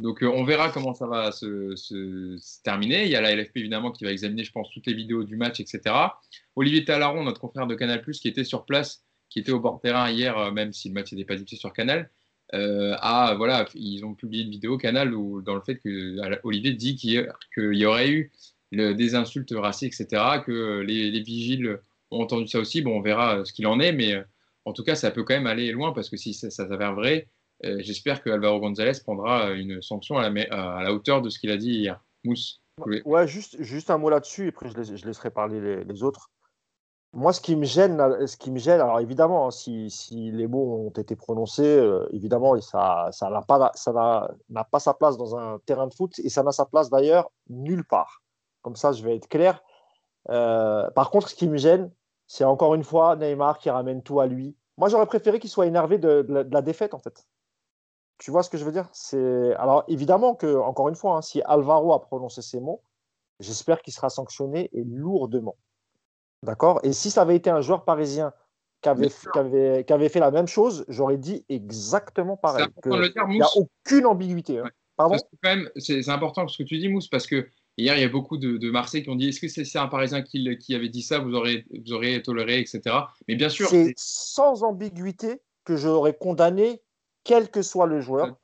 [0.01, 3.05] Donc on verra comment ça va se, terminer.
[3.05, 5.37] Il y a la LFP évidemment qui va examiner, je pense, toutes les vidéos du
[5.37, 5.95] match, etc.
[6.55, 10.09] Olivier Talaron, notre confrère de Canal+, qui était sur place, qui était au bord terrain
[10.09, 12.09] hier, euh, même si le match n'était pas diffusé sur Canal,
[12.53, 12.95] euh,
[13.35, 17.27] voilà, ils ont publié une vidéo Canal où, dans le fait que Olivier dit qu'il
[17.55, 18.31] y aurait eu
[18.71, 21.79] des insultes racistes, etc., que les, vigiles
[22.09, 22.81] ont entendu ça aussi.
[22.81, 24.15] Bon, on verra euh, ce qu'il en est, mais
[24.65, 27.27] en tout cas, ça peut quand même aller loin parce que si ça s'avère vrai,
[27.27, 31.51] euh, j'espère que Alvaro González prendra euh, une sanction à la, hauteur de ce qu'il
[31.51, 32.03] a dit hier.
[32.23, 32.61] Mousse.
[33.05, 36.31] Ouais, juste, juste un mot là-dessus, et après je, laisserai parler les, autres.
[37.13, 40.87] Moi, ce qui me gêne, ce qui me gêne alors évidemment, hein, si, les mots
[40.87, 46.17] ont été prononcés, euh, évidemment, ça n'a pas sa place dans un terrain de foot,
[46.19, 48.23] et ça n'a sa place d'ailleurs nulle part.
[48.61, 49.61] Comme ça, je vais être clair.
[50.25, 51.91] par contre, ce qui me gêne,
[52.25, 54.55] c'est encore une fois Neymar qui ramène tout à lui.
[54.77, 57.25] Moi, j'aurais préféré qu'il soit énervé de, la, défaite, en fait.
[58.21, 58.87] Tu vois ce que je veux dire?
[58.93, 62.83] C'est alors évidemment que encore une fois, hein, si Alvaro a prononcé ces mots,
[63.39, 65.55] j'espère qu'il sera sanctionné et lourdement.
[66.43, 66.79] D'accord?
[66.83, 68.31] Et si ça avait été un joueur parisien
[68.81, 69.09] qui avait,
[69.83, 72.67] qui avait, fait la même chose, j'aurais dit exactement pareil.
[72.85, 72.91] Il
[73.29, 74.59] n'y a aucune ambiguïté.
[74.59, 74.69] Hein.
[74.97, 75.17] Pardon?
[75.77, 78.57] C'est important ce que tu dis, Mousse, parce que hier, il y a beaucoup de,
[78.57, 81.17] de Marseille qui ont dit est-ce que c'est un Parisien qui, qui, avait dit ça
[81.17, 82.81] Vous aurez, vous aurez toléré, etc.
[83.27, 83.67] Mais bien sûr.
[83.67, 86.83] C'est sans ambiguïté que j'aurais condamné
[87.23, 88.35] quel que soit le joueur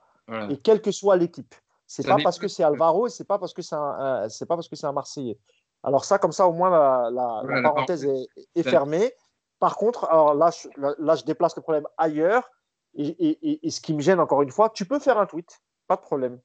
[0.49, 1.56] et quelle que soit l'équipe.
[1.86, 4.56] C'est pas parce que c'est Alvaro et c'est pas parce que c'est un, c'est pas
[4.56, 5.40] parce que c'est un Marseillais.
[5.84, 8.06] Alors ça, comme ça, au moins la, parenthèse
[8.56, 9.14] est, fermée.
[9.60, 12.49] Par contre, alors là, je, là, je déplace le problème ailleurs.
[12.95, 15.95] Et, et, ce qui me gêne encore une fois, tu peux faire un tweet, pas
[15.95, 16.40] de problème.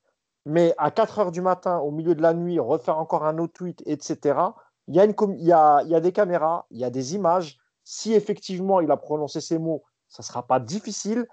[0.44, 3.54] Mais à 4 heures du matin, au milieu de la nuit, refaire encore un autre
[3.54, 4.38] tweet, etc.
[4.86, 6.90] Il y, a une, il, y a, il y a des caméras, il y a
[6.90, 7.58] des images.
[7.84, 11.26] Si effectivement il a prononcé ces mots, ça ne sera pas difficile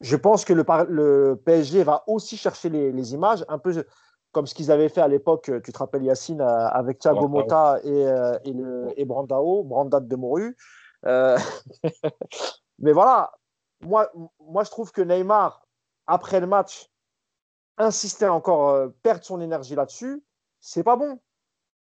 [0.00, 3.84] je pense que le, PSG va aussi chercher les, images, un peu
[4.32, 8.04] comme ce qu'ils avaient fait à l'époque, tu te rappelles Yacine, avec Thiago Motta et,
[8.44, 10.56] et, le, et Brandao, Brandade de Moru.
[11.02, 13.32] mais voilà,
[13.82, 15.66] moi, moi je trouve que Neymar,
[16.06, 16.88] après le match,
[17.78, 20.22] insister encore, perdre son énergie là-dessus,
[20.60, 21.18] c'est pas bon.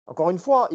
[0.07, 0.69] Encore une fois,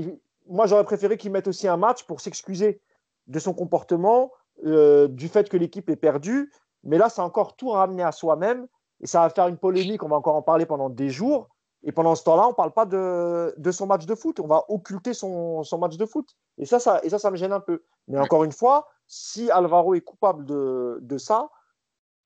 [0.47, 2.81] moi j'aurais préféré qu'il mette aussi un match pour s'excuser
[3.27, 4.31] de son comportement,
[4.65, 6.51] euh, du fait que l'équipe est perdue.
[6.83, 8.67] Mais là, c'est encore tout ramené à soi-même
[9.01, 10.03] et ça va faire une polémique.
[10.03, 11.49] On va encore en parler pendant des jours.
[11.85, 14.39] Et pendant ce temps-là, on ne parle pas de, de, son match de foot.
[14.39, 16.29] On va occulter son, son, match de foot.
[16.57, 17.83] Et ça, ça, et ça, ça me gêne un peu.
[18.07, 21.49] Mais encore une fois, si Alvaro est coupable de, de ça,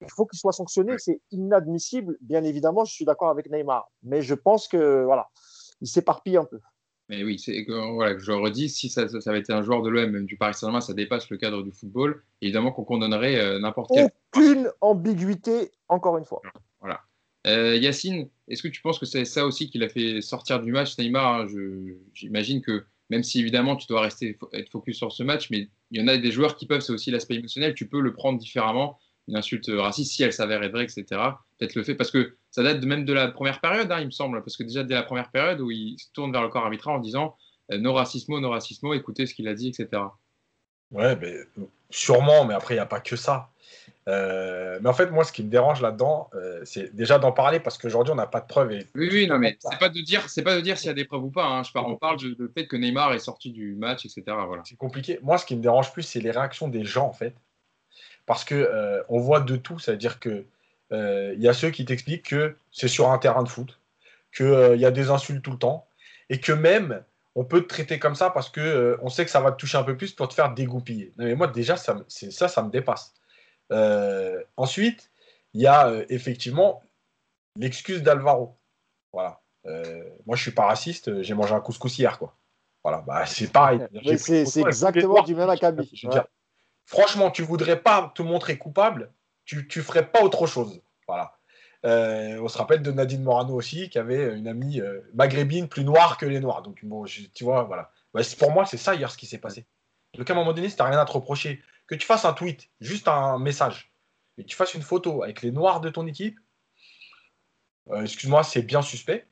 [0.01, 0.93] il faut qu'il soit sanctionné.
[0.99, 2.17] C'est inadmissible.
[2.21, 3.89] Bien évidemment, je suis d'accord avec Neymar.
[4.03, 5.27] Mais je pense que voilà,
[5.81, 6.59] il s'éparpille un peu.
[7.09, 9.89] Mais oui, c'est voilà, je le redis, si ça, ça, avait été un joueur de
[9.89, 12.23] l'OM, même du Paris Saint-Germain, ça dépasse le cadre du football.
[12.41, 14.09] Évidemment qu'on condamnerait euh, n'importe quel.
[14.35, 16.41] Aucune ambiguïté, encore une fois.
[16.81, 17.01] Voilà.
[17.47, 20.73] Euh, Yacine, est-ce que tu penses que c'est ça aussi qui l'a fait sortir du
[20.73, 21.41] match, Neymar?
[21.41, 21.47] Hein,
[22.13, 26.01] J'imagine que même si évidemment tu dois rester être focus sur ce match, mais il
[26.01, 28.37] y en a des joueurs qui peuvent, c'est aussi l'aspect émotionnel, tu peux le prendre
[28.37, 31.05] différemment une insulte raciste, si elle s'avère être vraie, etc.
[31.57, 34.11] Peut-être le fait, parce que ça date même de la première période, hein, il me
[34.11, 36.63] semble, parce que déjà dès la première période où il se tourne vers le corps
[36.63, 37.35] arbitral en disant
[37.71, 40.03] euh, no racismo, no racismo, écoutez ce qu'il a dit, etc.
[40.91, 41.35] Ouais, mais,
[41.89, 43.49] sûrement, mais après, il n'y a pas que ça.
[44.07, 47.59] Euh, mais en fait, moi, ce qui me dérange là-dedans, euh, c'est déjà d'en parler
[47.59, 48.71] parce qu'aujourd'hui, on n'a pas de preuves.
[48.71, 48.87] Et...
[48.95, 50.93] Oui, oui, non, mais c'est pas de dire, c'est pas de dire s'il y a
[50.93, 51.45] des preuves ou pas.
[51.45, 51.63] Hein.
[51.63, 54.23] Je parle, on parle du fait que Neymar est sorti du match, etc.
[54.27, 54.61] Voilà.
[54.65, 55.19] C'est compliqué.
[55.23, 57.35] Moi, ce qui me dérange plus, c'est les réactions des gens, en fait
[58.27, 59.79] parce que euh, on voit de tout.
[59.79, 60.45] C'est-à-dire que
[60.91, 63.79] il y a ceux qui t'expliquent que c'est sur un terrain de foot,
[64.35, 65.87] qu'il euh, y a des insultes tout le temps,
[66.29, 67.03] et que même
[67.35, 69.77] on peut te traiter comme ça parce que on sait que ça va te toucher
[69.77, 71.13] un peu plus pour te faire dégoupiller.
[71.17, 73.13] mais moi déjà ça, ça, ça me dépasse.
[74.57, 75.11] ensuite,
[75.53, 76.83] il y a effectivement
[77.57, 78.57] l'excuse d'Alvaro.
[79.13, 79.41] Voilà.
[80.25, 81.21] moi, je suis pas raciste.
[81.21, 82.35] J'ai mangé un couscous hier, quoi.
[82.83, 83.03] Voilà.
[83.05, 83.81] Bah, c'est pareil.
[84.17, 85.91] c'est exactement du même acabit.
[86.85, 89.11] Franchement, tu voudrais pas te montrer coupable,
[89.47, 90.79] tu, tu ferais pas autre chose.
[91.07, 91.33] Voilà.
[91.85, 95.83] Euh, on se rappelle de Nadine Morano aussi, qui avait une amie euh, maghrébine plus
[95.83, 96.61] noire que les noirs.
[96.61, 97.91] Donc, bon, tu vois, voilà.
[98.37, 99.65] pour moi, c'est ça hier ce qui s'est passé.
[100.15, 102.33] Donc, à un moment donné, si tu rien à te reprocher, que tu fasses un
[102.33, 103.91] tweet, juste un message,
[104.37, 106.37] et que tu fasses une photo avec les noirs de ton équipe,
[107.89, 109.27] euh, excuse-moi, c'est bien suspect.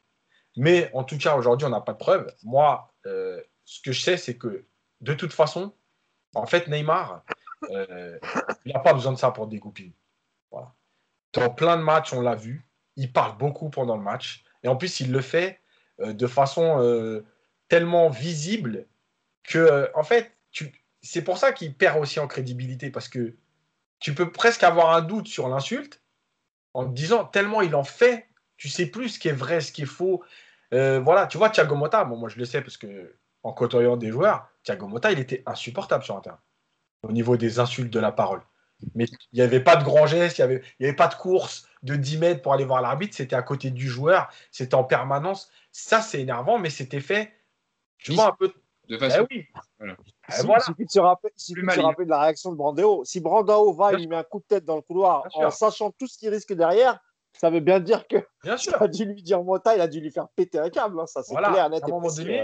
[0.56, 2.34] Mais en tout cas, aujourd'hui, on n'a pas de preuves.
[2.44, 4.66] Moi, ce que je sais, c'est que
[5.02, 5.74] de toute façon,
[6.34, 7.26] en fait, Neymar,
[7.70, 9.92] il n'a pas besoin de ça pour découper.
[11.36, 12.66] Dans plein de matchs, on l'a vu.
[12.95, 14.44] Il parle beaucoup pendant le match.
[14.64, 15.62] Et en plus, il le fait
[15.99, 17.26] euh, de façon euh,
[17.68, 18.88] tellement visible
[19.44, 20.32] que, en fait,
[21.02, 22.90] c'est pour ça qu'il perd aussi en crédibilité.
[22.90, 23.36] Parce que
[23.99, 26.02] tu peux presque avoir un doute sur l'insulte
[26.74, 29.72] en te disant tellement il en fait, tu sais plus ce qui est vrai, ce
[29.72, 30.24] qui est faux.
[30.72, 34.49] voilà, tu vois, Thiago Motta, moi je le sais parce que en côtoyant des joueurs,
[34.64, 36.40] Thiago Motta, il était insupportable sur terrain
[37.03, 38.41] au niveau des insultes de la parole.
[38.93, 41.68] Mais il n'y avait pas de grand geste, il n'y avait, avait pas de course
[41.84, 45.49] de 10 mètres pour aller voir l'arbitre, c'était à côté du joueur, c'était en permanence.
[45.72, 47.31] Ça, c'est énervant, mais c'était fait,
[47.97, 48.52] je vois un peu.
[48.88, 49.26] De façon.
[49.31, 49.47] Eh oui.
[49.80, 49.95] Voilà.
[50.30, 53.03] Il suffit de se rappeler, de la réaction de Brandao.
[53.03, 56.07] Si Brandao va, il met un coup de tête dans le couloir en sachant tout
[56.07, 56.99] ce qui risque derrière,
[57.34, 58.80] ça veut bien dire que bien sûr.
[58.81, 60.99] a dû lui dire Mota, il a dû lui faire péter un câble.
[60.99, 61.07] Hein.
[61.07, 62.39] Ça, c'est clair, net à un moment donné,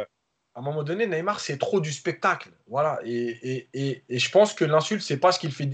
[0.53, 2.49] à un moment donné, Neymar, c'est trop du spectacle.
[2.67, 2.99] Voilà.
[3.05, 5.69] Et, et, et, je pense que l'insulte, c'est pas ce qu'il fait.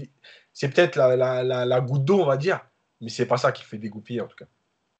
[0.60, 2.58] C'est peut-être la, la, la, goutte d'eau, on va dire,
[3.00, 4.46] mais c'est pas ça qui fait dégoupiller, en tout cas.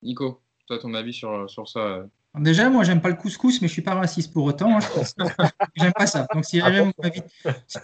[0.04, 2.04] Nico, toi, ton avis sur, sur ça euh
[2.36, 4.78] Déjà, moi, j'aime pas le couscous, mais je suis pas raciste pour autant.
[4.78, 4.80] Hein,
[5.74, 6.28] j'aime pas ça.
[6.32, 6.92] Donc, si jamais vous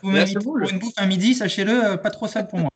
[0.09, 2.71] m'invitez pour une bouffe à midi, sachez-le, euh, pas trop ça pour moi.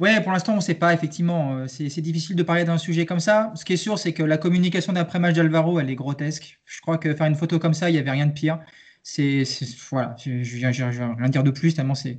[0.00, 1.58] Ouais, pour l'instant, on ne sait pas, effectivement.
[1.58, 3.52] Euh, c'est difficile de parler d'un sujet comme ça.
[3.54, 6.58] Ce qui est sûr, c'est que la communication d'après-match d'Alvaro, elle est grotesque.
[6.64, 8.58] Je crois que faire une photo comme ça, il n'y avait rien de pire.
[9.04, 9.44] C'est,
[9.90, 12.18] voilà, je ne vais rien dire de plus, tellement c'est,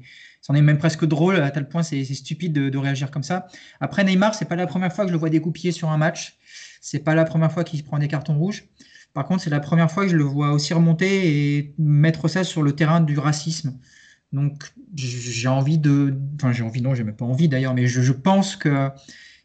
[0.49, 3.45] c'en est même presque drôle, à tel point c'est stupide de, réagir comme ça.
[3.79, 6.39] Après, Neymar, c'est pas la première fois que je le vois découpiller sur un match.
[6.81, 8.63] C'est pas la première fois qu'il prend des cartons rouges.
[9.13, 12.43] Par contre, c'est la première fois que je le vois aussi remonter et mettre ça
[12.43, 13.77] sur le terrain du racisme.
[14.31, 16.17] Donc, j'ai envie de.
[16.35, 18.89] Enfin, j'ai envie, non, j'ai même pas envie d'ailleurs, mais je, pense que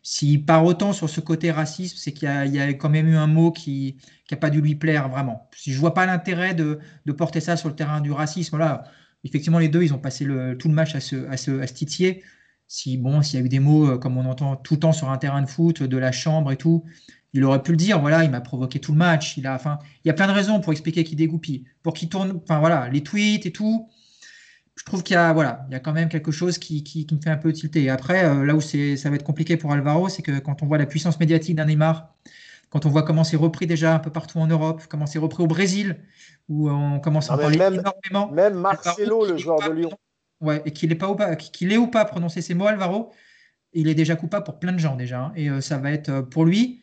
[0.03, 3.27] s'il part autant sur ce côté raciste, c'est qu'il y, a quand même eu un
[3.27, 3.97] mot qui
[4.31, 5.51] n'a pas dû lui plaire vraiment.
[5.55, 6.79] Si je vois pas l'intérêt de,
[7.17, 8.85] porter ça sur le terrain du racisme, là,
[9.25, 10.27] effectivement, les deux, ils ont passé
[10.59, 12.23] tout le match à se, à se, titiller.
[12.69, 14.93] Si, bon, s'il y a eu des mots, euh, comme on entend tout le temps
[14.93, 16.85] sur un terrain de foot, de la chambre et tout,
[17.33, 19.37] il aurait pu le dire, voilà, il m'a provoqué tout le match.
[19.37, 22.09] Il a, enfin, il y a plein de raisons pour expliquer qu'il dégoupille, pour qu'il
[22.09, 23.89] tourne, enfin voilà, les tweets et tout
[24.77, 27.07] je trouve qu'il y a, voilà, il y a quand même quelque chose qui, qui,
[27.13, 27.85] me fait un peu tilter.
[27.85, 28.77] Et après, euh, là où ça
[29.11, 32.15] va être compliqué pour Alvaro, c'est que quand on voit la puissance médiatique d'un Neymar,
[32.75, 35.45] quand on voit comment c'est repris déjà un peu partout en Europe, comment c'est repris
[35.45, 35.97] au Brésil,
[36.49, 38.35] où on commence à en parler même, énormément.
[38.35, 39.91] Même Marcelo, le joueur de Lyon.
[40.41, 43.13] Ouais, et qu'il est, pas ou pas, qu'il est ou pas prononcer ces mots, Alvaro,
[43.75, 45.21] il est déjà coupable pour plein de gens déjà.
[45.21, 45.33] Hein.
[45.37, 46.83] et euh, ça va être euh, pour lui,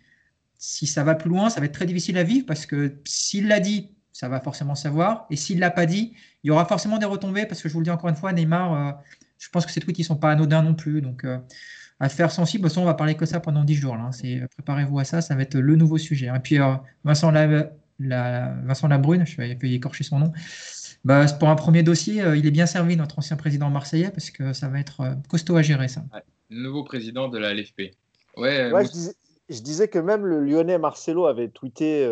[0.58, 3.50] si ça va plus loin, ça va être très difficile à vivre parce que s'il
[3.50, 5.26] l'a dit, ça va forcément savoir.
[5.30, 6.14] Et s'il l'a pas dit,
[6.46, 8.32] il y aura forcément des retombées parce que je vous le dis encore une fois,
[8.32, 8.92] Neymar, euh,
[9.40, 11.02] je pense que ces tweets ils sont pas anodins non plus.
[11.02, 11.26] Donc
[12.02, 12.64] affaire sensible.
[12.64, 13.96] De toute façon, on va parler que ça pendant 10 jours.
[13.96, 14.06] Là.
[14.06, 14.12] Hein.
[14.12, 16.28] C'est, préparez-vous à ça, ça va être le nouveau sujet.
[16.28, 16.74] Et puis, euh,
[17.04, 17.70] Vincent, la,
[18.00, 20.34] Vincent Labrune, je vais y écorcher son nom.
[21.06, 24.30] Bah, pour un premier dossier, euh, il est bien servi, notre ancien président marseillais, parce
[24.30, 26.04] que ça va être euh, costaud à gérer, ça.
[26.50, 27.94] le nouveau président de la LFP.
[28.38, 28.70] Ouais,
[29.50, 32.08] je, disais, que même le Lyonnais Marcelo avait tweeté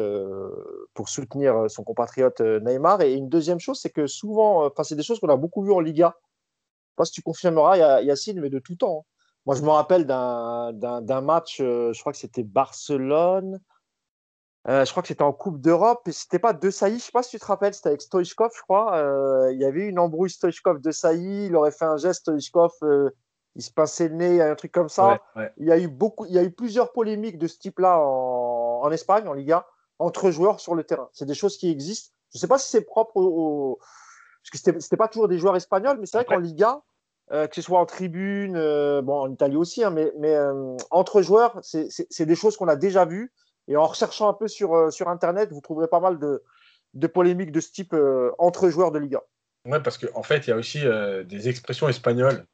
[0.94, 3.02] pour soutenir son compatriote Neymar.
[3.02, 5.72] Et une deuxième chose, c'est que souvent, enfin, c'est des choses qu'on a beaucoup vues
[5.72, 6.14] en Liga.
[6.18, 9.06] Je ne sais pas si tu confirmeras, Yacine, mais de tout temps.
[9.08, 9.19] Hein.
[9.50, 13.60] Moi, je me rappelle d'un match, euh, je crois que c'était Barcelone.
[14.68, 16.08] Euh, je crois que c'était en Coupe d'Europe.
[16.08, 18.52] Et c'était pas De Sailly, je sais pas si tu te rappelles, c'était avec Stoichkov,
[18.56, 18.96] je crois.
[18.98, 21.48] Euh, il y avait une embrouille Stoichkov De Sailly.
[21.48, 22.74] Il aurait fait un geste Stoichkov.
[23.56, 25.20] il se pinçait le nez, un truc comme ça.
[25.58, 28.92] Il y a eu beaucoup, il y a eu plusieurs polémiques de ce type-là en,
[28.92, 29.66] Espagne, en Liga,
[29.98, 31.10] entre joueurs sur le terrain.
[31.12, 32.14] C'est des choses qui existent.
[32.36, 33.80] Je sais pas si c'est propre au,
[34.44, 36.84] parce que c'était pas toujours des joueurs espagnols, mais c'est vrai qu'en Liga,
[37.32, 40.76] euh, que ce soit en tribune, euh, bon, en Italie aussi, hein, mais, mais euh,
[40.90, 43.32] entre joueurs, c'est des choses qu'on a déjà vues.
[43.68, 46.42] Et en recherchant un peu sur, sur Internet, vous trouverez pas mal de,
[46.96, 47.96] de polémiques de ce type
[48.40, 49.22] entre joueurs de Liga.
[49.66, 50.82] Ouais, parce qu'en en fait, il y a aussi
[51.26, 52.46] des expressions espagnoles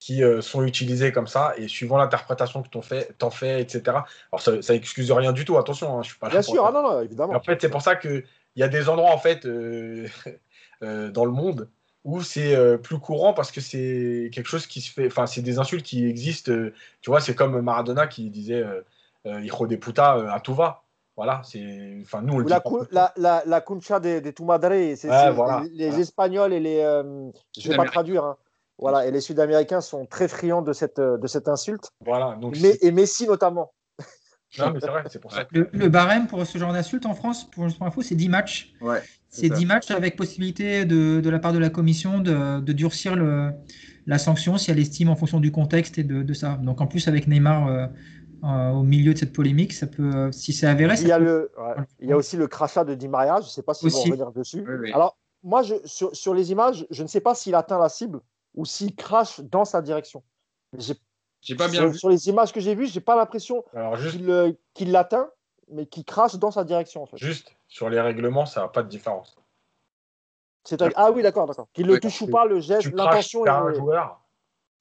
[0.00, 3.98] qui sont utilisées comme ça, et suivant l'interprétation que tu fais, en fais, etc.
[4.32, 6.72] Alors, ça, ça excuse rien du tout, attention, hein, je suis pas Bien sûr, ah
[6.72, 7.34] non, non, évidemment.
[7.34, 8.24] en fait, c'est pour ça qu'il
[8.56, 9.46] y a des endroits, en fait,
[10.80, 11.68] dans le monde
[12.04, 15.06] ou c'est euh, plus courant parce que c'est quelque chose qui se fait.
[15.06, 16.52] Enfin, c'est des insultes qui existent.
[16.52, 18.64] Euh, tu vois, c'est comme Maradona qui disait
[19.26, 20.82] euh, hijo de puta à tout va.
[21.16, 21.98] Voilà, c'est.
[22.02, 25.08] Enfin, nous, on le la, la, la, la, concha de, de tu madre, c'est
[25.72, 26.78] les, Espagnols et les.
[26.78, 28.24] je ne vais pas traduire.
[28.24, 28.36] Hein.
[28.78, 31.90] Voilà, et les Sud-Américains sont très friands de cette, de cette insulte.
[32.06, 33.72] Voilà, donc mais, et Messi notamment.
[34.58, 35.44] Non, mais c'est vrai, c'est pour ça.
[35.52, 38.72] Le, barème pour ce genre d'insulte en France, pour, pour info, c'est 10 matchs.
[38.80, 39.00] Ouais.
[39.28, 43.14] C'est 10 matchs avec possibilité de, de, la part de la commission de, de durcir
[43.14, 43.52] le,
[44.06, 46.58] la sanction si elle estime en fonction du contexte et de, de ça.
[46.62, 47.86] Donc en plus avec Neymar euh,
[48.42, 51.18] euh, au milieu de cette polémique, ça peut, euh, si c'est avéré, il y, a
[51.18, 51.52] le,
[52.00, 53.36] il y a aussi le crachat de Di Maria.
[53.40, 54.64] Je ne sais pas s'ils vont revenir dessus.
[54.92, 58.20] Alors moi, je, sur, sur, les images, je ne sais pas s'il atteint la cible
[58.54, 60.22] ou s'il crache dans sa direction.
[60.76, 60.94] J'ai
[61.56, 63.64] pas bien sur, sur, les images que j'ai vues, j'ai pas l'impression
[64.74, 65.30] qu'il l'atteint,
[65.70, 67.02] mais qu'il crache dans sa direction.
[67.02, 67.16] En fait.
[67.16, 69.36] Juste, sur les règlements, ça n'a pas de différence.
[70.94, 71.68] Ah oui, d'accord, d'accord.
[71.72, 73.50] Qu'il le touche ou pas, le geste, l'intention est...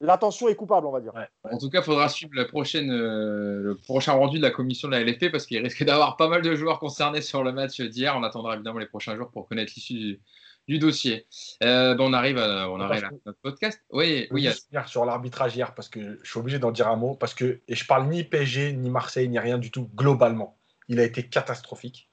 [0.01, 1.11] L'intention est coupable, on va dire.
[1.43, 4.87] En tout cas, il faudra suivre la prochaine, euh, le prochain rendu de la commission
[4.87, 7.81] de la LFP parce qu'il risque d'avoir pas mal de joueurs concernés sur le match
[7.81, 8.15] d'hier.
[8.15, 10.21] On attendra évidemment les prochains jours pour connaître l'issue
[10.69, 11.27] du, dossier.
[11.63, 13.81] Euh, on arrive à, on arrive à notre podcast.
[13.89, 14.47] Oui, oui.
[14.85, 17.75] Sur l'arbitrage hier, parce que je suis obligé d'en dire un mot, parce que et
[17.75, 20.57] je parle ni PSG, ni Marseille, ni rien du tout, globalement.
[20.87, 22.09] Il a été catastrophique.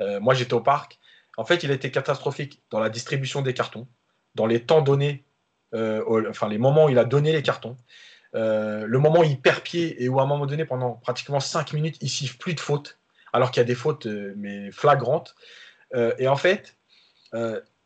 [0.00, 0.98] Euh, moi, j'étais au parc.
[1.36, 3.88] En fait, il a été catastrophique dans la distribution des cartons,
[4.34, 5.24] dans les temps donnés,
[5.74, 7.76] euh, enfin les moments où il a donné les cartons,
[8.34, 11.40] euh, le moment où il perd pied et où à un moment donné, pendant pratiquement
[11.40, 12.98] 5 minutes, il siffle plus de fautes,
[13.32, 15.34] alors qu'il y a des fautes mais flagrantes.
[16.18, 16.76] et en fait,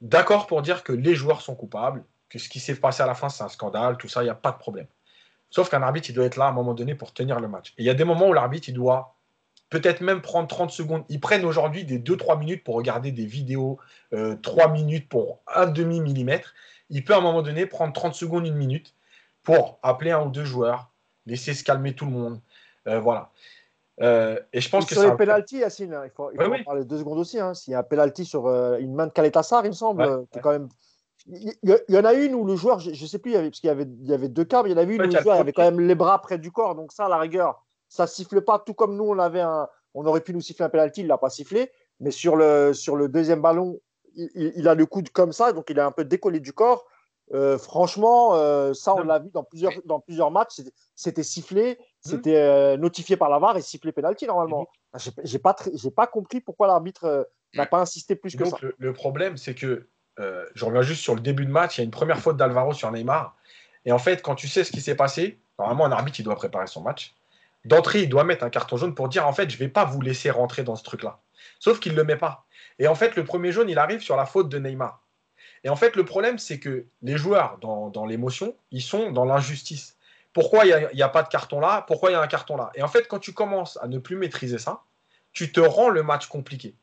[0.01, 3.15] d'accord pour dire que les joueurs sont coupables, que ce qui s'est passé à la
[3.15, 4.87] fin, c'est un scandale, tout ça, il n'y a pas de problème.
[5.51, 7.73] Sauf qu'un arbitre, il doit être là à un moment donné pour tenir le match.
[7.79, 9.16] Et il y a des moments où l'arbitre, il doit
[9.70, 11.05] peut-être même prendre 30 secondes.
[11.09, 13.79] Ils prennent aujourd'hui des 2-3 minutes pour regarder des vidéos,
[14.11, 14.19] 3
[14.69, 16.55] euh, minutes pour un demi-millimètre.
[16.91, 18.95] Il peut à un moment donné prendre 30 secondes, une minute
[19.43, 20.91] pour appeler un ou deux joueurs,
[21.27, 22.41] laisser se calmer tout le monde.
[22.87, 23.31] Euh, voilà.
[24.01, 26.65] Euh, et je pense que sur les pénalties, Yacine, hein, il faut, il faut en
[26.65, 27.39] parler deux secondes aussi.
[27.41, 27.55] Hein.
[27.55, 30.69] S'il y a un pénalty sur une main de Kaletassar, il me semble, quand même.
[31.27, 31.53] Il
[31.89, 33.87] y, en a une où le joueur, je ne sais plus, parce qu'il y avait,
[34.01, 35.53] il y avait deux cas, mais il y en avait une où le joueur avait
[35.53, 36.75] quand même les bras près du corps.
[36.75, 40.07] Donc ça, à la rigueur, ça siffle pas, tout comme nous, on avait un, on
[40.07, 41.70] aurait pu nous siffler un penalty, il l'a pas sifflé,
[42.01, 43.81] mais sur le, sur le deuxième ballon,
[44.15, 46.87] il, a le coude comme ça, donc il est un peu décollé du corps.
[47.34, 50.60] Euh, franchement, euh, ça, on l'a vu dans plusieurs, dans plusieurs matchs.
[50.94, 52.09] C'était sifflé, mmh.
[52.10, 54.68] c'était euh, notifié par la VAR et sifflé penalty normalement.
[55.24, 58.56] J'ai pas, j'ai pas compris pourquoi l'arbitre n'a pas insisté plus que ça.
[58.62, 61.78] Le, le problème, c'est que je reviens juste sur le début de match.
[61.78, 63.36] Il y a une première faute d'Alvaro sur Neymar.
[63.84, 66.34] Et en fait, quand tu sais ce qui s'est passé, normalement, un arbitre, il doit
[66.34, 67.14] préparer son match
[67.64, 69.84] d'entrée, il doit mettre un carton jaune pour dire en fait, je ne vais pas
[69.84, 71.20] vous laisser rentrer dans ce truc-là.
[71.59, 72.46] Sauf qu'il ne le met pas.
[72.78, 75.02] Et en fait, le premier jaune, il arrive sur la faute de Neymar.
[75.64, 79.97] Et en fait, le problème, c'est que les joueurs, dans, l'émotion, ils sont dans l'injustice.
[80.32, 81.85] Pourquoi il n'y a, pas de carton là?
[81.86, 82.70] Pourquoi il y a un carton là?
[82.74, 84.82] Et en fait, quand tu commences à ne plus maîtriser ça,
[85.32, 86.74] tu te rends le match compliqué.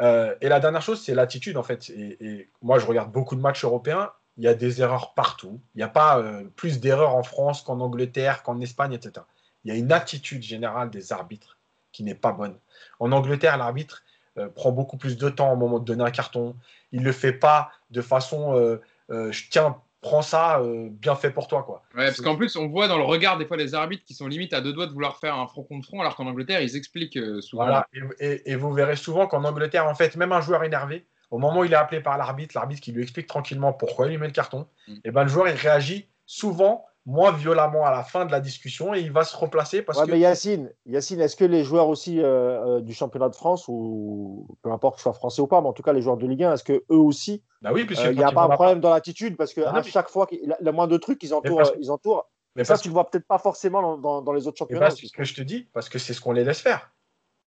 [0.00, 1.90] Euh, et la dernière chose, c'est l'attitude, en fait.
[1.90, 4.10] Et, moi, je regarde beaucoup de matchs européens.
[4.36, 5.60] Il y a des erreurs partout.
[5.74, 9.24] Il n'y a pas euh, plus d'erreurs en France qu'en Angleterre, qu'en Espagne, etc.
[9.64, 11.58] Il y a une attitude générale des arbitres
[11.92, 12.56] qui n'est pas bonne.
[12.98, 14.02] En Angleterre, l'arbitre
[14.38, 16.56] euh, prend beaucoup plus de temps au moment de donner un carton.
[16.92, 21.46] Il ne le fait pas de façon je tiens, prends ça, euh, bien fait pour
[21.46, 21.62] toi.
[21.62, 21.82] Quoi.
[21.94, 24.26] Ouais, parce qu'en plus, on voit dans le regard des fois les arbitres qui sont
[24.26, 26.76] limite à deux doigts de vouloir faire un front contre front, alors qu'en Angleterre, ils
[26.76, 27.64] expliquent euh, souvent.
[27.64, 27.86] Voilà.
[28.18, 31.64] Et, vous verrez souvent qu'en Angleterre, en fait, même un joueur énervé, au moment où
[31.64, 34.32] il est appelé par l'arbitre, l'arbitre qui lui explique tranquillement pourquoi il lui met le
[34.32, 34.94] carton, mm.
[35.04, 38.94] et ben, le joueur, il réagit souvent moins violemment à la fin de la discussion
[38.94, 40.10] et il va se replacer parce que.
[40.10, 44.46] Mais Yacine, Yacine est-ce que les joueurs aussi euh, euh, du championnat de France, ou
[44.62, 46.26] peu importe que ce soit français ou pas, mais en tout cas les joueurs de
[46.26, 48.80] Ligue 1, est-ce que eux aussi, bah oui, euh, il n'y a pas un problème
[48.80, 50.28] dans l'attitude parce que à chaque fois,
[50.60, 51.72] le moins de trucs, ils entourent.
[51.78, 54.90] Ils entourent mais ça, tu ne vois peut-être pas forcément dans, les autres championnats.
[54.90, 56.92] C'est ce que je te dis, parce que c'est ce qu'on les laisse faire.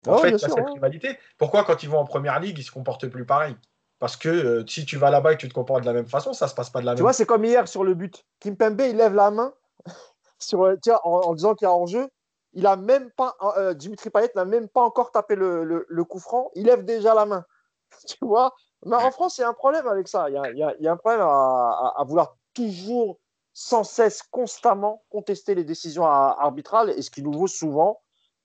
[0.06, 1.18] En ah fait, il y a cette rivalité.
[1.38, 3.56] Pourquoi, quand ils vont en première ligue, ils se comportent plus pareil?
[3.98, 6.32] Parce que si tu vas là-bas et que tu te comportes de la même façon,
[6.32, 7.00] ça se passe pas de la même façon.
[7.00, 8.24] Tu vois, c'est comme hier sur le but.
[8.40, 9.52] Kimpembe, il lève la main
[10.38, 12.08] sur, euh, tiens, en, disant qu'il y a hors-jeu.
[12.54, 16.18] Il a même pas, euh, Dimitri Payet n'a même pas encore tapé le, le, coup
[16.18, 16.50] franc.
[16.54, 17.44] Il lève déjà la main.
[18.06, 18.54] Tu vois?
[18.86, 20.30] Mais en France, il y a un problème avec ça.
[20.30, 23.18] Il y a, il y a, un problème à, à, vouloir toujours,
[23.52, 28.00] sans cesse, constamment contester les décisions arbitrales et ce qui nous vaut souvent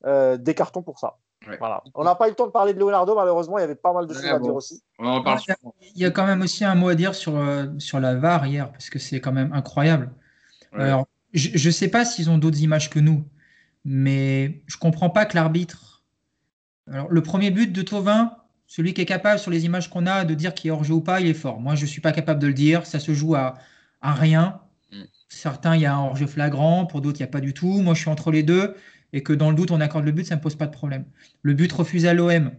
[0.05, 1.17] euh, des cartons pour ça.
[1.59, 1.83] Voilà.
[1.95, 3.93] On n'a pas eu le temps de parler de Leonardo, malheureusement, il y avait pas
[3.93, 4.81] mal de choses à dire aussi.
[4.99, 7.33] il, y a, quand même aussi un mot à dire sur,
[7.79, 10.11] sur la VAR hier, parce que c'est quand même incroyable.
[10.73, 13.25] Alors, je ne sais pas s'ils ont d'autres images que nous,
[13.85, 16.03] mais je ne comprends pas que l'arbitre.
[16.91, 18.35] Alors, le premier but de Tovin,
[18.67, 20.93] celui qui est capable sur les images qu'on a de dire qu'il est hors jeu
[20.93, 21.59] ou pas, il est fort.
[21.59, 22.85] Moi, je ne suis pas capable de le dire.
[22.85, 23.55] Ça se joue à,
[24.01, 24.61] à rien.
[24.91, 25.03] Mm.
[25.29, 27.81] Certains, il y a un hors-jeu flagrant, pour d'autres, il n'y a pas du tout.
[27.81, 28.75] Moi, je suis entre les deux
[29.13, 30.71] et que dans le doute, on accorde le but, ça ne me pose pas de
[30.71, 31.05] problème.
[31.43, 32.51] Le but refusé à l'OM,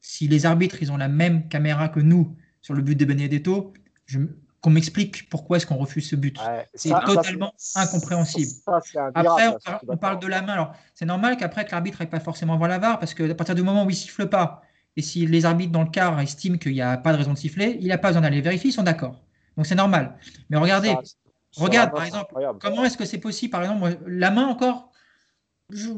[0.00, 3.72] si les arbitres, ils ont la même caméra que nous sur le but de Benedetto,
[4.06, 4.18] je,
[4.60, 6.38] qu'on m'explique pourquoi est-ce qu'on refuse ce but.
[6.74, 8.50] c'est totalement incompréhensible.
[9.14, 9.48] après,
[9.88, 10.52] on, parle de la main.
[10.52, 13.54] Alors, c'est normal qu'après que l'arbitre n'ait pas forcément voir la VAR, parce qu'à partir
[13.54, 14.62] du moment où il siffle pas,
[14.96, 17.38] et si les arbitres dans le quart estiment qu'il n'y a pas de raison de
[17.38, 19.22] siffler, il n'a pas besoin d'aller vérifier, ils sont d'accord.
[19.56, 20.16] Donc c'est normal.
[20.50, 20.94] Mais regardez,
[21.56, 24.89] regarde par exemple, comment est-ce que c'est possible, par exemple, la main encore,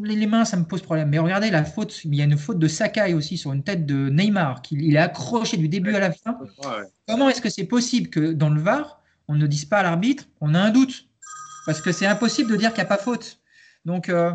[0.03, 1.09] les mains, ça me pose problème.
[1.09, 3.87] Mais regardez la faute, il y a une faute de Sakai aussi sur une tête
[3.87, 6.39] de Neymar, qu'il est accroché du début à la fin.
[7.09, 10.25] Comment est-ce que c'est possible que dans le VAR, on ne dise pas à l'arbitre,
[10.41, 11.09] on a un doute?
[11.67, 13.41] Parce que c'est impossible de dire qu'il n'y a pas faute.
[13.85, 14.33] Donc, euh,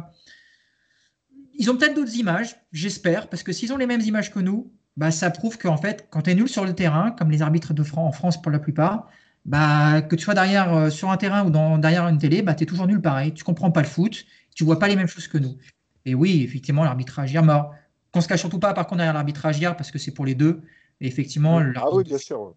[1.53, 4.71] ils ont peut-être d'autres images, j'espère, parce que s'ils ont les mêmes images que nous,
[4.95, 7.73] bah, ça prouve qu'en fait, quand tu es nul sur le terrain, comme les arbitres
[7.73, 9.09] de France, en France pour la plupart,
[9.45, 12.53] bah, que tu sois derrière euh, sur un terrain ou dans, derrière une télé, bah,
[12.53, 13.33] tu es toujours nul pareil.
[13.33, 14.25] Tu comprends pas le foot,
[14.57, 15.55] tu vois pas les mêmes choses que nous.
[16.03, 17.75] Et oui, effectivement, l'arbitrage hier, mort.
[18.11, 20.33] Qu'on se cache surtout pas, par contre, derrière l'arbitrage hier, parce que c'est pour les
[20.33, 20.61] deux.
[20.99, 21.85] Et effectivement, ah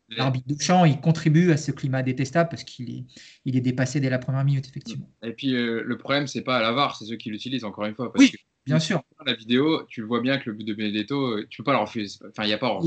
[0.08, 3.04] l'arbitre de champ, il contribue à ce climat détestable parce qu'il est,
[3.44, 5.10] il est dépassé dès la première minute, effectivement.
[5.22, 7.84] Et puis, euh, le problème, c'est pas à la VAR, c'est ceux qui l'utilisent, encore
[7.84, 8.10] une fois.
[8.16, 8.32] oui,
[8.66, 9.02] bien sûr.
[9.26, 11.72] La vidéo, tu le vois bien que le but de Benedetto, euh, tu peux pas
[11.72, 12.18] le refuser.
[12.28, 12.78] Enfin, il n'y a pas.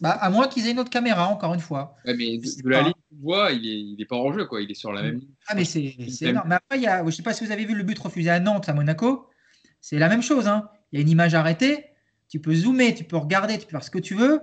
[0.00, 1.96] Bah, à moins qu'ils aient une autre caméra, encore une fois.
[2.04, 4.60] mais de, la ligne, tu vois, il est, il est pas en jeu, quoi.
[4.60, 5.28] Il est sur la même ligne.
[5.46, 6.48] Ah, mais c'est énorme.
[6.48, 8.30] Mais après, il y a, je sais pas si vous avez vu le but refusé
[8.30, 9.28] à Nantes, à Monaco.
[9.80, 10.46] C'est la même chose.
[10.46, 10.68] Hein.
[10.92, 11.86] Il y a une image arrêtée.
[12.28, 14.40] Tu peux zoomer, tu peux regarder, tu peux faire ce que tu veux.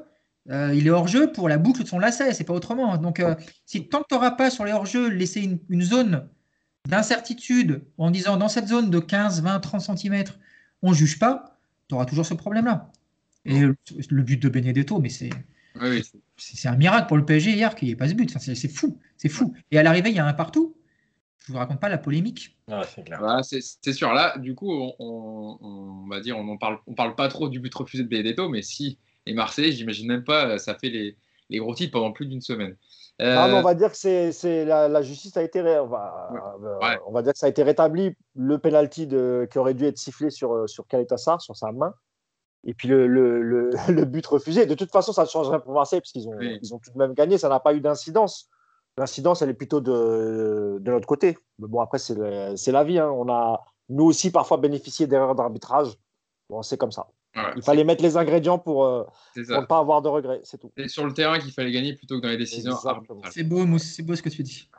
[0.52, 2.98] Euh, il est hors jeu pour la boucle de son lacet, c'est pas autrement.
[2.98, 3.36] Donc, euh,
[3.66, 6.28] si tant que tu n'auras pas sur les hors jeux laissé une, zone
[6.88, 10.24] d'incertitude en disant dans cette zone de 15, 20, 30 cm,
[10.82, 12.92] on ne juge pas, tu auras toujours ce problème-là.
[13.46, 15.30] Et le, but de Benedetto, mais c'est
[16.36, 18.38] c'est un miracle pour le PSG hier qu'il n'y ait pas ce but.
[18.38, 19.56] c'est fou, c'est fou.
[19.72, 20.76] Et à l'arrivée, il y a un partout.
[21.46, 22.58] Je vous raconte pas la polémique.
[23.44, 24.14] c'est sûr.
[24.14, 27.74] Là, du coup, on, va dire, on ne parle, on parle pas trop du but
[27.74, 31.16] refusé de Benedetto, mais si et Marseille, j'imagine même pas, ça fait les,
[31.50, 32.76] les gros titres pendant plus d'une semaine.
[33.22, 36.30] Euh, on va dire que c'est la, justice a été on va,
[36.64, 39.86] euh, on va dire que ça a été rétabli le penalty de, qui aurait dû
[39.86, 41.94] être sifflé sur sur Kaletassar sur sa main
[42.66, 44.66] et puis le, le, le, but refusé.
[44.66, 46.98] De toute façon, ça ne changerait pour Marseille parce qu'ils ont ils ont tout de
[46.98, 47.38] même gagné.
[47.38, 48.50] Ça n'a pas eu d'incidence.
[48.98, 51.38] L'incidence, elle est plutôt de, de notre côté.
[51.60, 52.16] Mais bon, après, c'est
[52.72, 53.00] la vie.
[53.00, 53.10] Hein.
[53.12, 55.98] On a nous aussi parfois bénéficié d'erreurs d'arbitrage.
[56.50, 57.08] Bon, c'est comme ça
[57.56, 59.04] il fallait mettre les ingrédients pour, euh,
[59.36, 60.72] ne pas avoir de regrets, c'est tout.
[60.76, 62.76] C'est sur le terrain qu'il fallait gagner plutôt que dans les décisions.
[63.30, 64.70] C'est beau, Mousse, c'est beau ce que tu dis.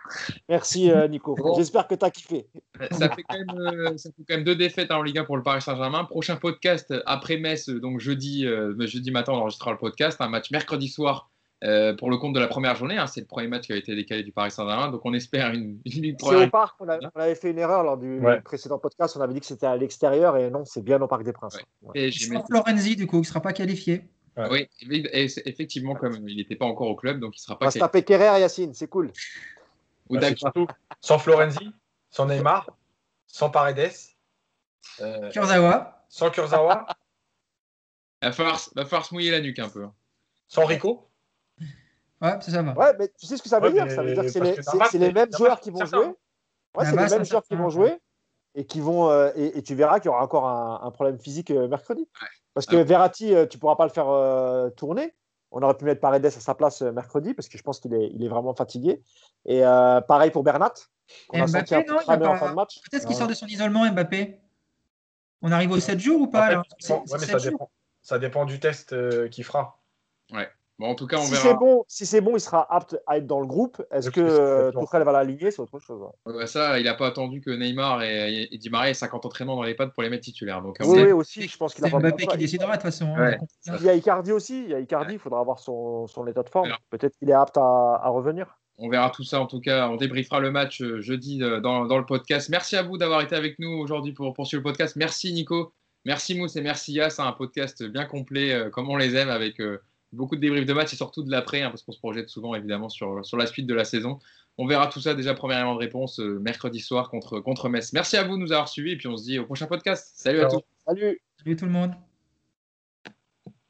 [0.48, 1.36] Merci euh, Nico.
[1.56, 2.48] J'espère que tu as kiffé.
[2.90, 5.36] Ça fait, quand même, euh, ça fait quand même deux défaites en Ligue 1 pour
[5.36, 6.04] le Paris Saint-Germain.
[6.04, 8.46] Prochain podcast après Metz, donc jeudi,
[8.78, 10.20] jeudi matin, on enregistrera le podcast.
[10.20, 11.30] Un match mercredi soir
[11.64, 12.96] euh, pour le compte de la première journée.
[12.96, 13.06] Hein.
[13.06, 15.80] C'est le premier match qui a été décalé du Paris Saint-Germain, donc on espère une,
[15.84, 18.40] une C'est au parc, on, a- on avait fait une erreur lors du Ouais.
[18.40, 21.22] précédent podcast, on avait dit que c'était à l'extérieur et non, c'est bien au Parc
[21.22, 21.58] des Princes.
[21.82, 22.08] Ouais.
[22.08, 24.04] Et Florenzi, du coup, qui ne sera pas qualifié.
[24.50, 27.58] Oui, et effectivement, comme il n'était pas encore au club, donc il ne sera On
[27.58, 29.10] pas va se taper Kerrer, Yacine, c'est cool.
[30.08, 30.66] Ou Bah, surtout
[31.02, 31.70] sans Florenzi,
[32.10, 32.70] sans Neymar,
[33.26, 33.90] sans Paredes,
[35.02, 36.06] euh, Kurzawa.
[36.08, 36.86] sans Kurzawa,
[38.22, 39.84] Va falloir, va falloir se mouiller la nuque un peu.
[39.84, 39.92] hein.
[40.48, 41.09] sans Rico.
[42.20, 42.72] Ouais, ça, va.
[42.74, 43.90] Ouais, mais tu sais ce que ça veut Ouais, dire?
[43.90, 46.06] Ça veut dire que c'est les, que les mêmes joueurs qui vont jouer.
[46.76, 47.98] Ouais, c'est les mêmes joueurs qui vont jouer
[48.54, 51.18] et qui vont euh, et, et tu verras qu'il y aura encore un, un problème
[51.18, 52.08] physique euh, mercredi.
[52.52, 52.82] Parce que Ah.
[52.84, 55.14] Verratti, euh, tu pourras pas le faire euh, tourner.
[55.52, 57.94] On aurait pu mettre Paredes à sa place euh, mercredi parce que je pense qu'il
[57.94, 59.02] est, il est vraiment fatigué.
[59.46, 60.74] Et euh, pareil pour Bernat,
[61.28, 62.80] qu'on a Mbappé, senti un peu non, il a cramé en fin de match.
[62.90, 64.40] Peut-être qu'il sort de son isolement, Mbappé?
[65.42, 67.14] On arrive aux 7 jours ou En pas fait, alors ça C'est- dépend- ouais, c'est
[67.14, 67.70] mais sept ça jours dépend,
[68.02, 69.80] ça dépend du test euh, qu'il fera.
[70.80, 71.42] Bon, en tout cas, on Si verra.
[71.42, 73.82] c'est bon, si c'est bon, il sera apte à être dans le groupe.
[73.92, 74.72] Est-ce Oui, que euh.
[74.72, 76.00] Tuchel va l'aligner C'est autre chose.
[76.00, 76.32] ouais.
[76.32, 79.26] Ouais, bah ça, il n'a pas attendu que Neymar et, et Di Maria aient 50
[79.26, 80.62] entraînements dans les pattes pour les mettre titulaires.
[80.62, 81.42] Donc, mon Oui, oui, aussi.
[81.46, 83.12] Je pense qu'il a C'est pas Mbappé qui décidera de toute façon.
[83.14, 83.36] Ouais.
[83.68, 83.76] hein.
[83.78, 84.64] Il y a Icardi aussi.
[84.64, 85.12] Il y a Icardi.
[85.14, 86.66] Il faudra voir son, son état de forme.
[86.66, 86.78] Alors.
[86.88, 87.60] Peut-être qu'il est apte à,
[88.02, 88.56] à revenir.
[88.78, 89.38] on verra tout ça.
[89.42, 92.48] En tout cas, on débriefera le match euh, jeudi euh, dans, dans le podcast.
[92.48, 94.96] Merci à vous d'avoir été avec nous aujourd'hui pour poursuivre le podcast.
[94.96, 95.74] Merci Nico,
[96.06, 97.20] merci Mousse et merci Yass.
[97.20, 99.82] hein, un podcast bien complet, comme on les aime, avec euh,
[100.12, 102.54] beaucoup de débriefs de match et surtout de l'après, hein, parce qu'on se projette souvent
[102.54, 104.18] évidemment sur, sur la suite de la saison.
[104.58, 107.92] On verra tout ça déjà, premier élément de réponse, euh, mercredi soir contre, contre Metz.
[107.92, 110.12] Merci à vous de nous avoir suivis et puis on se dit au prochain podcast.
[110.14, 110.60] Salut à tous.
[110.84, 111.92] Salut Salut tout le monde.